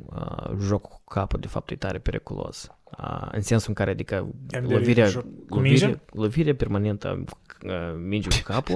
[0.06, 2.68] uh, jocul cu capul de fapt e tare periculos.
[2.98, 6.02] Uh, în sensul în care, adică, Am de lovirea, joc cu lovirea, mingea?
[6.12, 7.24] lovirea permanentă
[7.66, 7.72] uh,
[8.08, 8.74] minge cu capul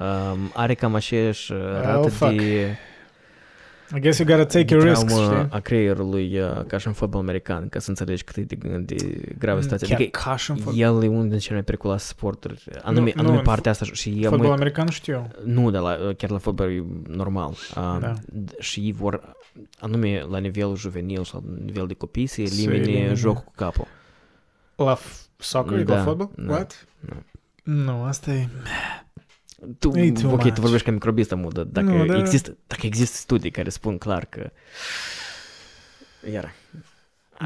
[0.00, 2.32] um, are cam aceeași uh, rată Oh, fuck.
[2.36, 2.76] de,
[3.94, 5.46] I guess you gotta take de your risks, traumă știi?
[5.50, 8.96] a creierului uh, ca și în fotbal american, ca să înțelegi cât e de, de
[9.38, 9.88] gravă situația.
[9.88, 10.80] Chiar Adică ca și în fotbal.
[10.80, 14.08] el e unul din cele mai periculoase sporturi, anume, nu, anume în partea asta și
[14.22, 15.30] el Fotbal mă- american știu.
[15.44, 17.50] nu, dar la, chiar la fotbal e normal.
[17.50, 18.12] Uh, Da.
[18.14, 19.36] d- Și ei vor,
[19.80, 23.14] anume la nivel juvenil sau la nivel de copii, să Să elimine elimine.
[23.14, 23.86] jocul cu capul.
[24.76, 26.30] La f- soccer, Da, la fotbal?
[26.36, 26.52] da.
[26.52, 26.86] What?
[27.00, 27.16] Da.
[27.62, 28.48] Nu, asta e...
[29.78, 30.54] Tu, E too ok, much.
[30.54, 32.18] tu vorbești ca microbist, mă, dar dacă, Nu, da.
[32.18, 34.50] există, dacă există studii care spun clar că...
[36.32, 36.54] Iar.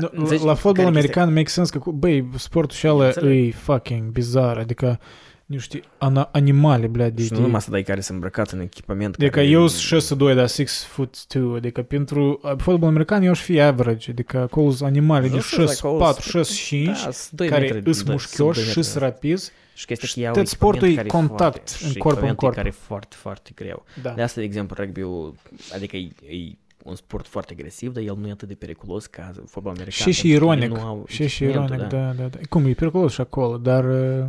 [0.00, 0.44] Nu, Înțelegi?
[0.44, 3.46] la, la fotbal Care american make sense că, cu- băi, sportul și ăla Înțeleg.
[3.46, 5.00] e fucking bizar, adică,
[5.46, 7.22] nu știu, ana, animale, blea, de...
[7.22, 9.14] Și nu numai asta, dar care sunt îmbrăcați în echipament.
[9.14, 13.30] Adică care- eu sunt 6'2, dar 6 foot 2, adică pentru uh, fotbal american eu
[13.30, 16.54] aș fi average, adică acolo sunt animale de Nu știu, 6, acolo 4, sunt- 6,
[16.62, 18.82] 5, Da, sunt doi care metri, îs da, mușchioși sunt doi și metri.
[18.92, 19.50] sunt rapizi,
[19.80, 22.16] Și chestia Și că iau tot sportul e echipament care contact foarte, în și corp
[22.16, 22.54] în echipamente corp.
[22.54, 23.84] care e foarte, foarte greu.
[24.02, 24.10] da.
[24.12, 25.02] De asta, de exemplu, rugby
[25.74, 29.32] adică e, e un sport foarte agresiv, dar el nu e atât de periculos ca
[29.46, 30.12] fotbal american.
[30.12, 32.38] Și și pentru că ironic, ei nu au și și echipamentul, ironic, da, da, da.
[32.48, 33.84] Cum, e periculos și acolo, dar...
[34.20, 34.26] uh,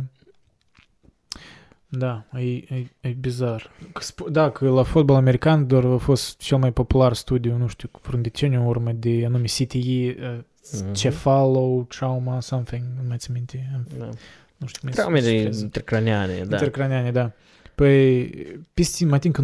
[1.94, 3.70] Da, e, e, e bizar.
[3.92, 7.66] Că sp- Da, că la fotbal american doar a fost cel mai popular studiu, nu
[7.66, 10.38] știu, vreun deceniu în urmă, de anume CTE, uh,
[10.82, 10.92] Mhm.
[10.92, 14.08] cefalo, trauma, something, nu mai țin minte, Da.
[14.62, 15.62] Nu știu cum e Traume de cifrează.
[15.62, 16.40] intercraniane, da.
[16.40, 17.32] Intercraniane, da.
[17.74, 18.30] Păi,
[18.74, 19.42] peste, mă tin că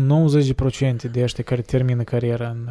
[1.06, 2.68] 90% de ăștia care termină cariera în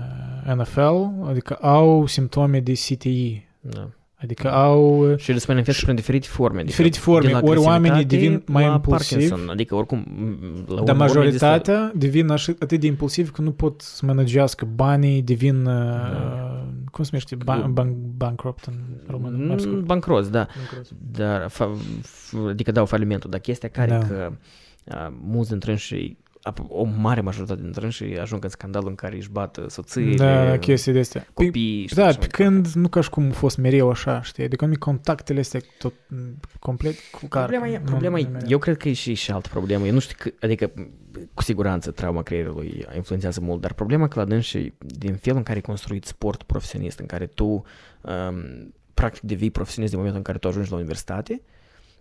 [0.47, 3.47] uh, NFL, adică au simptome de CTE.
[3.59, 3.89] da.
[4.21, 6.55] Adică au uh, Și ele se manifestă prin diferite forme.
[6.55, 7.27] Adică diferite forme.
[7.27, 9.49] de la Ori oamenii agresivitate devin mai la impulsivi, Parkinson.
[9.49, 10.05] Adică oricum,
[10.67, 15.21] la dar urmă, majoritatea devin așa, atât de impulsivi că nu pot să managească banii,
[15.21, 18.73] devin, uh, cum se numește, ban, ban, bankrupt în
[19.07, 19.37] română.
[19.37, 19.79] mai există scurt.
[19.81, 20.47] Mm, bancroți, da.
[20.57, 20.89] Bankrupt.
[21.11, 21.71] Dar, fa,
[22.01, 23.29] f- adică dau falimentul.
[23.29, 23.97] Dar chestia care Da.
[24.07, 24.31] că
[24.89, 26.17] a, mulți dintre înși,
[26.67, 30.91] o mare majoritate dintre înși ajung în scandalul în care își bat soțiile, Da, chestii
[30.91, 31.27] de astea.
[31.33, 31.87] Păi, copii.
[31.87, 34.43] și Da, așa pe mai când nu ca și cum a fost mereu așa, știi?
[34.43, 37.45] Adică mi contactele astea tot m, complet cu care...
[37.45, 38.47] Problema, e, nu- problema nu e, mereu.
[38.49, 39.85] eu cred că e și, și altă problemă.
[39.85, 40.71] Eu nu știu, că, adică
[41.33, 45.57] cu siguranță trauma creierului influențează mult, dar problema că la dânsii, din felul în care
[45.57, 50.37] e construit sport profesionist, în care tu um, practic devii profesionist din momentul în care
[50.37, 51.41] tu ajungi la universitate,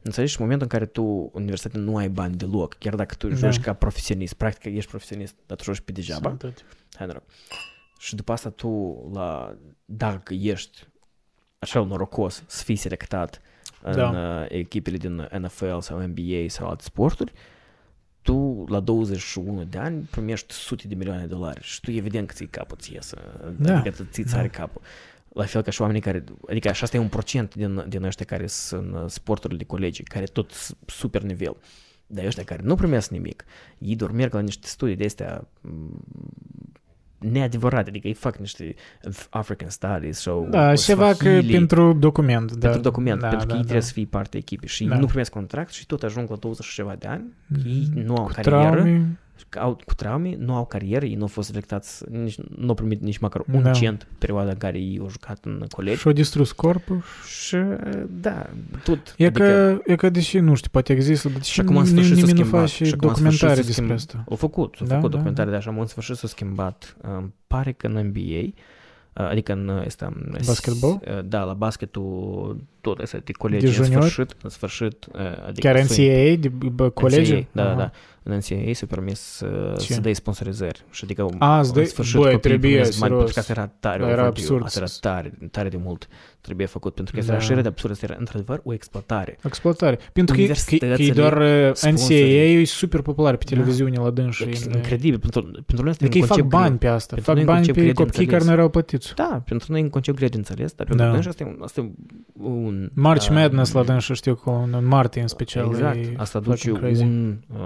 [0.06, 0.32] înțelegi?
[0.32, 3.28] Și în momentul în care tu, în universitate, nu ai bani deloc, chiar dacă tu
[3.28, 3.34] Da.
[3.34, 6.62] joci ca profesionist, practic ești profesionist, dar tu joci pe degeaba, Sănătate.
[6.94, 7.22] hai noroc.
[7.98, 10.86] Și după asta tu, la, dacă ești
[11.58, 13.40] așa norocos să fii selectat
[13.82, 14.10] în Da.
[14.10, 17.32] uh, echipele din NFL sau NBA sau alte sporturi,
[18.22, 22.34] tu la 21 de ani primești sute de milioane de dolari și tu evident că
[22.34, 23.16] ți capul ție să,
[23.58, 23.78] Da.
[23.78, 24.28] adică ți Da.
[24.30, 24.80] țare capul.
[25.36, 28.24] La fel ca și oamenii care, adică așa asta e un procent din, din ăștia
[28.24, 31.56] care sunt în sporturile de colegi, care tot s- super nivel.
[32.06, 33.44] Dar ăștia care nu primesc nimic,
[33.78, 36.00] ei doar merg la niște studii de astea m,
[37.18, 38.74] neadevărate, adică ei fac niște
[39.30, 42.52] African Studies sau Da, ceva că Swahili pentru document.
[42.52, 42.58] Da.
[42.58, 43.66] pentru document, da, pentru că da, ei da.
[43.68, 44.94] trebuie să fie parte a echipei și Da.
[44.94, 47.24] ei nu primesc contract și tot ajung la 20 și ceva de ani,
[47.66, 49.04] ei nu au Cu carieră, traume, că
[49.60, 53.00] au, cu traume, nu au carieră, ei nu au fost selectați, nici, nu au primit
[53.02, 53.70] nici măcar un Da.
[53.70, 55.98] cent pe perioada în care ei au jucat în colegi.
[56.00, 57.02] și-au distrus corpul.
[57.38, 57.56] Și
[58.20, 58.46] da,
[58.84, 59.14] tot.
[59.16, 59.44] E adică,
[59.84, 62.08] că, e că deși, nu știu, poate există, dar și deși acum în nim- sfârșit
[62.14, 62.68] s-a nimeni nu schimbat.
[62.70, 64.24] face și acum în sfârșit documentare s-a despre schimb- asta.
[64.30, 65.56] Au făcut, au Da, făcut da, documentare, da.
[65.56, 66.96] dar așa în sfârșit s-a schimbat.
[67.00, 68.42] Îmi pare că în NBA,
[69.22, 70.06] uh, adică în ăsta...
[70.14, 70.92] în- Basketball?
[71.08, 72.60] uh, Da, la basketul
[72.94, 74.02] tot ăsta de colegi, De în junior?
[74.08, 77.32] sfârșit, în sfârșit, uh, adică Chiar sunt- NCAA, de bă, colegi?
[77.32, 77.78] NCAA, da, da, Aha.
[77.78, 77.90] da.
[78.28, 79.92] În NCAA s-a permis să, Ce?
[79.92, 80.84] să dai sponsorizări.
[80.90, 83.16] Și adică A, să în dai- sfârșit băi, copiii trebuie, primesc bani, serios.
[83.24, 84.64] pentru că asta era tare Da, era overdue, absurd.
[84.64, 86.08] Asta era tare, tare de mult
[86.40, 87.36] trebuie făcut, pentru că asta Da.
[87.38, 89.38] era așa de absurd, asta era într-adevăr o exploatare.
[89.44, 89.98] Exploatare.
[90.12, 91.36] Pentru că, e- că, că e Universitățile, doar
[91.68, 92.22] uh, sponsorii.
[92.22, 93.54] NCAA e super popular pe Da.
[93.56, 94.42] televiziune la dânsi.
[94.42, 96.78] Ex- în- Incredibil, pentru, pentru noi asta e Adică un ei fac concept bani greu.
[96.78, 97.14] pe asta.
[97.14, 98.54] Pentru Fac noi e un bani concept pe greu de copiii care înțeles.
[98.56, 99.14] nu erau plătiți.
[99.14, 101.12] Da, pentru noi e un concept greu de înțeles, dar pentru Da.
[101.12, 101.18] da.
[101.28, 101.90] asta e, asta e
[102.76, 102.90] un...
[102.94, 105.66] March uh, Madness la dânsi, știu că în în martie în special.
[105.66, 107.02] Exact, e asta duce fucking crazy.
[107.02, 107.58] un, uh,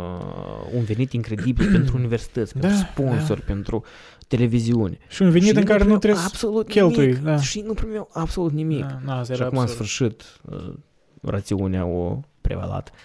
[0.75, 3.85] un venit incredibil pentru universități, pentru Da, sponsori, pentru
[4.29, 4.99] televiziuni.
[5.09, 7.23] Și un venit Și în care nu primeau trebuie să absolut cheltui, nimic.
[7.23, 7.41] da.
[7.41, 8.85] Și nu primeau absolut nimic.
[8.85, 9.89] Da, na, asta și era acum, în absurd.
[9.89, 10.75] sfârșit, uh,
[11.23, 12.91] rațiunea o prevalat.
[12.91, 12.97] Nu,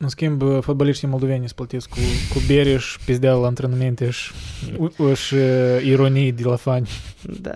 [0.00, 1.96] în schimb, fotbaliștii moldoveni sunt plătiți cu,
[2.32, 4.32] cu bere și pizdeal la antrenamente și,
[4.76, 5.40] u- și uh,
[5.84, 6.88] ironii de la fani.
[7.40, 7.52] Da.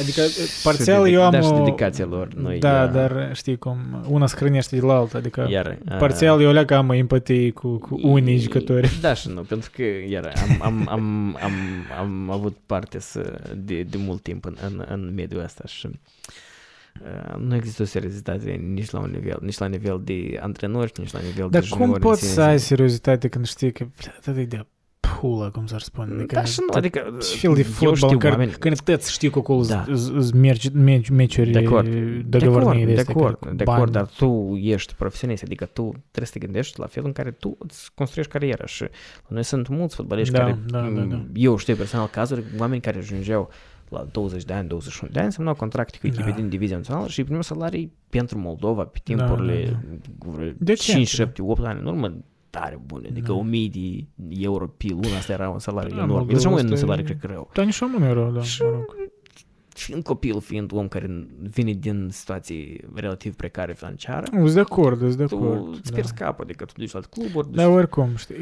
[0.00, 0.22] Adică,
[0.62, 2.28] parțial Și eu am Da, și o- dedicația lor.
[2.34, 5.96] Noi, Da, uh, dar știi cum, una se hrănește de la alta, adică Iar, uh,
[5.98, 8.90] parțial eu leac am empatie cu, cu unii jucători.
[9.00, 11.52] Da și nu, pentru că, iar, am, am, am, am,
[12.00, 15.92] am avut parte să, de, de mult timp în, în, în mediul ăsta și uh,
[17.38, 21.20] nu există o seriozitate nici la un nivel, nici la nivel de antrenori, nici la
[21.20, 22.32] nivel Dar de cum juniori în poți sine.
[22.32, 23.86] să ai seriozitate când știi că,
[24.18, 24.66] atât e de
[25.20, 26.14] pula, cum s-ar spune?
[26.14, 28.50] Adică, Da și nu, tot- adică ce fel de eu fotbal știu în care, oameni-
[28.58, 29.84] când toți știu că acolo Da.
[29.94, 31.88] sunt meciuri De acord,
[32.28, 33.76] dogovornii de de acord, astea, de bani.
[33.78, 37.30] acord, dar tu ești profesionist, adică tu trebuie să te gândești la felul în care
[37.30, 38.84] tu îți construiești cariera și
[39.28, 41.24] noi sunt mulți fotbaliști Da, care, da, da, da.
[41.34, 43.50] eu știu personal cazuri, oameni care ajungeau
[43.90, 46.36] la 20 de ani, 21 de ani, semnau contracte cu echipe Da.
[46.36, 49.78] din divizia națională și primeau salarii pentru Moldova pe Da, timpurile da,
[50.28, 52.14] da, Decente, 5, 7, 8 ani în urmă
[52.50, 53.38] tare bune, adică Da.
[53.38, 54.06] 1000 de
[54.40, 56.10] euro pe lună, asta era un salariu Da, enorm.
[56.10, 57.50] Moldova Deci un asta e- salariu cred că rău.
[57.54, 58.40] Dar nici omul nu era, da.
[58.42, 58.99] Și- mă rog.
[59.84, 65.16] Fiind copil, fiind om care vine din situații relativ precare financiară, Sunt de acord, sunt
[65.16, 65.68] de tu acord.
[65.68, 65.94] îți da.
[65.94, 67.56] pierzi capul, adică tu duci la cluburi, duci...
[67.56, 68.34] Dar oricum, știi,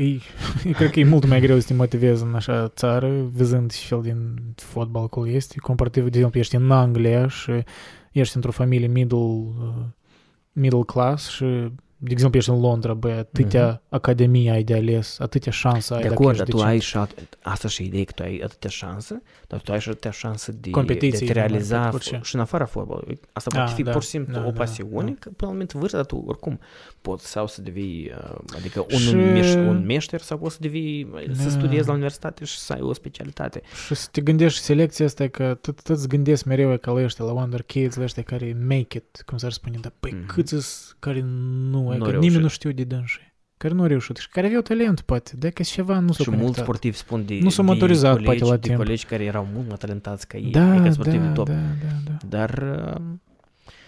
[0.65, 3.73] e, e, cred că e mult mai greu să te motivezi în așa țară, văzând
[3.73, 7.52] ce fel din fotbal acolo este, comparativ, de exemplu, ești în Anglia și
[8.12, 9.85] ești într-o familie middle, uh,
[10.52, 11.44] middle class și,
[12.01, 16.09] de exemplu, ești în Londra, băi, atâtea academii ai de ales, atâtea șanse ai de
[16.09, 16.73] dacă acord, ești dar tu decent.
[16.73, 19.89] ai și alt, asta și ideea că tu ai atâtea șanse, dar tu ai și
[19.89, 22.20] atâtea șanse de, Competiții, de te mai realiza mult, orice.
[22.23, 23.20] și în afara fotbalului.
[23.33, 25.16] Asta Da, poate fi da, pur și simplu da, o da, pasiune, da.
[25.19, 26.61] că până la moment vârsta, dar tu oricum
[27.01, 31.09] poți sau să devii, uh, adică un, Și- meș, un meșter sau poți să devii,
[31.33, 31.51] să Da.
[31.51, 33.61] studiezi la universitate și să ai o specialitate.
[33.87, 37.25] Și să te gândești selecția asta că tot, tot îți gândesc mereu ca la ăștia,
[37.25, 40.27] la Wonder Kids, la ăștia care make it, cum s-ar spune, dar păi Mhm.
[40.27, 41.20] câți îs care
[41.70, 42.27] nu, Nu adică reușesc.
[42.27, 43.19] nimeni nu știu de dânsi.
[43.56, 46.43] care nu au reușit și care aveau talent, poate, dacă ceva nu s-a Și mulți
[46.43, 46.65] conectat.
[46.65, 48.77] sportivi spun de, Nu s-au de maturizat, colegi, poate, la de timp.
[48.77, 51.47] colegi care erau mult mai talentați ca ei, Da, adică sportivi da, top.
[51.48, 52.16] da, da, da.
[52.28, 53.02] Dar, uh,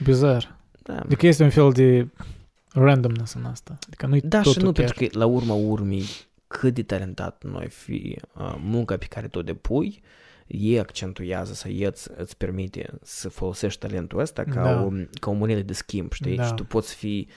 [0.04, 0.56] Bizar.
[0.82, 2.08] da, Adică este un fel de
[2.72, 3.78] randomness în asta.
[3.86, 4.84] Adică nu-i da și totul nu, chiar.
[4.84, 6.04] pentru că la urma urmei,
[6.46, 10.02] cât de talentat noi fi, uh, munca pe care tu o depui,
[10.46, 14.82] ei accentuează sau ei îți, îți permite să folosești talentul ăsta ca, Da.
[14.82, 14.90] o,
[15.20, 16.36] ca o monedă de schimb, știi?
[16.36, 16.44] Da.
[16.44, 17.34] Și tu poți fi uh,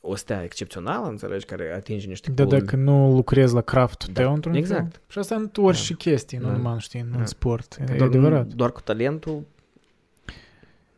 [0.00, 2.60] o stea excepțională, înțelegi, care atinge niște Dar culmi.
[2.60, 4.90] dacă nu lucrezi la craftul Da, tău într-un exact.
[4.92, 5.00] fel.
[5.08, 6.52] Și asta în orice chestii, nu Da.
[6.52, 7.24] numai, știi, în Da.
[7.24, 7.76] sport.
[7.80, 8.46] E doar, adevărat.
[8.46, 9.42] doar cu talentul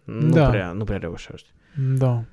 [0.04, 0.48] nu, Da.
[0.48, 1.48] prea, nu prea reușești.
[1.96, 2.24] Da.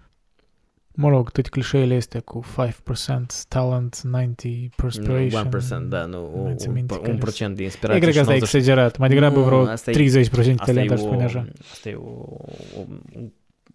[0.93, 5.49] Mă rog, toate clișeele astea cu 5% talent, 90 perspiration.
[5.85, 7.19] 1%, da, nu, mai țin minte un, care un sunt.
[7.29, 8.97] procent de Eu inspirație cred că și asta e 90 exagerat.
[8.97, 11.45] Mai degrabă Nu, vreo asta e- 30% Asta talent, e, aș spune o, așa.
[11.71, 12.09] asta e o,
[12.79, 12.85] o,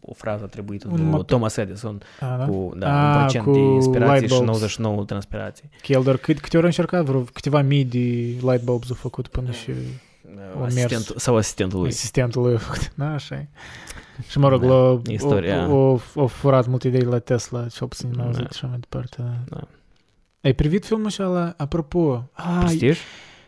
[0.07, 2.45] o frază atribuită Un lui mot- Thomas Edison A, da?
[2.45, 4.47] cu da, Ah, un procent cu de inspirație light și bulbs.
[4.53, 5.69] 99 de transpirație.
[5.87, 7.99] Că el doar cât, câte ori a încercat, vreo câteva mii de
[8.51, 9.70] light bulbs a făcut până și
[10.35, 11.12] Uh, O Asistent, mers.
[11.16, 11.89] sau asistentul lui.
[11.89, 12.93] asistentul lui a făcut.
[12.95, 13.49] Da, așa e.
[14.28, 15.69] Și mă rog, Da, l-a, istoria.
[15.69, 18.49] o, o, o, furat multe idei la Tesla, cel puțin n-au auzit Da.
[18.51, 19.16] și așa mai departe.
[19.19, 19.57] Da.
[19.57, 19.61] Da.
[20.43, 22.95] Ai privit filmul ăsta la, apropo, ai, Prestige?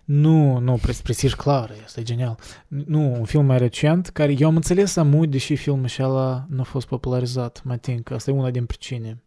[0.08, 2.38] Nu, nu, Pres- Prestige clar, asta e genial.
[2.68, 6.62] Nu, un film mai recent, care eu am înțeles amui, deși filmul ăsta nu a
[6.62, 9.22] fost popularizat, mai think, asta e una din pricine.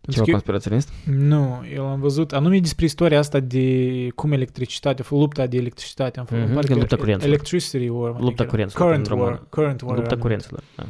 [0.00, 0.88] Pentru Ceva că eu- conspiraționist?
[1.18, 6.24] Nu, eu am văzut, anume despre istoria asta de cum electricitatea, lupta de electricitate am
[6.24, 6.44] făcut.
[6.44, 7.28] Mhm, parcă de lupta curenților.
[7.34, 8.10] Electricity War.
[8.10, 8.50] mă Lupta think era.
[8.50, 9.20] curenților, Current în War.
[9.28, 9.46] română.
[9.50, 9.96] Current War.
[9.96, 10.62] Lupta era curenților.
[10.76, 10.84] Da.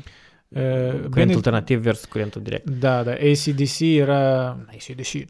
[0.55, 0.85] Numit.
[0.85, 2.71] Uh, Curent Bene- alternativ versus curentul direct.
[2.71, 4.47] Da, da, ACDC era...
[4.49, 5.29] ACDC...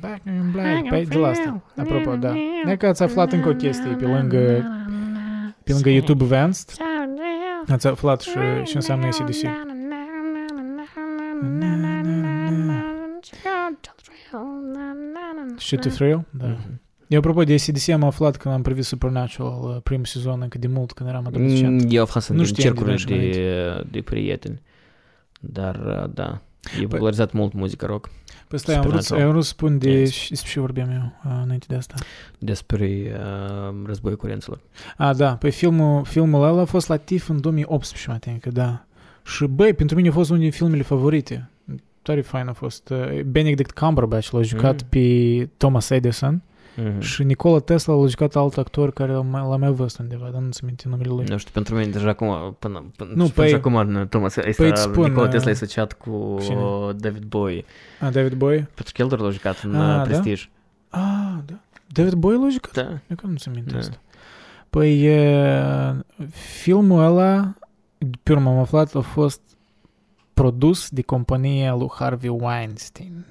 [0.00, 0.88] Back in Black.
[0.88, 1.62] Pe de la asta.
[1.76, 2.34] Apropo, da.
[2.64, 4.64] Ne că ați aflat încă o chestie pe lângă,
[5.64, 6.68] pe lângă YouTube Advanced.
[7.68, 8.30] Ați aflat și,
[8.64, 9.44] și înseamnă ACDC.
[15.58, 16.24] Și to Thrill?
[16.30, 16.46] Da.
[16.46, 16.80] Mhm.
[17.12, 20.66] Eu, apropo de ACDC, am aflat când am privit Supernatural uh, primul sezon încă de
[20.66, 21.82] mult, când eram adolescent.
[21.82, 24.60] Mm, Eu aflasem Nu din știam cercurile de de, de prieteni.
[25.40, 26.40] Dar, uh, da,
[26.80, 28.10] e popularizat mult muzica rock.
[28.48, 29.24] Păi stai, am vrut, Supernatural.
[29.26, 29.90] am vrut să spun de...
[29.90, 30.10] Yes.
[30.10, 31.94] Și, despre ce vorbeam eu uh, înainte de asta?
[32.38, 34.60] Despre uh, războiul curenților.
[34.96, 38.84] A, da, pe filmul, filmul ăla a fost la TIFF în 2018, mă ating, da.
[39.24, 41.50] Și, băi, pentru mine a fost unul din filmele favorite.
[42.02, 42.88] Tare fain a fost.
[42.90, 44.88] Uh, Benedict Cumberbatch l-a jucat Mm.
[44.88, 46.42] pe Thomas Edison
[46.80, 46.98] Mm-hmm.
[47.00, 50.40] și Nikola Tesla l-a jucat alt actor care l-a mai, l-a mai văzut undeva, dar
[50.40, 51.24] nu-ți minte numele lui.
[51.28, 54.34] Nu știu, pentru mine deja acum, până, până Nu, nu, păi- păi, acum în Thomas,
[54.34, 56.60] păi păi îți spun, Nikola uh, Tesla e asociat cu cine?
[56.96, 57.64] David Bowie.
[58.00, 58.68] A, David Bowie?
[58.74, 60.02] Pentru că el doar l-a jucat în Ah, uh, da?
[60.02, 60.44] Prestige.
[60.88, 61.54] A, da.
[61.86, 62.72] David Bowie l-a jucat?
[62.72, 62.90] Da.
[62.90, 63.78] Eu că nu-ți minte Da.
[63.78, 64.00] asta.
[64.70, 65.44] Păi, e,
[66.30, 67.54] filmul ăla,
[68.22, 69.40] pe urmă am aflat, a fost
[70.34, 73.24] produs de compania lui Harvey Weinstein.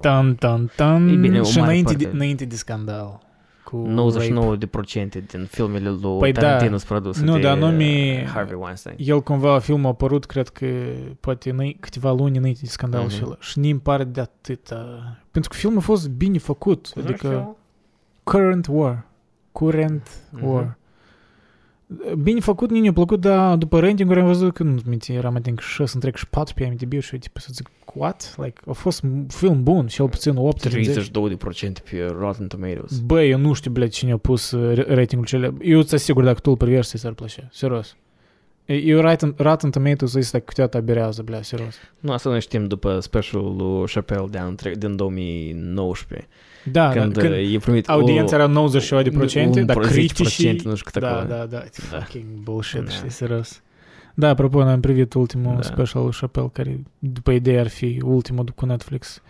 [0.00, 1.08] Tan, tan, tan.
[1.08, 3.26] Ei bine, o și mare înainte de, parte- înainte de scandal.
[3.64, 6.40] Cu 99 de procente din filmele lui Păi da.
[6.40, 8.96] Tarantino sunt produse Nu, de dar anume- Harvey Weinstein.
[8.98, 10.66] El cumva, filmul a apărut, cred că,
[11.20, 13.14] poate înainte, câteva luni înainte de scandalul Mhm.
[13.14, 13.18] mm-hmm.
[13.18, 13.36] și ăla.
[13.40, 14.76] Și nu-mi pare de atâta.
[15.30, 16.92] Pentru că filmul a fost bine făcut.
[16.96, 17.56] Adică,
[18.22, 19.04] Current War.
[19.52, 20.46] Current Mhm.
[20.46, 20.76] War.
[22.23, 25.41] Bine făcut, nu mi-a plăcut, dar după rating-uri am văzut că nu minte, eram mai
[25.41, 28.33] denk 6 întreg și 4 pe IMDb și eu tipo să zic, what?
[28.37, 30.83] Like, a fost un film bun, cel puțin 8 din 10.
[30.91, 32.99] 32 de procente pe Rotten Tomatoes.
[32.99, 35.53] Băi, eu nu știu, blядь, cine a pus uh, ra- ratingul cele.
[35.61, 37.47] Eu îți asigur, dacă tu îl privești, ți-ar plăcea.
[37.51, 37.95] Serios.
[38.65, 41.75] E- Eu Rotten, Rotten Tomatoes este câteodată aberează, blядь, serios.
[41.99, 46.27] Nu, asta noi știm după specialul lui Chappelle de anul tre- din 2019.
[46.72, 49.86] da, când, da, când uh, e primit audiența era 90 de procente, un dar pro-
[49.86, 50.50] 10%, criticii...
[50.64, 51.28] nu știu cât Da, acolo.
[51.28, 51.98] da, da, it's Da.
[51.98, 52.90] fucking bullshit, Da.
[52.90, 53.62] știi, serios.
[54.14, 55.62] Da, apropo, am privit ultimul Da.
[55.62, 59.22] special lui Chappelle, care după idee ar fi ultimul cu Netflix.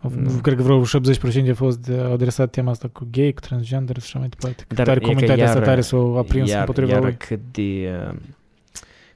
[0.00, 0.40] Mm.
[0.40, 4.02] Cred că vreo 70% a fost de- adresat tema asta cu gay, cu transgender și
[4.04, 4.64] așa mai departe.
[4.68, 7.14] Că Dar tare e că comunitatea asta iar- tare s-a aprins iar, împotriva iar lui.
[7.16, 8.14] cât de, uh,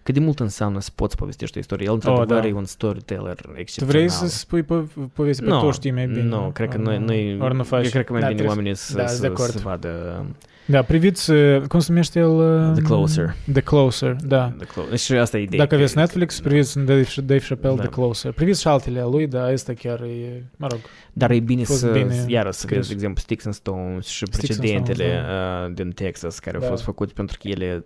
[0.02, 1.86] cât de mult înseamnă să poți povestești o istorie.
[1.86, 2.46] El, într-adevăr, da.
[2.46, 3.94] e un storyteller Tu excepțional.
[3.94, 6.22] vrei să spui po- povestea pe Nu, toți știi mai bine?
[6.22, 7.84] Nu, cred că Ori noi, nu- noi ori nu faci.
[7.84, 9.50] eu cred că mai Da, bine trebuie- oamenii să, da, să, de acord.
[9.50, 10.24] să vadă
[10.66, 12.28] Da, priviți, uh, cum se numește el?
[12.30, 13.34] uh, The Closer.
[13.52, 14.52] The Closer, da.
[14.58, 15.62] The Clo- și asta e ideea.
[15.62, 16.48] Dacă aveți că- Netflix, da.
[16.48, 17.80] priviți Dave, Dave Chappelle, Da.
[17.82, 18.32] The Closer.
[18.32, 20.78] Priviți și altele a lui, dar asta chiar e, mă rog,
[21.12, 22.76] Dar e bine fost să, bine iară, să scris.
[22.76, 26.58] vezi, de exemplu, Sticks and Stones și Sticks and precedentele Stones, uh, din Texas care
[26.58, 26.64] Da.
[26.64, 27.84] au fost făcute pentru că ele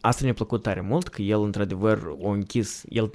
[0.00, 3.10] Asta mi-a plăcut tare mult, că el, într-adevăr, o închis, el,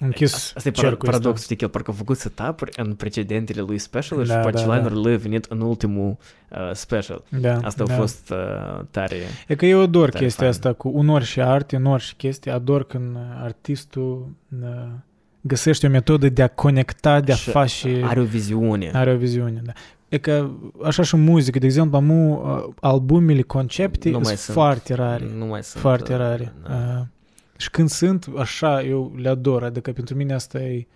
[0.00, 1.42] închis asta e par- cercul paradoxul, ăsta.
[1.44, 4.62] știi, că el parcă a făcut setup în precedentele lui special și Da, după da,
[4.62, 5.08] punchline da.
[5.08, 6.16] le venit în ultimul
[6.50, 7.22] uh, special.
[7.28, 7.94] Da, Asta da.
[7.94, 9.16] a fost uh, tare.
[9.48, 10.50] E că eu ador Tare chestia fain.
[10.50, 14.28] asta cu unor și arte, unor și chestii, ador când artistul
[14.62, 14.68] uh,
[15.40, 18.02] găsește o metodă de a conecta, de a Și face...
[18.04, 18.90] Are o viziune.
[18.94, 19.72] Are o viziune, da.
[20.08, 20.50] E că
[20.84, 24.56] așa și în muzică, de exemplu, am uh, albumele, concepte Nu sunt mai sunt.
[24.56, 25.24] foarte rare.
[25.38, 25.82] Nu mai sunt.
[25.82, 26.52] Foarte uh, rare.
[26.68, 26.74] Da.
[26.74, 27.04] Uh,
[27.56, 29.62] și când sunt, așa, eu le ador.
[29.64, 30.86] Adică pentru mine asta e,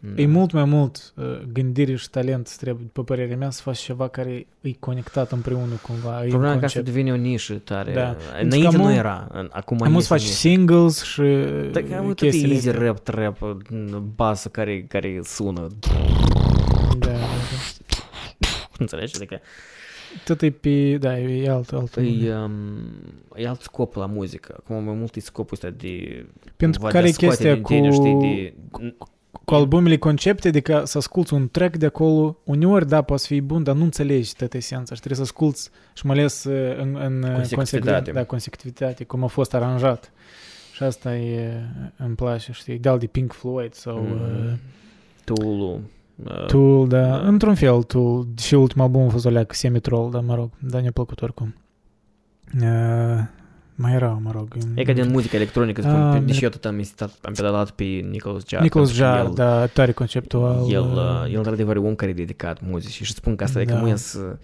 [0.00, 0.22] Da.
[0.22, 4.08] e mult mai mult uh, gândire și talent trebuie, după părerea mea, să faci ceva
[4.08, 6.24] care e conectat împreună cumva.
[6.24, 6.84] E Problema un e că asta concept.
[6.84, 7.92] devine o nișă tare.
[7.92, 8.16] Da.
[8.40, 9.26] Înainte Pentru că nu am- era.
[9.32, 10.32] în- Acum Am să este faci nișă.
[10.34, 11.22] singles și
[11.72, 12.84] Dar am uitat chestiile easy astea.
[12.84, 13.38] rap, trap,
[14.16, 15.66] basă care, care sună.
[15.78, 15.88] Da,
[16.98, 17.16] da, da.
[18.78, 19.16] Înțelegi?
[19.16, 19.40] Adică
[20.24, 21.96] Tot e pe, da, e alt, alt.
[21.96, 22.52] e, um,
[23.36, 24.54] e alt scop la muzică.
[24.58, 26.26] Acum mai mult e scopul ăsta de...
[26.56, 28.54] Pentru cumva care de e a scoate chestia din cu, tine, știi, de,
[29.44, 33.40] cu albumele concepte, adică să asculti un track de acolo, uneori, da, poate să fie
[33.40, 35.60] bun, dar nu înțelegi toată esența și trebuie să asculti
[35.94, 38.10] și mai ales uh, în, în uh, Consecutivitate.
[38.10, 40.12] consecven- da, consecutivitate, cum a fost aranjat.
[40.72, 41.52] Și asta e,
[41.96, 44.12] îmi place, știi, de de Pink Floyd sau Mm.
[44.12, 44.52] uh,
[45.24, 45.80] Tool-ul.
[46.24, 47.16] Uh, Tool, da, da.
[47.18, 50.80] într-un fel Tool, și ultimul album a fost o leacă semi-troll, dar mă rog, dar
[50.80, 51.54] ne-a plăcut oricum.
[52.62, 53.18] Uh,
[53.74, 54.56] mai era, mă rog.
[54.74, 57.32] E ca din muzică electronică, spun, Ah, pe- deși mi- eu tot am insistat, am
[57.32, 58.64] pedalat pe Nicholas Jarre.
[58.64, 60.70] Nicholas pentru că Jar, el- da, tare conceptual.
[60.70, 63.60] El, uh, uh, el într-adevăr e un care e dedicat muzicii și spun că asta
[63.60, 63.80] e că Da.
[63.80, 64.36] nu ies, uh,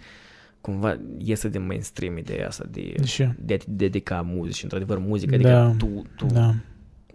[0.61, 4.63] cumva iese din mainstream ideea asta de, Și, de a te dedica muzicii.
[4.63, 6.53] Într-adevăr, muzică, Da, adică tu, tu da.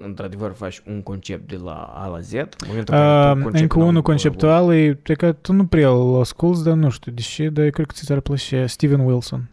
[0.03, 2.33] Într-adevăr faci un concept de la A la Z.
[2.33, 5.33] În momentul în care tu Uh, concepi încă un unul album- conceptual e, cred că
[5.33, 8.67] tu nu prea îl asculti, dar nu știu, deși, dar eu cred că ți-ar plăcea
[8.67, 9.49] Steven Wilson.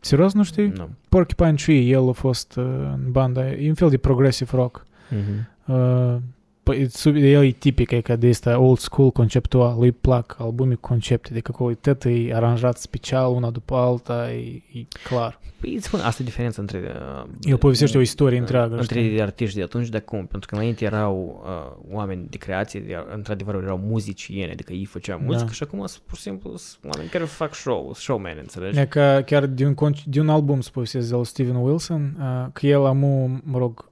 [0.00, 0.66] Serios nu știi?
[0.76, 0.88] Nu.
[1.08, 4.86] Porcupine Tree, el a fost uh, în banda, e un fel de progressive rock.
[5.10, 5.48] Mhm.
[5.74, 6.22] Uh, păi, e sub-
[7.14, 11.50] el e tipic, e ca de asta old school conceptual, îi plac albume concepte, adică
[11.54, 15.40] acolo tot e aranjat special, una după alta, e, e clar.
[15.60, 16.78] Păi îți spun, asta e diferența între...
[16.78, 19.20] Uh, El povestește o istorie întreagă, Între știi?
[19.22, 23.54] artiști de atunci de acum, pentru că înainte erau uh, oameni de creație, iar într-adevăr
[23.54, 25.24] erau muzicieni, adică ei făceau Da.
[25.24, 28.78] muzică și acum sunt pur și simplu sunt oameni care fac show, sunt showman, înțelegi?
[28.78, 32.16] E că chiar de un, con- de un album se povestește de la Steven Wilson,
[32.18, 33.90] uh, că el amu, mă rog,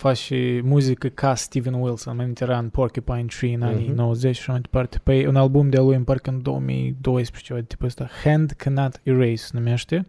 [0.00, 3.96] face muzică ca Steven Wilson, mai era în Porcupine Tree în anii Mhm.
[3.96, 4.98] 90 și așa mai departe.
[5.02, 9.00] Păi un album de-a lui în parcă în 2012, ceva de tipul ăsta, Hand Cannot
[9.02, 10.06] Erase se numește.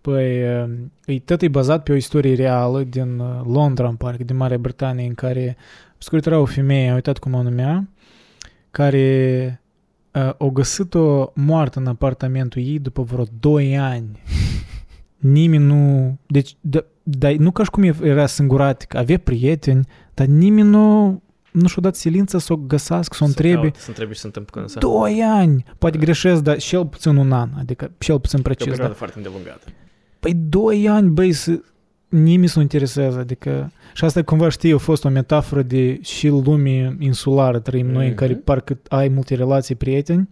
[0.00, 0.68] Păi uh,
[1.04, 4.58] e, tot e bazat pe o istorie reală din uh, Londra, în parcă, din Marea
[4.58, 5.56] Britanie, în care,
[5.90, 7.88] pe scurt, era o femeie, am uitat cum o numea,
[8.70, 9.60] care
[10.14, 14.20] uh, o găsit-o moartă în apartamentul ei după vreo 2 ani.
[15.20, 16.18] Nimeni nu...
[16.26, 21.06] Deci, da, da, nu ca și cum era singuratic, avea prieteni, dar nimeni nu,
[21.52, 23.70] nu și-a dat silință să o găsească, să o întrebe.
[23.76, 24.78] Să întrebe ce se întâmplă cu însă.
[24.78, 25.64] Doi ani!
[25.78, 28.64] Poate greșesc, dar cel puțin un an, adică cel puțin E o precis.
[28.64, 28.98] perioadă Da.
[28.98, 29.66] foarte îndelungată.
[30.20, 31.60] Păi doi ani, băi, să...
[32.08, 33.72] nimeni să nu interesează, adică...
[33.94, 38.14] Și asta cumva știi, a fost o metaforă de și lume insulară trăim noi, în
[38.14, 38.44] care Mhm.
[38.44, 40.28] parcă ai multe relații, prieteni,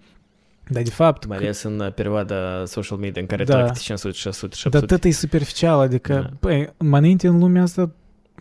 [0.69, 1.27] dar de fapt...
[1.27, 3.55] Mai că- ales în uh, perioada social media în care Da.
[3.57, 3.63] da.
[3.65, 4.95] trec 500, 600, Dar 700.
[4.95, 6.21] tot e superficial, adică, Da.
[6.21, 6.29] da.
[6.41, 7.91] băi, mai înainte în lumea asta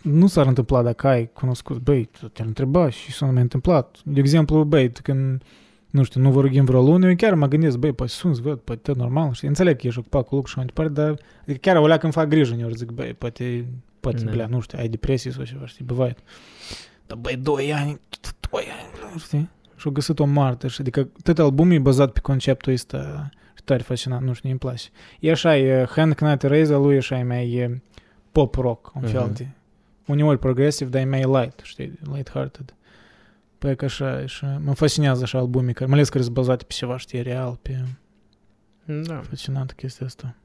[0.01, 3.97] nu s-ar întâmpla dacă ai cunoscut, băi, tu te-ar întreba și s-a mai întâmplat.
[4.03, 5.41] De exemplu, băi, tu când,
[5.89, 8.81] nu știu, nu vorbim vreo lună, eu chiar mă gândesc, băi, poate sun, văd, poate
[8.81, 11.75] tot normal, știi, înțeleg că ești ocupat cu lucru și mai departe, dar adică chiar
[11.75, 13.65] o leacă îmi fac grijă, uneori zic, băi, poate,
[13.99, 14.31] poate, Da.
[14.31, 16.15] blea, nu știu, ai depresie sau ceva, știi, băi,
[17.07, 17.99] dar băi, doi ani,
[18.51, 19.49] doi ani, blea, știi?
[19.77, 23.81] Și-au găsit o moartă și adică tot albumul e bazat pe conceptul ăsta și tare
[23.83, 24.87] fascinant, nu știu, îmi place.
[25.19, 27.81] E așa, e Hand Knight Raise lui e așa, e mai e
[28.31, 29.33] pop rock, un fel Mhm.
[29.33, 29.47] de,
[30.07, 32.73] uneori progresiv, dar e mai light, știi, light-hearted.
[33.57, 36.73] Păi că așa, așa, mă fascinează așa albumii, care, mai ales care sunt bazate pe
[36.73, 37.83] ceva, știi, real, pe
[38.85, 39.21] Da.
[39.29, 40.35] fascinant chestia asta.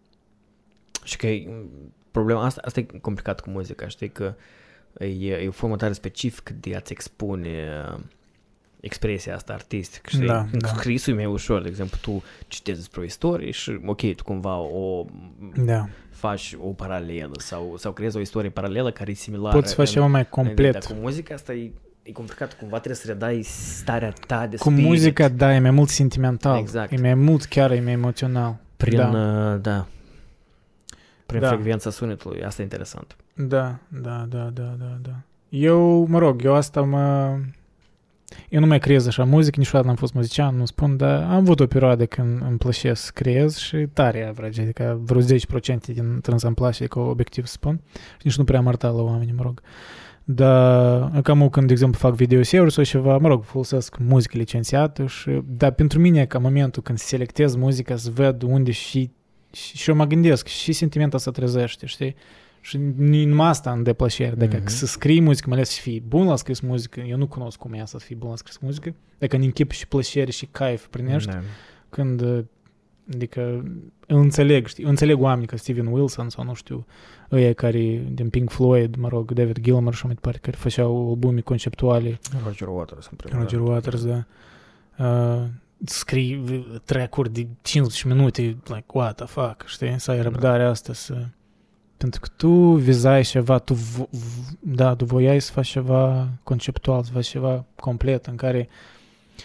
[1.04, 1.48] Și că e,
[2.10, 4.34] problema asta, asta e complicat cu muzica, știi că
[4.98, 8.00] e, e o formă tare specifică de a-ți expune uh,
[8.82, 10.26] expresia asta artistică, știi?
[10.26, 10.68] Da, În da.
[10.68, 14.56] Scrisul e mai ușor, de exemplu, tu citezi despre o istorie și, ok, tu cumva
[14.56, 15.04] o
[15.64, 15.88] Da.
[16.10, 19.56] faci o paralelă sau, sau creezi o istorie paralelă care e similară.
[19.58, 20.84] Poți face ceva mai Dar complet.
[20.84, 21.70] cu muzica asta e,
[22.02, 24.86] e complicat, cumva trebuie să redai starea ta de Cu spirit.
[24.88, 26.58] muzica, da, e mai mult sentimental.
[26.58, 26.92] Exact.
[26.92, 28.56] E mai mult chiar, e mai emoțional.
[28.76, 29.10] Prin, Da.
[29.10, 29.56] da.
[29.56, 29.86] da
[31.26, 31.48] prin Da.
[31.48, 33.16] frecvența sunetului, asta e interesant.
[33.34, 35.14] Da, da, da, da, da, da.
[35.48, 37.36] Eu, mă rog, eu asta mă...
[38.48, 41.60] Eu nu mai creez așa muzică, niciodată n-am fost muzician, nu spun, dar am avut
[41.60, 45.24] o perioadă când îmi plăcea să creez și tare average, adică vreo 10%
[45.86, 47.80] din trans îmi place, ca obiectiv să spun.
[47.92, 49.62] Și nici nu prea am arătat la oameni, mă rog.
[50.24, 55.42] Dar cam când, de exemplu, fac videoseuri sau ceva, mă rog, folosesc muzică licențiată și,
[55.46, 59.10] dar pentru mine, ca momentul când selectez muzica, să văd unde și,
[59.52, 62.14] și, și eu mă gândesc și sentimentul să trezește, știi?
[62.64, 64.34] Și nu- numai asta îmi dă plăcere.
[64.34, 64.66] Dacă Mhm.
[64.68, 67.72] să scrii muzică, mai ales să fii bun la scris muzică, eu nu cunosc cum
[67.72, 71.30] e să fii bun la scris muzică, dacă în închip și plăcere și caif primești,
[71.30, 71.40] Da.
[71.88, 72.44] când uh,
[73.14, 73.40] adică
[74.06, 76.86] îl înțeleg, știi, înțeleg oameni ca Steven Wilson sau nu știu,
[77.32, 81.40] ăia care din Pink Floyd, mă rog, David Gilmour și mai departe, care făceau albume
[81.40, 83.70] conceptuale, Roger Waters, în primul Roger rând.
[83.70, 84.24] Waters, da.
[84.98, 85.44] Uh,
[85.84, 90.22] scrii track-uri de 15 minute, like, what the fuck, știi, să ai Da.
[90.22, 91.26] răbdarea asta să...
[92.02, 97.02] Pentru că tu vizai ceva, tu, vo- v- da, tu voiai să faci ceva conceptual,
[97.02, 98.68] să faci ceva complet în care...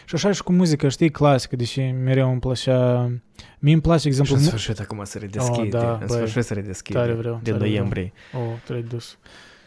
[0.05, 3.11] Și așa și cu muzica, știi, clasică, deși mereu îmi plăcea...
[3.59, 5.61] Mie îmi place, Și exemplu, în mu- sfârșit acum se redeschide.
[5.61, 6.97] Oh, da, în băi, sfârșit se redeschide.
[6.97, 7.69] tare vreau, din tare vreau.
[7.71, 8.13] noiembrie.
[8.34, 9.17] O, trebuie dus.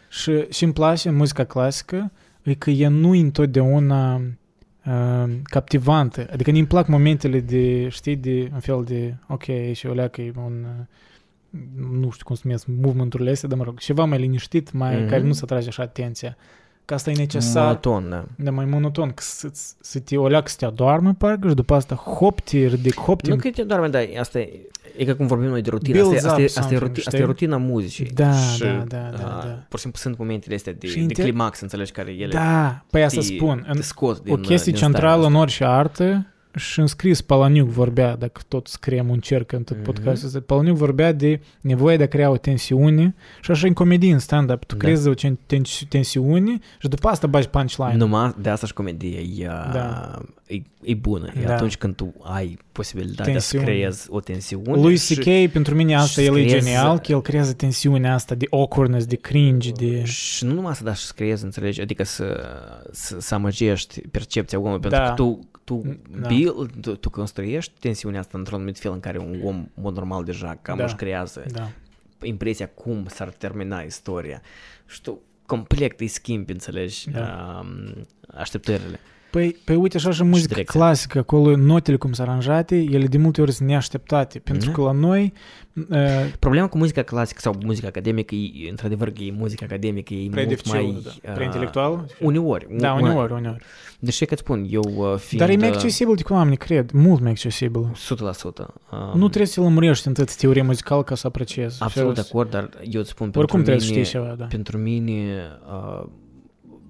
[0.09, 2.11] Și, și îmi place muzica clasică,
[2.43, 4.15] e că ea nu e întotdeauna
[4.85, 6.27] uh, captivantă.
[6.33, 9.43] Adică nu-mi plac momentele de, știi, de un fel de, ok,
[9.73, 10.85] și o leacă e un, uh,
[11.79, 15.09] nu știu cum se numesc, movement-urile astea, dar mă rog, ceva mai liniștit, mai, Mhm.
[15.09, 16.37] care nu se atrage așa atenția.
[16.85, 18.25] Că asta e necesar, Monoton, da.
[18.35, 19.49] dar mai monoton, că să,
[19.81, 23.21] să te o leacă să te adormă, parcă, și după asta hop, te ridic, hop,
[23.21, 23.29] te...
[23.29, 24.49] Nu că te doarme, dar asta e,
[24.97, 26.01] e ca cum vorbim noi de rutină.
[26.03, 27.31] Builds Asta e, up asta, e, asta, e, something, ruti, asta e știi?
[27.31, 28.05] rutina muzicii.
[28.13, 29.65] Da, și, da, da, da, a, da.
[29.69, 32.83] Pur și simplu sunt momentele astea de, Și de inter- climax, înțelegi, care ele Da,
[32.89, 33.65] păi asta te, spun.
[33.67, 35.39] În, te scot din o chestie din centrală starea în asta.
[35.39, 36.25] orice artă
[36.55, 39.85] și înscris Palaniuc vorbea, dacă tot scriem un cerc în tot Mhm.
[39.85, 44.13] podcastul ăsta, Palaniuc vorbea de nevoia de a crea o tensiune și așa în comedie,
[44.13, 44.79] în stand-up, tu Da.
[44.83, 47.95] creezi o ten- ten- tensiune și după asta bagi punchline.
[47.95, 50.11] Numai de asta și comedie e, Da.
[50.47, 51.31] e, e bună.
[51.41, 51.53] E Da.
[51.53, 53.65] atunci când tu ai posibilitatea Tensiune.
[53.65, 54.81] să creezi o tensiune.
[54.81, 55.51] Lui și- C.K.
[55.51, 59.05] pentru mine asta și el e creezi- genial, că el creează tensiunea asta de awkwardness,
[59.05, 60.03] de cringe, de...
[60.03, 62.41] Și nu numai să da și să creezi, înțelegi, adică să,
[62.91, 65.05] să, să amăgești percepția omului, pentru Da.
[65.07, 65.39] că tu,
[65.71, 66.27] tu, Da.
[66.27, 69.95] build, tu, tu construiești tensiunea asta într-un anumit fel în care un om, în mod
[69.95, 70.83] normal, deja cam Da.
[70.83, 71.69] își creează Da.
[72.21, 74.41] impresia cum s-ar termina istoria.
[74.87, 77.59] Și tu complet îi schimbi, înțelegi, Da.
[77.63, 78.99] um, așteptările.
[79.31, 80.79] Păi, păi uite așa și muzica direcția.
[80.79, 84.71] clasică, acolo notele cum sunt aranjate, ele de multe ori sunt neașteptate, pentru Da.
[84.71, 85.33] că la noi
[85.89, 85.97] uh,
[86.39, 90.43] Problema cu muzica clasică sau muzica academică, e, într-adevăr, că e muzica academică, e prea
[90.43, 91.01] mult dificil, mai...
[91.23, 91.31] da.
[91.31, 92.05] prea intelectual.
[92.19, 92.67] Uneori.
[92.69, 93.63] Da, un- uneori, uneori.
[93.99, 95.45] Deși că îți spun, eu uh, fiind...
[95.45, 97.91] Dar e mai uh, accesibil decât oamenii cred, mult mai accesibil.
[97.91, 97.93] 100%.
[98.21, 98.67] Um,
[99.13, 101.83] Nu trebuie să lămurești întât teorie muzicală ca să apreciezi.
[101.83, 104.33] Absolut de Și- acord, dar eu îți spun Oricum pentru trebuie să mine, știi ceva,
[104.37, 104.45] da.
[104.45, 105.35] pentru mine
[105.67, 106.03] uh,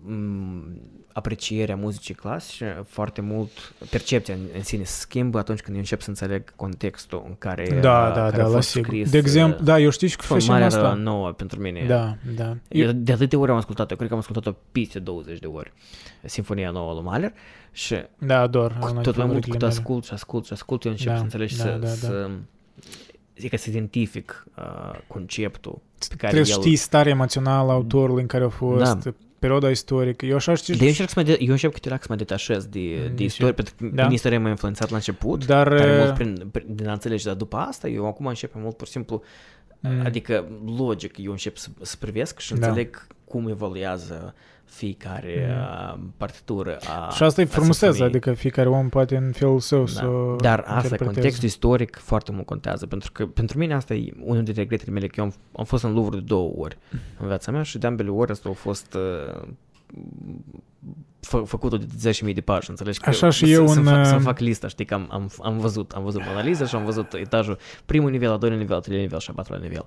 [0.05, 5.79] m- aprecierea muzicii clasice foarte mult, percepția în, în sine se schimbă atunci când eu
[5.81, 8.87] încep să înțeleg contextul în care, Da, uh, da, care da, a la fost sigur.
[8.87, 9.09] scris.
[9.11, 10.93] De exemplu, uh, da, eu știu și că facem mare asta.
[10.93, 11.85] nouă pentru mine.
[11.87, 12.55] Da, da.
[12.67, 15.73] Eu, Eu, de atâtea ori am ascultat-o, cred că am ascultat-o peste 20 de ori,
[16.23, 17.33] Sinfonia nouă lui Mahler
[17.71, 18.77] și da, ador.
[18.79, 19.73] cu, una tot din mai mult favoritele cât mele.
[19.73, 21.87] ascult și ascult și ascult, eu încep Da, să înțelegi da, să, da, da.
[21.87, 22.29] să
[23.37, 24.63] zic că să identific uh,
[25.07, 26.59] conceptul pe care Trebuie să el...
[26.65, 29.11] știi starea emoțională a autorului în care a fost, Da.
[29.41, 30.25] Perioada istorică.
[30.25, 30.73] Eu așa știu.
[30.75, 33.17] De eu încerc să mă, de, eu încep câteodată să mă detașez de, Mm, de
[33.17, 34.03] și- istorie, pentru că da.
[34.07, 34.13] da.
[34.13, 37.35] istoria m-a influențat la început, Dar, tare uh, mult prin, prin, din a înțelege, dar
[37.35, 39.21] după asta eu acum încep mai mult pur și simplu,
[39.83, 40.01] Mm.
[40.05, 40.45] adică
[40.77, 42.67] logic, eu încep să, să privesc și Da.
[42.67, 44.35] înțeleg cum evoluează
[44.73, 46.03] fiecare Mm.
[46.03, 48.07] uh, partitură a Și asta e a frumusețe, simfoniei.
[48.15, 49.91] adică fiecare om poate în felul său Da.
[49.91, 51.03] să o Dar asta, interpreteze.
[51.13, 55.07] contextul istoric foarte mult contează, pentru că pentru mine asta e unul dintre regretele mele,
[55.07, 56.77] că eu am, am fost în Louvre de două ori
[57.19, 59.47] în viața mea și de ambele ori asta a fost uh,
[61.19, 62.99] fă, făcutul de 10.000 de pași, înțelegi?
[62.99, 65.07] Că Așa și să, eu să, în, fac, să uh, fac lista, știi, că am,
[65.11, 68.57] am, am văzut, am văzut Mona Lisa și am văzut etajul, primul nivel, al doilea
[68.57, 69.85] nivel, al treilea nivel și al patrulea nivel.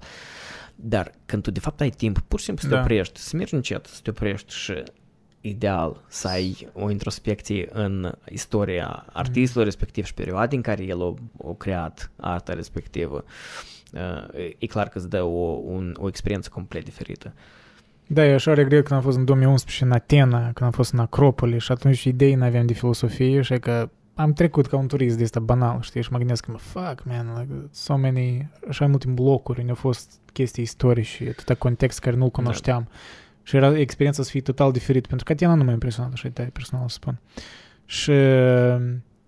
[0.74, 2.80] Dar când tu de fapt ai timp, pur și simplu să te Da.
[2.80, 4.82] oprești, să mergi încet, să te oprești și
[5.40, 11.14] ideal să ai o introspecție în istoria artistului respectiv și perioada în care el a,
[11.48, 13.24] a creat arta respectivă.
[13.92, 17.32] Uh, e clar că îți dă o, un, o experiență complet diferită.
[18.06, 20.98] Da, eu așa regret când am fost în 2011 în Atena, când am fost în
[20.98, 25.22] Acropole și atunci idei n-aveam de filosofie și că am trecut ca un turist de
[25.22, 29.08] asta banal, știi, și mă gândesc că, mă, fuck, man, like, so many, așa multe
[29.08, 32.88] blocuri, unde au fost chestii istorice, atâta context care nu-l cunoșteam.
[33.42, 36.30] Și era experiența să fie total diferită, pentru că Atena nu m-a impresionat așa de
[36.34, 37.20] tare, personal să spun.
[37.86, 38.10] Și,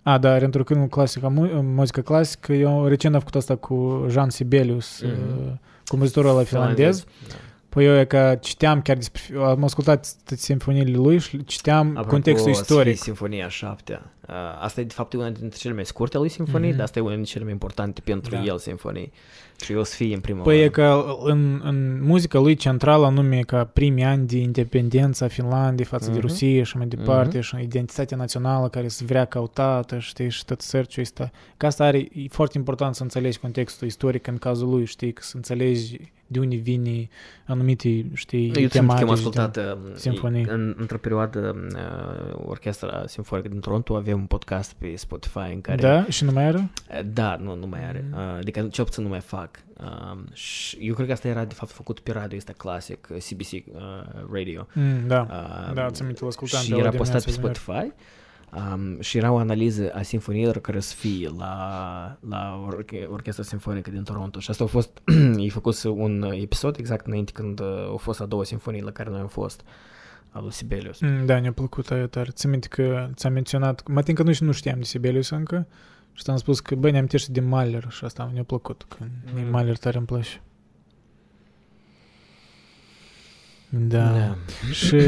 [0.02, 5.00] a, da, reîntorcând clasica, mu- muzica clasică, eu recent am făcut asta cu Jean Sibelius,
[5.02, 5.12] Mhm.
[5.12, 5.52] uh,
[5.86, 7.04] compozitorul ăla finlandez.
[7.28, 7.34] Da.
[7.68, 9.22] Păi eu e că citeam chiar despre...
[9.38, 12.92] Am ascultat toate simfoniile lui și citeam Apropo, contextul să istoric.
[12.94, 14.00] fie Sinfonia 7.
[14.28, 16.76] Uh, asta e de fapt una dintre cele mai scurte a lui Sinfonii, Mhm.
[16.76, 18.42] dar asta e una dintre cele mai importante pentru Da.
[18.42, 19.12] el Sinfonii.
[19.64, 20.70] Și eu o să fie în prima Păi e oară.
[20.70, 26.10] că în, în muzica lui centrală anume ca primii ani de independență a Finlandei față
[26.10, 26.26] de Mhm.
[26.26, 27.46] Rusia și mai departe Mhm.
[27.46, 31.30] și identitatea națională care se vrea căutată, știi, și tot sărciul ăsta.
[31.56, 35.22] Că asta are, e foarte important să înțelegi contextul istoric în cazul lui, știi, că
[35.22, 37.08] să înțelegi de unde vine
[37.46, 40.44] anumite, știi, Eu țin că tematici am din- ascultat uh, simfonii.
[40.48, 45.76] în, într-o perioadă uh, Orchestra Simfonică din Toronto avea un podcast pe Spotify în care
[45.82, 46.04] Da?
[46.08, 46.68] Și nu mai era?
[47.12, 48.04] Da, nu, nu mai are.
[48.12, 48.18] Mm.
[48.18, 49.50] Uh, Adică cel puțin nu mai fac.
[49.80, 53.16] Um, și eu cred că asta era de fapt făcut pe radio ăsta clasic, uh,
[53.28, 53.82] CBC uh,
[54.32, 54.66] radio.
[54.72, 55.26] Mm, da.
[55.68, 57.92] Uh, Da, ți aminte, l-ascultam Și pe la era postat pe dimineața, Spotify.
[58.72, 63.90] Um, și era o analiză a sinfoniilor care să fie la, la orche- Orchestra Sinfonică
[63.90, 64.38] din Toronto.
[64.38, 65.02] Și asta a fost,
[65.38, 69.10] ei făcut un episod exact înainte când uh, au fost a doua sinfonie la care
[69.10, 69.62] noi am fost,
[70.36, 71.00] al lui Sibelius.
[71.00, 72.30] Mm, Da, ne-a plăcut aia tare.
[72.30, 75.66] Ți minte că ți-am menționat, mă tin că nu, nu știam de Sibelius încă
[76.12, 79.08] și ți-am spus că, bă, ne amintește de Mahler și asta mi-a plăcut, că Mm.
[79.44, 79.50] mm.
[79.50, 80.40] Mahler tare îmi place.
[83.68, 84.04] Da.
[84.18, 84.36] Da.
[84.72, 85.00] Și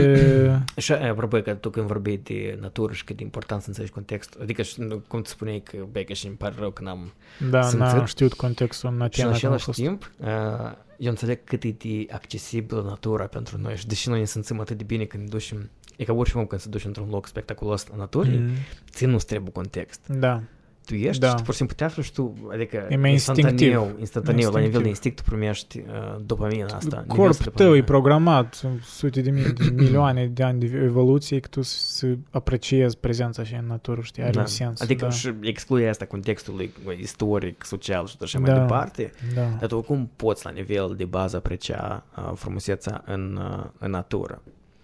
[0.77, 4.41] Și apropo că tu când vorbeai de natură și cât de important să înțelegi contextul,
[4.43, 7.13] adică și, nu, cum tu spuneai că, băi, că și îmi pare rău că n-am...
[7.51, 9.25] da, Sunt n-am țări- știut contextul în Și în Atena.
[9.33, 9.79] când am același fost.
[9.79, 14.25] timp, uh, eu înțeleg cât e de accesibilă natura pentru noi și deși noi ne
[14.25, 17.09] simțim atât de bine când ne ducem, e ca orice om când se duce într-un
[17.11, 18.45] loc spectaculos în naturii, mm.
[18.45, 18.53] Mm,
[18.91, 20.01] ți nu trebuie context.
[20.07, 20.43] Da.
[20.89, 21.29] Tu ești Da.
[21.29, 24.01] și tu pur și simplu te afli și tu, adică E mai instantaneu, instinctiv.
[24.01, 24.89] instantaneu, la nivel de Instinctiv.
[24.89, 26.77] instinct tu primești uh, dopamina asta.
[26.79, 27.85] nivelul de Corpul tău e dopamina.
[27.85, 32.97] programat, sunt sute de mii, de milioane de ani de evoluție, că tu să apreciezi
[32.99, 34.41] prezența și în natură, știi, are Da.
[34.41, 34.81] un sens.
[34.81, 35.11] Adică da.
[35.11, 36.71] și exclui asta contextului
[37.01, 38.59] istoric, social și așa mai Da.
[38.61, 39.49] departe, da.
[39.61, 44.43] dar tu oricum poți la nivel de bază aprecia uh, frumusețea în, uh, în natură.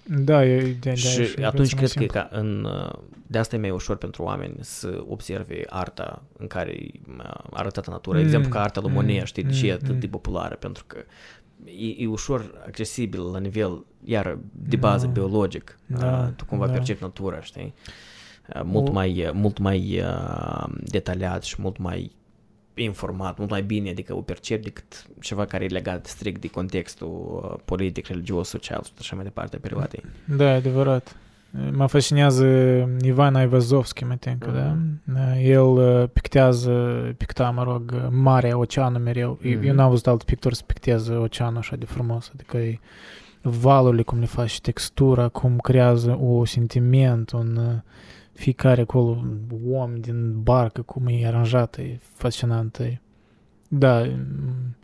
[0.09, 2.07] Da, e ideea și e atunci viața mai cred că, e simplă.
[2.21, 2.93] ca în, uh,
[3.27, 7.91] de asta e mai ușor pentru oameni să observe arta în care e uh, arătată
[7.91, 8.17] natura.
[8.17, 10.07] De Mm, exemplu, ca arta lui mm, Monet, știi, de ce e mm, atât de
[10.07, 10.11] mm.
[10.13, 10.55] populară?
[10.55, 10.99] Pentru că
[11.65, 15.13] e, e ușor accesibil la nivel, iar de bază Da.
[15.13, 15.79] biologic.
[15.87, 16.73] Da, Uh, tu cumva da.
[16.73, 17.75] percepi natura, știi?
[18.55, 22.13] Uh, Mult O- mai, mult mai uh, detaliat și mult mai
[22.75, 27.41] informat, mult mai bine, adică o percep decât ceva care e legat strict de contextul
[27.53, 30.03] uh, politic, religios, social și așa mai departe a perioadei.
[30.37, 31.17] Da, e adevărat.
[31.73, 32.47] Mă fascinează
[33.03, 34.51] Ivan Aivazovski, mă tem că,
[35.15, 35.39] da?
[35.39, 36.73] El uh, pictează,
[37.17, 39.39] picta, mă rog, Marea, oceanul mereu.
[39.43, 39.67] Eu, Mhm.
[39.67, 42.79] eu n-am văzut alt pictor să picteze oceanul așa de frumos, adică e
[43.43, 47.73] valurile, cum le faci, textura, cum creează o sentiment, un uh,
[48.35, 49.25] fiecare acolo
[49.71, 52.79] om din barcă, cum e aranjată, e fascinant.
[52.79, 53.01] E.
[53.69, 54.77] Da, mm,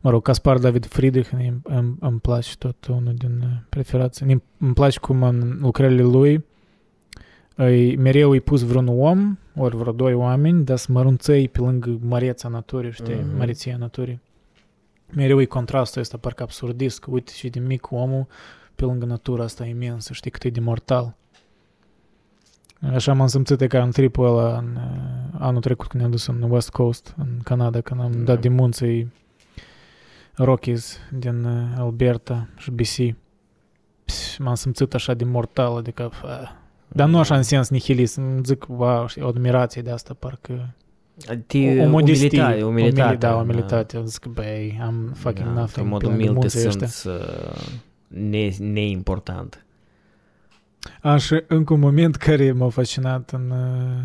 [0.00, 4.26] mă rog, Caspar David Friedrich îmi, îmi, îmi place tot unul din uh, preferații.
[4.26, 6.44] Îmi, îmi place cum în lucrările lui
[7.56, 11.98] îi, mereu îi pus vreun om, ori vreo doi oameni, dar să mărunțăi pe lângă
[12.02, 13.22] măreța naturii, știi, Mhm.
[13.32, 13.38] mm-hmm.
[13.38, 14.20] măreția naturii.
[15.14, 18.26] Mereu e contrastul ăsta, parcă absurdist, că uite și de mic omul
[18.74, 21.16] pe lângă natura asta imensă, știi, cât e de mortal.
[22.90, 26.42] Așa m-am simțit ca în tripul ăla în, uh, anul trecut când ne-am dus în
[26.50, 28.18] West Coast, în Canada, când am Da.
[28.22, 29.12] dat de munții
[30.34, 33.16] Rockies din uh, Alberta și BC.
[34.04, 36.10] Pss, M-am simțit așa de mortal, adică...
[36.24, 36.30] Uh,
[36.88, 40.74] dar nu așa în sens nihilist, îmi zic, wow, știi, o admirație de asta, parcă...
[41.46, 44.02] Te, o, o modestie, umilitate, umilitate, umili- da, umilitate.
[44.04, 45.84] Zic, băi, am fucking da, nothing.
[45.84, 46.86] În mod pe lângă umil te munții ăștia.
[46.86, 47.66] simți uh,
[48.08, 49.64] ne, neimportant.
[51.02, 54.02] Așa, încă un moment care m-a fascinat în, uh,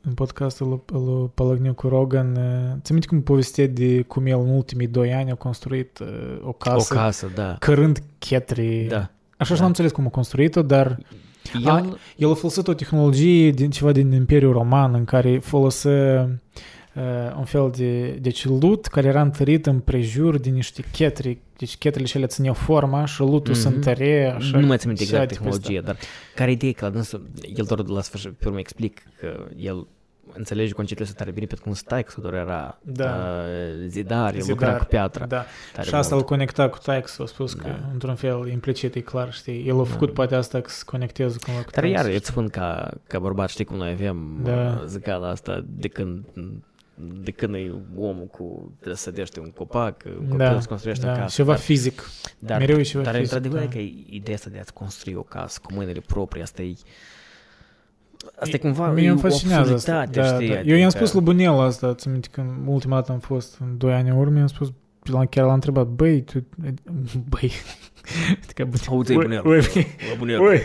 [0.00, 2.36] în podcastul lui, lui Palagniu cu Rogan.
[2.36, 6.08] uh, Ți minte cum povestea de cum el în ultimii doi ani a construit uh,
[6.42, 7.56] o casă, o casă, da.
[7.58, 8.86] cărând chetri.
[8.88, 9.10] Da.
[9.36, 9.56] Așa și da.
[9.56, 10.98] n-am înțeles cum a construit-o, dar
[11.62, 16.22] El, A, el a folosit o tehnologie din ceva din Imperiul Roman în care folosea
[16.22, 16.30] uh,
[17.38, 21.38] un fel de deci lut care era întărit în prejur de niște chetri.
[21.56, 23.62] Deci chetrele și ele țineau forma și lutul Mhm.
[23.62, 24.34] se întărea.
[24.34, 25.96] Așa, nu mai țin minte și exact tipul tehnologia, dar
[26.34, 27.26] care idee că la dânsul,
[27.56, 29.86] el doar la sfârșit, pe urmă explic că el
[30.32, 33.04] înțelege conceptele astea tare bine pentru că un staic doar era Da.
[33.04, 35.24] uh, zidar, el Zidar, lucra cu piatră.
[35.28, 35.44] Da.
[35.74, 36.26] Tare Și asta îl mult.
[36.26, 37.88] conecta cu Taix, a spus că, Da.
[37.92, 39.68] într-un fel, implicit e clar, știi.
[39.68, 40.12] El a făcut Da.
[40.14, 42.16] poate asta că să conecteze cumva cu Dar Taix, iar, eu știi.
[42.18, 44.54] îți spun ca, ca bărbat, știi cum noi avem Da.
[44.54, 44.82] da.
[44.86, 46.24] zicala asta de când
[47.22, 51.06] de când e omul cu trebuie să sădește un copac, un copil Da, să construiește
[51.06, 51.34] da, o casă.
[51.34, 52.10] ceva dar, fizic.
[52.38, 53.68] dar, mereu e ceva dar fizic, într-adevăr da.
[53.72, 56.74] că e ideea asta de a-ți construi o casă cu mâinile proprii, asta e
[58.40, 59.92] Asta e cumva Mie e îmi o fascinează asta.
[59.98, 60.48] absurditate, Da, știi?
[60.54, 60.60] da.
[60.60, 63.78] Eu i-am adică- spus lui Bunel asta, ți minte când ultima dată am fost în
[63.78, 64.72] 2 ani în urmă, i-am spus,
[65.02, 66.46] l-am- chiar l-am întrebat, băi, tu,
[67.28, 67.52] băi,
[68.42, 69.46] adică Bunel, Auzi, Ui, bunel.
[69.46, 70.40] ui, Bă, bunel.
[70.40, 70.60] ui,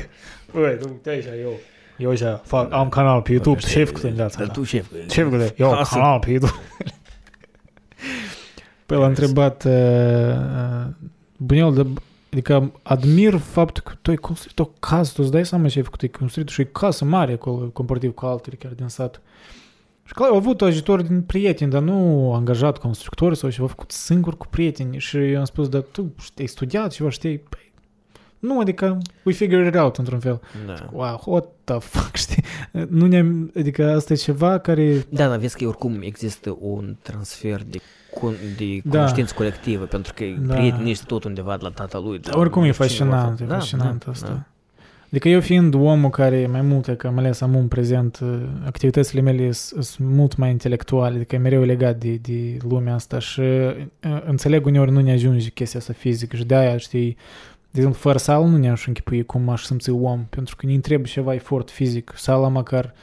[0.53, 1.23] ui, tu, uite
[1.97, 4.45] aici, eu, eu așa, fac, am canal pe YouTube, Bă, ce făcut în viața Dar
[4.45, 4.55] mea?
[4.55, 5.53] tu, șef, Ce făcut?
[5.59, 6.53] Eu am Asta- canal pe YouTube.
[8.85, 10.85] Păi l-am întrebat, uh, uh,
[11.37, 11.85] Bunel, de,
[12.31, 15.83] adică admir faptul că tu ai construit o casă, tu îți dai seama ce ai
[15.83, 19.21] făcut, ai construit și o casă mare acolo, comparativ cu altele chiar din sat.
[20.07, 24.37] Și clar, au avut ajutor din prieteni, dar nu angajat constructori sau ceva, făcut singur
[24.37, 24.97] cu prieteni.
[24.99, 27.37] Și eu am spus, dar tu ai studiat ceva, știi?
[27.37, 27.64] Păi,
[28.39, 30.41] nu, adică we figured it out într-un fel.
[30.65, 30.73] Da.
[30.91, 32.43] Wow, what the fuck, știi?
[32.89, 33.25] Nu ne
[33.59, 35.05] adică asta e ceva care...
[35.09, 37.77] Da, dar vezi că oricum există un transfer de,
[38.19, 38.89] con- de Da.
[38.97, 40.53] cunoștință colectivă, pentru că Da.
[40.53, 42.19] prietenii ăștia tot undeva de la tatălui.
[42.19, 44.27] de la Oricum e nu știu cine fascinant, e va- da, fascinant da, asta.
[44.27, 44.43] da.
[45.09, 49.21] Adică eu fiind omul care mai multe, că mai ales am în prezent, uh, activitățile
[49.21, 53.75] mele sunt mult mai intelectuale, adică e mereu legat de, de lumea asta și uh,
[54.25, 57.17] înțeleg uneori nu ne ajunge chestia asta fizică și de-aia, știi,
[57.75, 61.07] de exemplu, fără sală nu ne-aș închipui cum aș simți om, pentru că ne trebuie
[61.07, 62.13] ceva efort fizic.
[62.15, 62.93] Sala măcar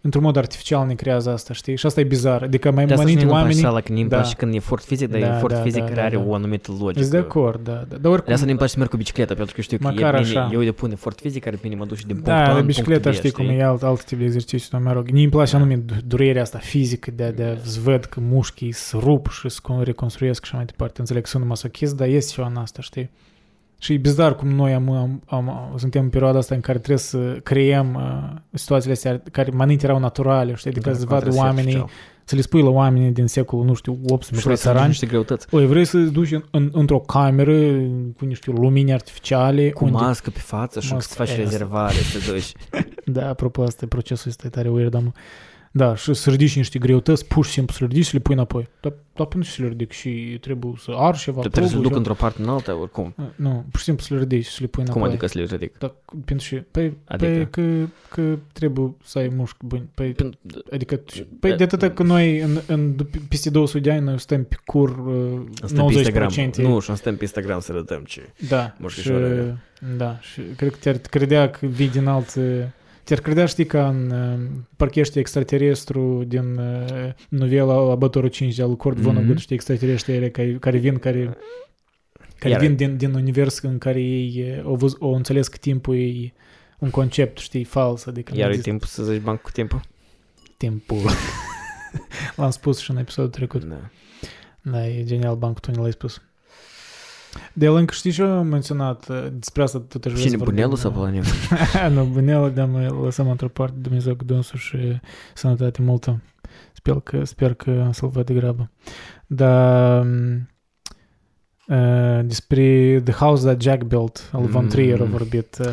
[0.00, 1.76] într-un mod artificial ne creează asta, știi?
[1.76, 2.42] Și asta e bizar.
[2.42, 3.62] Adică mai De asta și mănânti mie nu-mi place oamenii...
[3.62, 4.16] sala, că nu-mi Da.
[4.16, 6.16] place când e efort fizic, dar Da, e efort da, fizic da, care da, are
[6.16, 6.22] da.
[6.26, 6.98] o anumită logică.
[6.98, 7.72] Ești de acord, da.
[7.72, 7.96] da.
[7.96, 10.14] Dar oricum, De asta nu-mi place să merg cu bicicleta, pentru că știu că Măcar
[10.14, 10.44] e așa.
[10.44, 12.66] bine, eu depun efort fizic care bine mă duce din punctul Da, A la în
[12.66, 15.10] bicicleta punctul B, știi cum e alt, alt tip de exercițiu, dar mă rog.
[15.10, 18.96] Mie îmi place anume du- durerea asta fizică de, de să văd că mușchii se
[19.00, 21.00] rup și se con- reconstruiesc și așa mai departe.
[21.00, 23.10] Înțeleg că sunt masochist, dar este ceva în asta, știi?
[23.78, 26.98] Și e bizar cum noi am, am, am, suntem în perioada asta în care trebuie
[26.98, 30.70] să creăm uh, situațiile astea care mai înainte erau naturale, știi?
[30.70, 32.22] Adică Da, să acum vadă trebuie să fie oamenii, artificial.
[32.24, 35.00] să le spui la oamenii din secolul, nu știu, 18 Și vrei să țărani, ridici
[35.00, 35.46] niște greutăți.
[35.50, 37.52] Oi, vrei să duci în, în, într-o cameră
[38.16, 41.94] cu niște lumini artificiale Cu unde mască pe față și Mască, să faci e, rezervare,
[41.94, 42.52] să te duci.
[43.16, 45.14] Da, apropo, asta e procesul ăsta e tare weird, am...
[45.76, 48.34] Da, și să ridici niște greutăți, pur și simplu să le ridici și le pui
[48.34, 48.68] înapoi.
[48.80, 49.90] Dar, dar pentru ce să le ridic?
[49.92, 52.76] Și trebuie să ar ceva, Tu trebuie să probul duc și- într-o parte în alta,
[52.80, 53.14] oricum.
[53.36, 55.00] Nu, pur și simplu să le ridici și să le pui înapoi.
[55.02, 55.78] Cum adică să le ridic?
[55.78, 55.94] Da,
[56.24, 56.64] pentru ce?
[56.70, 57.30] Păi, Adică?
[57.32, 59.88] păi că, că trebuie să ai mușchi buni.
[59.94, 60.38] Păi, Pentru-
[60.72, 61.00] adică,
[61.40, 62.94] păi de atâta că noi în, în,
[63.28, 66.30] peste 200 de ani noi stăm pe cur uh, Stăm pe Instagram.
[66.50, 66.56] 90%.
[66.56, 68.32] Nu, și stăm pe Instagram să arătăm ce.
[68.48, 69.58] Da, și, Mușchișoarele.
[69.96, 72.34] da, și cred că te-ar credea că vii din alt...
[73.06, 78.62] Te-ar credea, știi, ca în uh, parcă ești extraterestru din uh, novela Abătorul 5 de
[78.62, 79.04] al Kurt Mhm.
[79.04, 81.36] Vonnegut, știi, extraterestri aia care, care vin, care,
[82.38, 85.56] care Iar- vin din, din univers în care ei uh, au, văz, au înțeles că
[85.56, 86.32] timpul e
[86.78, 89.80] un concept, știi, fals, adică nu Iar e există timpul să zici banc cu timpul?
[90.56, 90.98] timpul.
[92.36, 93.64] L-am spus și în episodul trecut.
[93.64, 93.90] Da.
[94.62, 96.22] Da, e genial bancul, tu ne l-ai spus.
[97.52, 100.36] De el încă știi ce am menționat uh, despre asta tot aș vrea Cine, să
[100.44, 100.54] vorbim.
[100.54, 101.22] bunelul sau Poloniu?
[101.94, 104.76] nu, bunelul, dar mă lăsăm într-o parte, Dumnezeu cu dânsul și
[105.34, 106.22] sănătate multă.
[106.72, 108.70] Sper că, sper că am să-l văd de grabă.
[109.26, 110.48] Dar m,
[111.68, 114.68] uh, despre The House That Jack Built, al Von Mm.
[114.68, 115.56] Trier a vorbit.
[115.60, 115.66] Uh,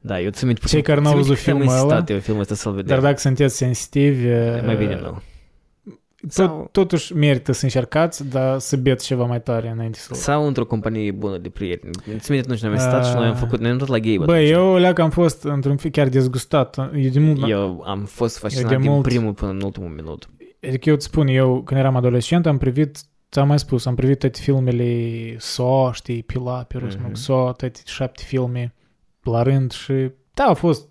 [0.00, 2.86] Da, eu ți minte Cei care n-au văzut filmul ăla, eu filmul ăsta să-l vedem.
[2.86, 5.22] dar dacă sunteți sensitivi, uh, Mai bine nu.
[6.20, 10.46] Tot, Sau- totuși merită să încercați, dar să beți ceva mai tare înainte să Sau
[10.46, 11.92] într-o companie bună de prieteni.
[12.18, 13.38] Ți minte atunci ne-am stat și noi am Ah.
[13.38, 14.20] făcut, ne-am dat la gay.
[14.24, 16.76] Băi, eu leac am fost într-un fel chiar dezgustat.
[16.78, 20.28] Eu de mult, Eu am fost fascinat de din mult- primul până în ultimul minut.
[20.66, 22.98] Adică eu îți spun, eu când eram adolescent am privit,
[23.30, 27.08] ți-am mai spus, am privit toate filmele So, știi, Pila, pe rus, Mhm.
[27.08, 27.12] mm-hmm.
[27.12, 28.74] So, toate șapte filme
[29.22, 30.88] la rând și da, au fost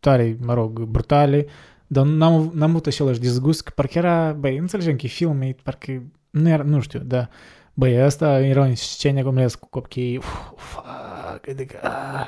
[0.00, 1.46] tare, mă rog, brutale,
[1.86, 6.02] dar n-am, n-am avut același disgust, că parcă era, băi, înțelegem că e filme, parcă
[6.30, 7.28] nu era, nu știu, da,
[7.74, 10.26] băi, asta era în scene cum le cu copchii, uf,
[10.56, 12.26] fuck, adică, ah.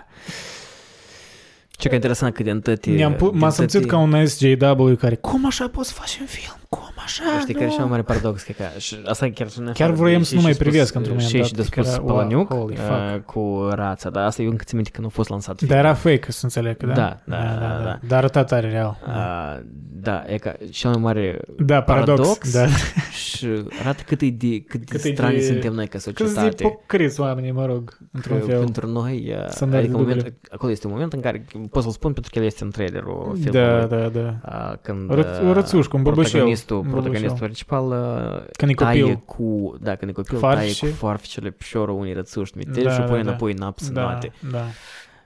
[1.70, 2.90] Ce că interesant că din toate...
[2.90, 6.18] Ne-am pu- din m-am toate- simțit ca un SJW care, cum așa poți să faci
[6.20, 6.56] un film?
[6.68, 7.39] Cum așa?
[7.40, 8.43] Știi care e cel mai mare paradox?
[8.43, 11.36] Că, că și asta chiar și Chiar vroiam să nu mai privesc într-un moment Și
[11.39, 12.80] dat, și de că spus era, Pălăniuc wow, holy uh,
[13.12, 13.24] fuck.
[13.24, 15.94] cu rața, dar asta eu încă țin minte că nu a fost lansat Dar era
[15.94, 16.93] fake, să înțeleg, da?
[16.93, 17.98] Da, da, da, da.
[18.06, 18.98] Dar arăta tare real.
[19.06, 19.12] Da,
[19.59, 19.64] Uh,
[20.01, 22.18] da, e ca cel mai mare da paradox.
[22.18, 22.52] paradox.
[22.52, 22.66] Da.
[23.24, 23.47] și
[23.82, 26.48] arată cât e de, cât Cât de e strani de- suntem noi ca Câți societate.
[26.48, 28.59] de pocriți oamenii, mă rog, Că într-un fel.
[28.59, 30.39] pentru noi, uh, Standarde adică moment, dubile.
[30.51, 33.36] acolo este un moment în care pot să-l spun pentru că el este în trailerul
[33.40, 33.60] filmului.
[33.89, 34.35] Da, da, da.
[34.48, 36.30] Uh, când Răț- uh, rățușcă, un băbășel.
[36.30, 37.46] protagonistul, Un protagonistul băbășel.
[37.46, 39.16] principal uh, Când e taie copil.
[39.24, 40.80] cu, da, când e copil, Farfice.
[40.80, 43.28] taie cu farficele piciorul unii rățuși miteli Da, și o da, pune da.
[43.28, 44.32] înapoi în apă să Da, noate.
[44.50, 44.64] da.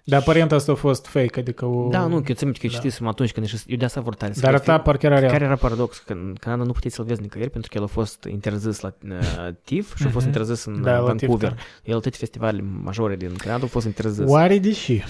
[0.05, 1.89] Dar aparent asta a fost fake, adică o...
[1.91, 2.73] Da, nu, că eu țin minte că Da.
[2.73, 4.85] citisem atunci când ieșis, eu de asta vor tare să Dar fie arăta film.
[4.85, 5.31] parcă era real.
[5.31, 5.99] Care era paradox?
[5.99, 8.95] Că în Canada nu puteți să-l vezi nicăieri pentru că el a fost interzis la
[9.09, 10.35] uh, TIFF și a fost Mhm.
[10.35, 11.49] interzis în Da, uh, la Vancouver.
[11.51, 14.25] TIFF, El toate festivalele majore din Canada au fost interzis.
[14.29, 15.03] Oare de ce?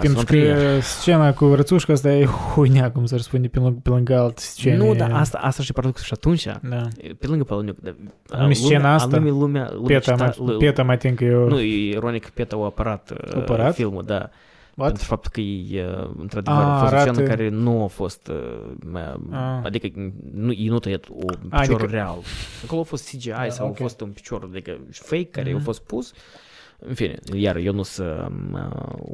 [0.00, 0.36] Piączki
[0.80, 3.50] ściana racuszka zdaje chujniakom, zaraz powinni
[3.84, 4.78] pielęgnować ścianę.
[4.78, 6.48] Ну, да, asta, asta și paradoxul și atunci.
[6.62, 6.88] Da.
[7.18, 9.16] Pielângă pe Lumea scena asta.
[9.16, 9.72] Anume lumea...
[9.86, 11.48] Pieta, pieta mai tincă eu...
[11.48, 13.74] Nu, ironic, pieta o aparat, aparat?
[13.74, 14.30] filmul, da.
[14.76, 14.88] What?
[14.88, 15.84] Pentru faptul că e,
[16.18, 17.10] într-adevăr, a fost arată...
[17.10, 18.30] o scenă care nu a fost,
[19.30, 19.60] a.
[19.64, 19.88] adică
[20.34, 21.86] nu, ei nu tăiat un picior adică...
[21.90, 22.18] real.
[22.64, 23.76] Acolo a fost CGI da, sau okay.
[23.78, 25.56] a fost un picior, adică fake, care mm-hmm.
[25.56, 26.10] a fost pus.
[26.10, 26.16] Uh,
[26.78, 28.08] În fine, iar eu nu sunt
[28.52, 28.68] uh,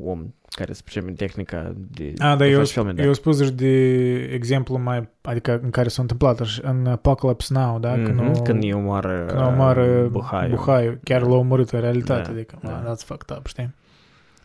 [0.05, 3.03] om care să pricepe tehnica de, A, da, de eu, face filme, da.
[3.03, 7.79] eu spus și de exemplu mai, adică în care s-a întâmplat și în Apocalypse Now,
[7.79, 7.95] da?
[7.95, 10.55] Mhm, Când, o, când îi omoară, când o omoară Buhaiu.
[10.55, 10.99] Buhaiu.
[11.05, 12.69] Chiar l-a omorât în realitate, Da, adică, da.
[12.85, 12.93] da.
[12.95, 13.75] that's fucked up, știi?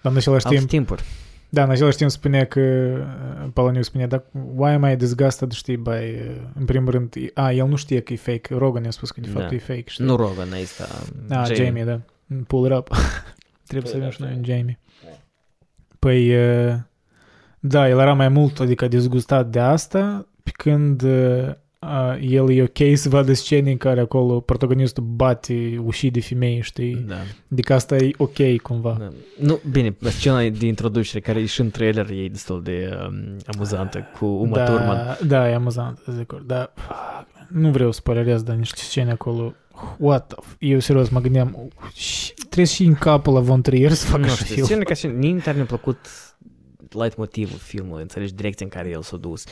[0.01, 1.03] Dar în același Alte timp, timpuri.
[1.49, 4.23] da, în același timp spunea că, uh, Palaniu spunea, dar
[4.55, 8.13] why am I disgusted, știi, by, uh, în primul rând, a, el nu știe că
[8.13, 9.55] e fake, Rogan i-a spus că de fapt Da.
[9.55, 10.05] e fake, știi?
[10.05, 10.83] Nu Rogan, ăsta.
[11.29, 11.99] A, Jamie, Jamie da.
[12.47, 12.87] Pull it up.
[13.67, 14.53] Trebuie să Pull avem it și up, noi un da.
[14.53, 14.79] Jamie.
[15.99, 16.75] Păi, uh,
[17.59, 21.47] da, el era mai mult, adică dezgustat de asta, pe când uh,
[21.79, 26.61] uh, el e ok să vadă scene în care acolo protagonistul bate ușii de femei,
[26.61, 26.95] știi?
[26.95, 27.15] Da.
[27.51, 28.95] Adică asta e ok cumva.
[28.99, 29.11] da.
[29.39, 34.07] Nu, bine, scena de introducere, care e și în trailer, e destul de um, amuzantă,
[34.19, 35.17] cu Uma da, Thurman.
[35.27, 36.73] Da, e amuzant, zic, da.
[37.49, 39.53] Nu vreau să spoilerez, dar niște scene acolo.
[39.97, 43.91] What the f- Eu serios mă gândeam, și- trebuie și în capul la Von Trier
[43.91, 44.65] să facă Nu și știu, film.
[44.65, 45.97] scena ca și nici tare mi-a plăcut
[46.89, 49.43] light motivul filmului, înțelegi, direcția în care el s-a dus.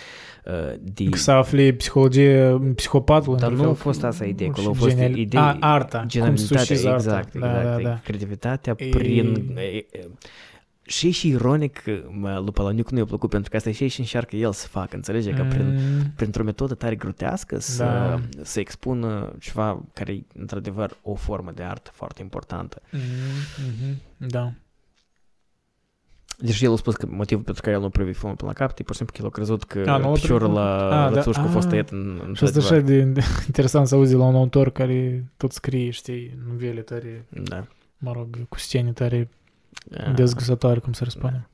[0.45, 3.35] Uh, de, Că să afli psihologie, psihopatul.
[3.37, 3.83] dar într-un nu a fel.
[3.83, 6.97] fost asta ideea, acolo a Și fost genial- ideea, A, arta, cum genialitatea, suscizi arta.
[6.99, 7.99] exact, Da, exact, da, da.
[8.03, 9.53] creativitatea E- prin...
[10.85, 13.71] E, e, și și ironic, mă, lui Palaniuc nu i-a plăcut, pentru că asta e
[13.71, 17.83] și și încearcă el să facă, înțelege, că prin, Mm, printr-o metodă tare grotească să,
[17.83, 18.19] Da.
[18.41, 22.81] să expună ceva care e într-adevăr o formă de artă foarte importantă.
[22.91, 22.99] mm,
[23.67, 24.53] mhm, Da.
[26.37, 28.57] Deci el a spus că motivul pentru care el nu a privit filmul până la
[28.57, 30.55] capăt e pur și simplu că el a crezut că A, nu l-a piciorul privit?
[30.55, 31.15] la A, da.
[31.15, 31.69] lățușcă a fost A.
[31.69, 33.05] tăiat în, în Și asta așa într-adevăr.
[33.05, 37.67] de de interesant să auzi la un autor care tot scrie, știi, novele tare, Da.
[37.97, 39.42] mă rog, cu scene tare A.
[40.15, 41.47] dezgăsătoare, cum se răspune.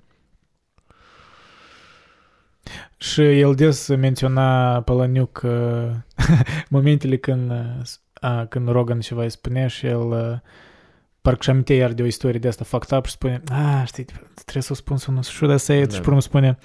[2.98, 5.92] Și el des menționa Palaniuc că
[6.70, 7.52] momentele când,
[8.14, 10.42] a, când Rogan ceva îi spunea și el a,
[11.22, 14.06] parcă și amintea iar de o istorie de asta fucked up și spune, ah, știi,
[14.34, 15.88] trebuie să o spun să nu should I say it?
[15.88, 15.96] Da.
[15.96, 16.58] Și pe urmă spune,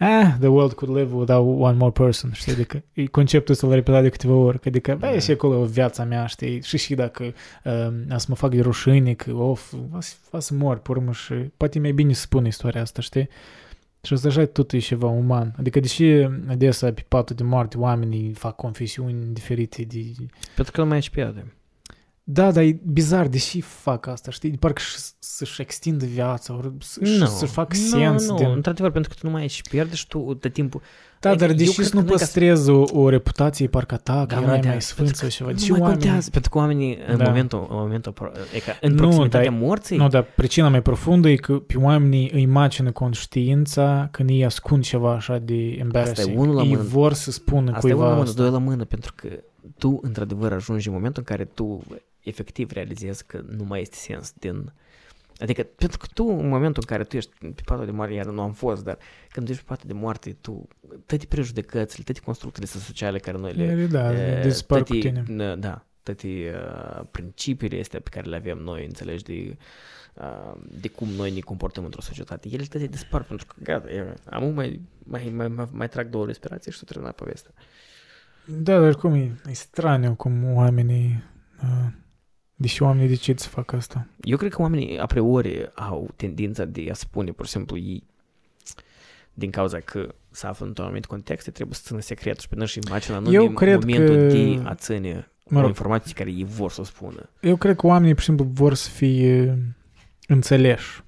[0.00, 3.74] ah, the world could live without one more person, știi, adică e conceptul ăsta l-a
[3.74, 5.18] repetat de câteva ori, că adică, băi, Da.
[5.18, 7.22] și acolo viața mea, știi, și și dacă
[7.64, 10.90] um, a să mă fac de rușine, că of, va să, va să mor pe
[10.90, 13.28] urmă și poate e mai bine să spun istoria asta, știi?
[14.02, 15.54] Și asta așa tot e ceva uman.
[15.58, 16.04] Adică deși
[16.48, 20.04] adesea pe patul de moarte oamenii fac confesiuni diferite de...
[20.54, 21.54] Pentru că nu mai ești pierde.
[22.24, 24.50] Da, dar e bizar, deși fac asta, știi?
[24.50, 28.46] Parcă și- să-și extindă viața, ori să- și Nu, să-și fac nu, sens nu, din...
[28.54, 30.80] într-adevăr, pentru că tu nu mai ești pierde și tu de timpul...
[31.20, 32.84] Da, Adică dar eu deși cred să că nu nu e ca să- păstrezi o,
[32.92, 35.48] o reputație parcă ta, că Da, erai mă, mai da, sfânt sau pentru ceva.
[35.50, 36.02] Nu Deși mai oamenii...
[36.04, 37.24] contează, pentru că oamenii în Da.
[37.24, 40.82] momentul, în momentul, pro- e ca în Nu, proximitatea dar- morții, Nu, dar pricina mai
[40.82, 46.38] profundă e că pe oamenii îi macină conștiința când ei ascund ceva așa de embarrassing.
[46.38, 46.82] unul la ei mână.
[46.82, 48.42] vor să spună Asta e cuiva unul la mână, asta.
[48.42, 49.28] doi la mână, pentru că
[49.78, 51.82] tu, într-adevăr, ajungi în momentul în care tu
[52.22, 54.72] efectiv realizezi că nu mai este sens din...
[55.38, 58.26] Adică, pentru că tu, în momentul în care tu ești pe patul de moarte, iar
[58.26, 58.98] nu am fost, dar
[59.30, 60.68] când tu ești pe patul de moarte, tu,
[61.06, 63.62] toate prejudecățile, toate construcțiile sociale care noi le...
[63.64, 65.54] Ele, Da, e, dispar cu toate- tine.
[65.54, 69.56] n- Da, toate uh, principiile astea pe care le avem noi, înțelegi, de,
[70.14, 72.48] uh, de cum noi ne comportăm într-o societate.
[72.52, 76.26] Ele toate dispar pentru că, gata, e, am mai, mai, mai, mai, mai trag două
[76.26, 77.50] respirații și s-a terminat povestea.
[78.46, 81.22] Da, dar cum e, e straniu cum oamenii...
[81.62, 81.92] Uh,
[82.60, 84.06] deși oamenii decid să facă asta.
[84.20, 88.02] Eu cred că oamenii a priori au tendința de a spune pur și simplu ei
[89.34, 92.66] din cauza că se află într-un anumit context, trebuie să țină secret și pe noi
[92.66, 96.12] și imagina nu Eu din cred momentul că- de a ține Mă o rog, informație
[96.14, 97.28] care ei vor să o spună.
[97.40, 99.58] eu cred că oamenii, pur și simplu, vor să fie
[100.26, 101.02] înțeleși.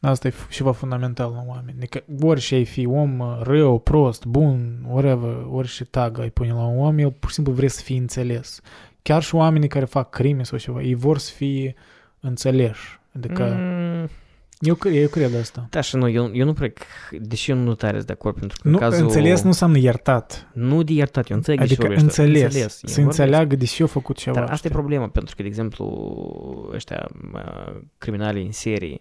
[0.00, 1.76] Asta e f- ceva fundamental la oameni.
[1.76, 6.66] Adică orice ai fi om uh, rău, prost, bun, whatever, orice tag ai pune la
[6.66, 8.60] un om, el pur și simplu vrea să fie înțeles.
[9.08, 11.74] Chiar și oamenii care fac crime sau ceva, ei vor să fie
[12.20, 13.00] înțeleși.
[13.16, 14.08] Adică Mm,
[14.58, 15.66] eu, cre- eu cred asta.
[15.70, 16.84] da, și nu, eu, eu nu cred că,
[17.20, 19.04] deși eu nu tare sunt de acord, pentru că Nu, în cazul...
[19.04, 20.48] înțeles nu înseamnă iertat.
[20.52, 22.04] Nu de iertat, eu înțeleg de ce Adică vorbești.
[22.20, 22.42] înțeles.
[22.42, 22.80] înțeles.
[22.84, 24.34] Să înțeleagă de ce eu făcut ceva.
[24.34, 24.70] Dar asta e știi?
[24.70, 28.98] problema, pentru că, de exemplu, ăștia uh, criminalii în serie,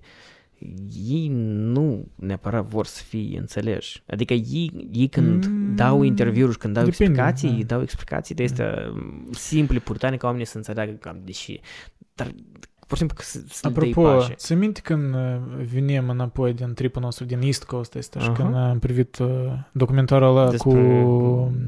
[1.07, 4.03] ei nu neapărat vor să fie înțeleși.
[4.07, 7.56] Adică ei, ei când Mm, dau interviuri și când dau depinde, explicații, da.
[7.56, 11.60] ei dau explicații de astea mm, simple, puritane, ca oamenii să înțeleagă cam deși.
[12.15, 12.27] Dar
[12.88, 14.34] pur și simplu că să, să le dai Apropo, pace.
[14.34, 15.19] ți minte când uh,
[15.73, 18.44] venim înapoi din tripul nostru din East Coast ăsta și Aha.
[18.44, 19.27] când am privit uh,
[19.72, 20.77] documentarul ăla Despre cu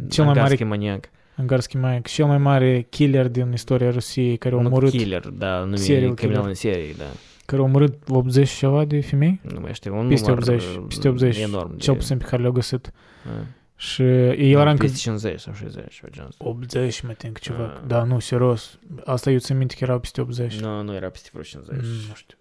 [0.09, 1.09] cel mai mare Angarski maniac.
[1.37, 5.63] Angarski Mike, cel mai mare killer din istoria Rusiei care a Nu omorât, killer, da,
[5.63, 6.47] nu serial e criminal killer.
[6.49, 7.03] în serie, da.
[7.45, 9.39] Care a omorât 80 și ceva de femei?
[9.53, 11.77] Nu mai știu, un Peste număr 80, peste 80, enorm.
[11.77, 12.91] Cel de- puțin pe care le-au găsit.
[13.25, 13.45] Ah.
[13.77, 16.45] Și el era încă Peste 50 sau 60 sau genul ăsta.
[16.47, 17.63] 80, mă think, ceva.
[17.63, 17.81] Ah.
[17.87, 18.79] Da, nu, serios.
[19.05, 20.59] Asta eu țin minte că erau peste 80.
[20.59, 21.75] Nu, nu era peste vreo 50.
[21.81, 22.37] Mm, Nu știu.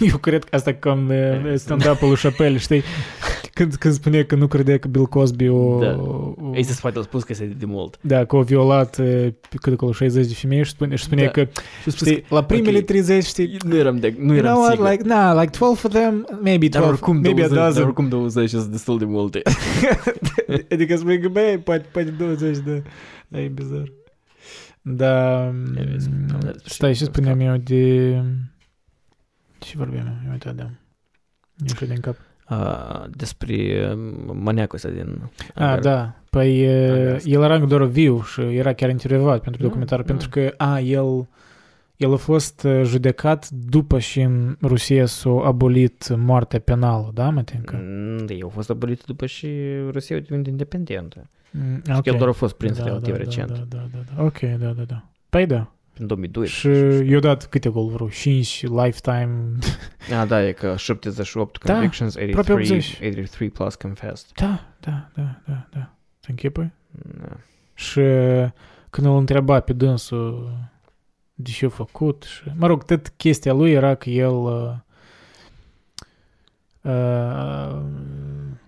[0.00, 2.82] Eu cred că asta cam e stand-up-ul lui Chappelle, știi?
[3.54, 5.78] Când, când spune că nu credea că Bill Cosby o...
[5.78, 5.96] Da.
[5.98, 7.98] o Ei se spate au spus că este de mult.
[8.00, 11.24] da, că o violat e, pe cât acolo 60 de femei și spune, și spune
[11.24, 11.30] Da.
[11.30, 11.48] că,
[11.82, 12.84] Și știi, la primele ok.
[12.84, 14.90] 30, știi, Nu eram de, nu you eram know what, sigur.
[14.90, 17.82] like, nah, like 12 of them, maybe dar 12, oricum maybe 20, a dar dozen.
[17.84, 19.42] oricum 20 sunt destul de multe.
[20.72, 22.82] adică spune că, băi, poate, poate 20 de...
[23.28, 23.92] Da, e bizar.
[24.82, 25.40] Da,
[25.76, 28.14] Ia vezi, am dat despre stai, ce și spuneam eu de...
[29.58, 30.12] Ce vorbeam eu?
[30.26, 30.66] Eu uitat de...
[31.56, 32.16] Nu știu din cap.
[32.50, 33.54] Uh, despre
[33.92, 33.98] uh,
[34.32, 35.18] maniacul ăsta din...
[35.54, 35.78] Ah, Ungar.
[35.78, 36.14] da.
[36.30, 37.20] Păi e, Ungar.
[37.24, 40.04] el era doar viu și era chiar intervievat pentru Da, documentar, da.
[40.04, 41.28] pentru că, a, el,
[41.96, 47.42] el a fost uh, judecat după și în Rusia s-a abolit moartea penală, da, mă
[47.42, 47.80] tincă?
[47.84, 49.48] Mm, Eu a fost abolit după și
[49.90, 51.28] Rusia a devenit independentă.
[51.50, 51.96] Mm, Okay.
[51.98, 52.06] ok.
[52.06, 53.48] El doar a fost prins da, relativ da, recent.
[53.50, 54.24] Da, da, da, da.
[54.24, 55.04] Ok, da, da, da.
[55.30, 55.72] Păi da.
[55.98, 57.04] În 2012.
[57.04, 59.58] Și eu dat câte gol vreo 5 lifetime.
[60.20, 62.98] Ah, da, e că 78 Da, convictions, aproape 83, 80.
[63.02, 64.26] 83 plus confessed.
[64.34, 65.94] Da, da, da, da, da.
[66.20, 66.72] Te închipui?
[67.20, 67.36] Da.
[67.74, 68.00] Și
[68.90, 70.58] când îl întreba pe dânsul
[71.34, 72.42] de ce a făcut și...
[72.56, 74.34] Mă rog, tot chestia lui era că el...
[74.34, 74.74] Uh,
[76.80, 77.82] uh,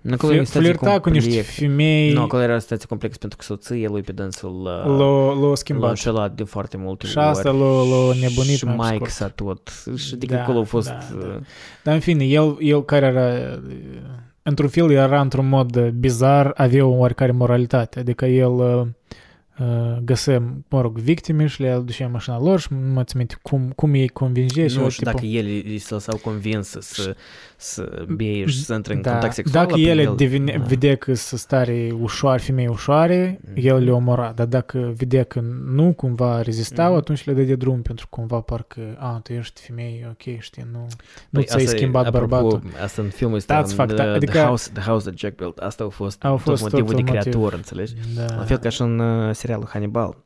[0.05, 1.61] Nu, acolo e o flir- situație flirta cu niște complexă.
[1.61, 4.67] femei, Nu, acolo era o situație complexă pentru că soția lui pe dânsul uh,
[4.99, 5.89] l-a, l-a l-a schimbat.
[5.89, 7.27] înșelat de foarte multe Și ori.
[7.27, 9.11] asta l-a, l-a nebunit și mai pe Mike scurt.
[9.11, 9.71] s-a tot.
[9.97, 10.89] Și adică Da, acolo a fost...
[10.89, 11.27] da, da.
[11.27, 11.35] uh,
[11.83, 13.59] Dar în fine, el, el care era...
[14.43, 17.99] Într-un fel era într-un mod uh, bizar, avea o oarecare moralitate.
[17.99, 18.83] Adică el uh,
[19.59, 23.35] uh, găsea, mă rog, victime și le aducea în mașina lor și mă țin minte
[23.43, 27.17] cum, cum ei convingea și Nu eu, știu dacă el îi se lăsau convins să,
[27.65, 29.63] să beie și să intre în da, contact sexual.
[29.65, 30.65] Dacă apoi ele el- devine, da.
[30.65, 33.53] vedea că sunt stare ușoare, femei ușoare, Mhm.
[33.67, 34.33] el le omora.
[34.35, 36.97] Dar dacă vedea că nu cumva rezistau, Mhm.
[36.97, 40.79] atunci le dădea drum pentru că cumva parcă, a, tu ești femeie, ok, știi, nu,
[40.79, 40.87] nu
[41.31, 42.63] Păi ți-ai asta e- schimbat apropo, bărbatul.
[42.83, 45.37] Asta în filmul ăsta, That's în fact, the, adică- the, house, the House That Jack
[45.37, 47.33] Built, asta a fost, Au fost tot motivul tot de motiv.
[47.33, 47.93] creator, înțelegi?
[48.17, 48.35] Da.
[48.37, 50.17] La fel ca și în uh, serialul Hannibal.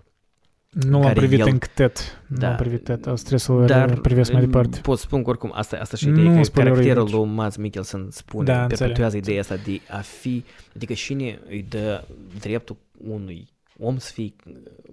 [0.86, 2.22] Nu l-am care privit el- încă tet.
[2.26, 2.48] Nu Da.
[2.48, 3.06] l-am privit tet.
[3.06, 4.80] O să trebuie să-l Dar privesc mai departe.
[4.80, 7.14] pot spun că oricum, asta, asta și Nu ideea, că spoilerui caracterul aici.
[7.26, 8.78] lui Mads Mikkelsen spune, Da, da, înțeleg.
[8.78, 10.44] perpetuează ideea asta de a fi,
[10.76, 12.04] adică cine îi dă
[12.40, 12.76] dreptul
[13.08, 13.48] unui
[13.80, 14.32] om să fie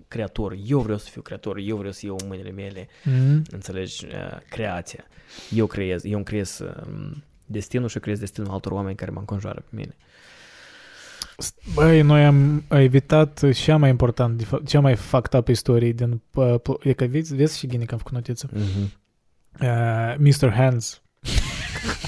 [0.08, 3.42] creator, eu vreau să fiu creator, eu vreau să iau în mâinile mele, Mm?
[3.52, 4.12] înțelegi, uh,
[4.50, 5.04] creația.
[5.52, 9.20] Eu creez, eu îmi creez um, destinul și eu creez destinul altor oameni care mă
[9.20, 9.96] înconjoară pe mine.
[11.74, 16.22] Băi, noi am evitat cea mai important, de fapt, cea mai fucked up istorie din...
[16.34, 18.50] Uh, pl- e că vezi, vezi și gine că am făcut notiță.
[18.50, 19.04] Mm-hmm.
[19.62, 20.50] Uh, Mr.
[20.54, 21.02] Hands.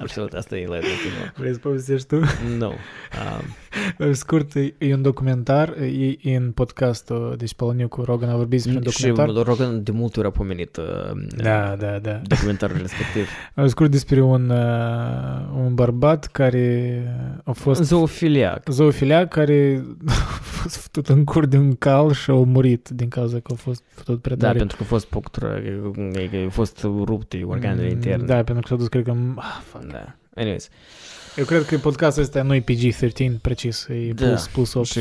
[0.00, 1.32] Absolut, asta e la ultimul.
[1.36, 2.20] Vrei să povestești tu?
[2.58, 2.72] Nu.
[3.40, 3.44] Um,
[3.96, 8.36] Pe scurt, e e un documentar, e e în podcastul, deci Poloniu cu Rogan a
[8.36, 9.44] vorbit despre un și documentar.
[9.44, 10.84] Rogan de multe ori a pomenit uh,
[11.36, 12.20] Da, da, da.
[12.26, 13.28] documentarul respectiv.
[13.54, 17.02] Am scurt despre un, uh, un bărbat care
[17.44, 18.68] a fost Zoofiliac.
[18.68, 23.38] zoofiliac care a fost fătut în cur de un cal și a murit din cauza
[23.38, 24.58] că a fost fătut prea Da, tare.
[24.58, 25.62] pentru că a fost punctură,
[26.12, 28.24] că a fost rupte organele Mm, interne.
[28.24, 29.14] Da, pentru că s-a dus, cred că...
[29.60, 29.92] Ah, fuck.
[29.92, 30.14] da.
[30.34, 30.68] Anyways.
[31.36, 34.26] Eu cred că podcastul ăsta nu e PG-13 precis, e Da.
[34.26, 34.86] plus, plus 8.
[34.86, 35.00] Și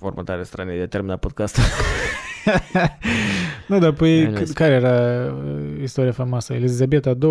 [0.00, 1.62] următoarea strane de terminat podcastul.
[3.66, 4.50] nu, dar păi, Anyways.
[4.50, 6.52] c- care era uh, istoria faimoasă?
[6.52, 7.28] Elizabeta II?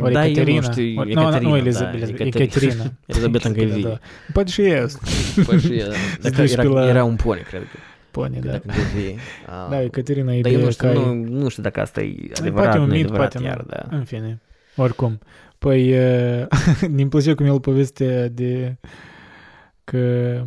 [0.00, 0.70] Ori Da, eu nu Ecaterina?
[0.70, 2.42] știu, Ori- nu, Ecaterina, nu, da, Elizabeta, Ecaterina.
[2.42, 2.92] Ecaterina.
[3.06, 3.82] Elizabeta încă e vie.
[3.82, 3.98] Da.
[4.32, 4.86] Poate și eu.
[5.46, 5.82] Păi și,
[6.20, 7.78] dacă duci era, pe la- era un pony, cred că.
[8.10, 8.50] Pone, da.
[8.50, 9.14] Dacă încă e vie.
[9.46, 9.66] Ah.
[9.70, 10.98] Da, Ecaterina e Dar eu de nu știu, care...
[10.98, 13.56] nu, nu știu dacă asta e adevărat, poate un nu e mit, adevărat poate iar,
[13.56, 13.64] nu.
[13.66, 13.96] da.
[13.96, 14.40] În fine,
[14.78, 15.18] oricum.
[15.58, 16.46] Păi, uh,
[16.94, 18.76] mi-mi plăcea cum el povestea de
[19.90, 20.40] că,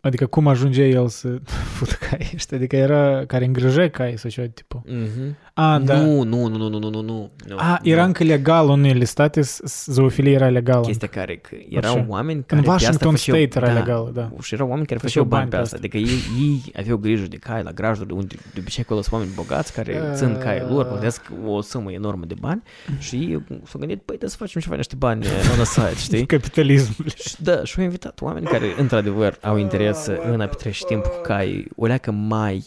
[0.00, 1.28] adică cum ajungea el să
[1.76, 4.82] fută cai ăștia, adică era care îngrijea cai sau ceva tipul.
[4.86, 5.36] Mhm.
[5.54, 6.00] A, da.
[6.00, 7.00] Nu, nu, nu, nu, nu, nu, nu,
[7.46, 7.56] nu.
[7.56, 7.90] A, nu.
[7.90, 10.80] era încă legal în unele state, s- s- zoofilia era legală.
[10.86, 12.04] Chestia care, că erau Așa.
[12.08, 14.30] oameni În care pe asta Washington făceau- State era da, legală, da.
[14.42, 15.76] Și erau oameni care Făceau făceau bani bani pe pe asta.
[15.76, 15.86] asta.
[15.86, 19.30] Adică ei, ei aveau grijă de cai la grajduri, unde de obicei acolo sunt oameni
[19.34, 20.14] bogați care Ah.
[20.14, 22.62] țin caii lor, plătesc o sumă enormă de bani
[22.98, 26.26] și ei s-au gândit, păi, trebuie să facem ceva niște bani on the side, știi?
[26.36, 27.08] Capitalism.
[27.26, 31.20] Și da, și au invitat oameni care, într-adevăr, au interes în a petrece timp cu
[31.22, 32.64] cai o leacă mai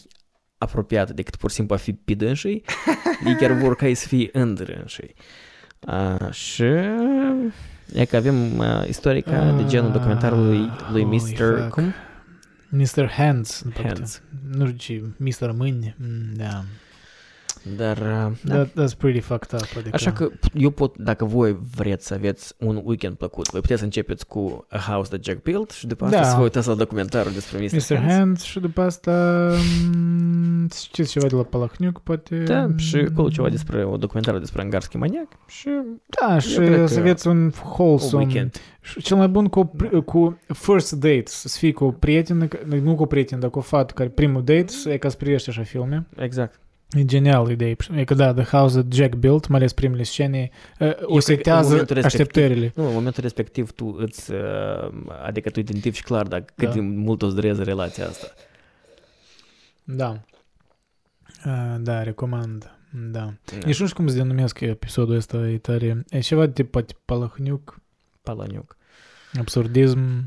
[0.58, 2.62] apropiată decât pur și simplu a fi pe dânsii.
[3.26, 5.14] Ei chiar vor ca ei să fie îndrânșii.
[5.80, 6.62] A, și
[7.94, 11.58] e că avem uh, istorica de genul documentarului lui Holy Mr.
[11.58, 11.68] fuck.
[11.68, 11.92] Cum?
[12.68, 13.10] Mr.
[13.10, 13.62] Hands.
[13.62, 14.22] după câte- Hands.
[14.52, 14.76] Nu știu
[15.18, 15.52] ce, Mr.
[15.56, 15.96] Mâini.
[15.98, 16.64] Mm, Da.
[17.76, 18.54] Dar, uh, da.
[18.54, 19.66] That, that's pretty fucked up.
[19.76, 19.90] Adică...
[19.92, 23.84] Așa că eu pot, dacă voi vreți să aveți un weekend plăcut, voi puteți să
[23.84, 26.24] începeți cu A House That Jack Built și după asta Da.
[26.28, 27.72] să vă uitați la documentarul despre Mr.
[27.74, 27.96] Mr.
[27.96, 28.12] Hands.
[28.14, 29.12] Hands și după asta
[29.94, 32.36] mm, știți ceva de la Palahniuc, poate...
[32.42, 35.68] Da, și acolo ceva despre o documentară despre Angarski maniac și
[36.06, 38.24] Da, și cred că să aveți un un wholesome...
[38.24, 38.56] weekend.
[38.80, 42.46] Și cel mai bun cu, o pri- cu first date, să fii cu o prietenă,
[42.46, 45.16] că- nu cu o prietenă, dar cu o fată care primul date, e ca să
[45.16, 46.06] privești așa filme.
[46.16, 46.60] Exact.
[46.90, 47.76] E genial idee.
[47.94, 51.20] E că da, The House That Jack Built, mai ales primele scene, uh, o în
[51.20, 52.72] setează momentul respectiv- așteptările.
[52.74, 54.90] Nu, în momentul respectiv tu îți, uh,
[55.24, 56.74] adică tu identifici clar dacă cât Da.
[56.74, 58.26] de mult o să dureze relația asta.
[59.84, 60.20] Da.
[61.46, 62.70] Uh, da, recomand.
[63.10, 63.32] Da.
[63.44, 63.56] Da.
[63.64, 66.04] Nici nu știu cum se denumesc episodul ăsta, e tare.
[66.10, 67.80] E ceva de poate Palahniuc,
[68.22, 68.76] Palaniuc.
[69.38, 70.22] absurdism, uh,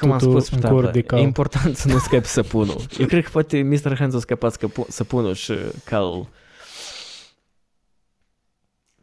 [0.00, 1.18] Cum am fătutul spus, în tată, cor de e cal.
[1.18, 2.80] important să nu scapi săpunul.
[2.98, 3.96] Eu cred că poate Mr.
[3.98, 5.54] Hands a scăpat scăpu- săpunul și
[5.84, 6.28] cal.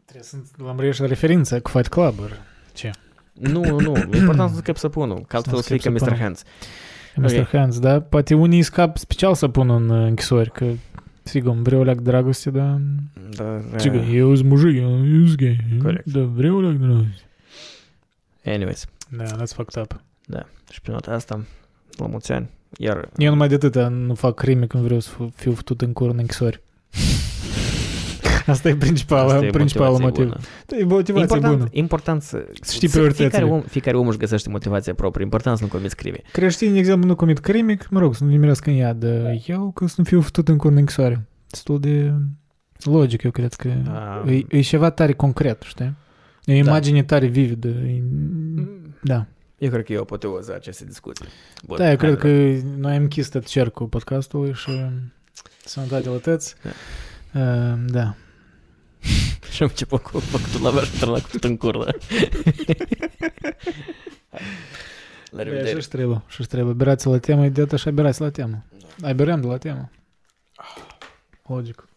[0.04, 2.18] Trebuie să lămurești referința cu Fight Club.
[2.20, 2.40] ori
[2.74, 2.90] Ce?
[3.32, 3.96] Nu, nu, nu.
[3.96, 5.24] E important să nu scapi săpunul.
[5.28, 5.98] Că altfel nu o să fie ca scapi Mr.
[6.00, 6.22] săpunul.
[6.22, 6.42] Hands.
[7.16, 7.38] Mr.
[7.40, 7.48] Ok.
[7.48, 8.00] Hands, da?
[8.00, 10.66] Poate unii scap special să pună în uh, închisori, că
[11.22, 12.80] sigur, vreau leac dragoste, dar...
[13.36, 14.88] Dar, Cică, uh, eu sunt mujic, eu
[15.26, 15.58] sunt gay.
[15.82, 16.06] Corect.
[16.06, 17.22] Da, vreau leac dragoste.
[18.44, 20.00] anyways, Da, that's fucked up.
[20.70, 21.44] și pe nota asta,
[21.96, 22.50] la mulți ani.
[22.78, 25.92] Iar Eu numai de atâta nu fac crime când vreau să fiu- fiu fătut în
[25.92, 26.62] cur în închisori.
[28.46, 30.46] Asta e principalul, asta e principalul motivație motiv.
[30.66, 30.80] bună.
[30.80, 31.68] E motivație Important, bună.
[31.72, 33.28] important să, Să știi să- prioritățile.
[33.28, 35.24] fiecare om, fiecare om își găsește motivația proprie.
[35.24, 36.18] Important să nu comiți crime.
[36.32, 39.70] Creștinii, de exemplu, nu comit crime, mă rog, să nu nimerească în ea, dar eu
[39.74, 41.26] că să nu fiu fătut în cur în închisoare.
[41.50, 42.12] Destul de
[42.82, 43.68] logic, eu cred că
[44.24, 44.32] Ah.
[44.50, 45.94] e, e ceva tare concret, știi?
[46.44, 47.68] E o imagine tare vividă.
[47.68, 48.02] E,
[49.02, 49.26] da.
[49.58, 51.26] Eu cred că e o apoteoză a acestei discuții.
[51.64, 52.28] Bun, Da, eu hai, cred că
[52.76, 54.70] noi am închis tot cercul podcastului și
[55.64, 56.54] sănătate la tăți.
[57.34, 58.14] Uh, da.
[59.52, 61.78] Și am început cu făcutul la și la cu în cură.
[65.30, 65.80] La Da, revedere.
[65.80, 66.74] și trebuie, și trebuie.
[66.74, 68.64] Berați la temă, e de așa berați la temă.
[69.02, 69.90] Ai beream de la temă.
[71.46, 71.87] Logic.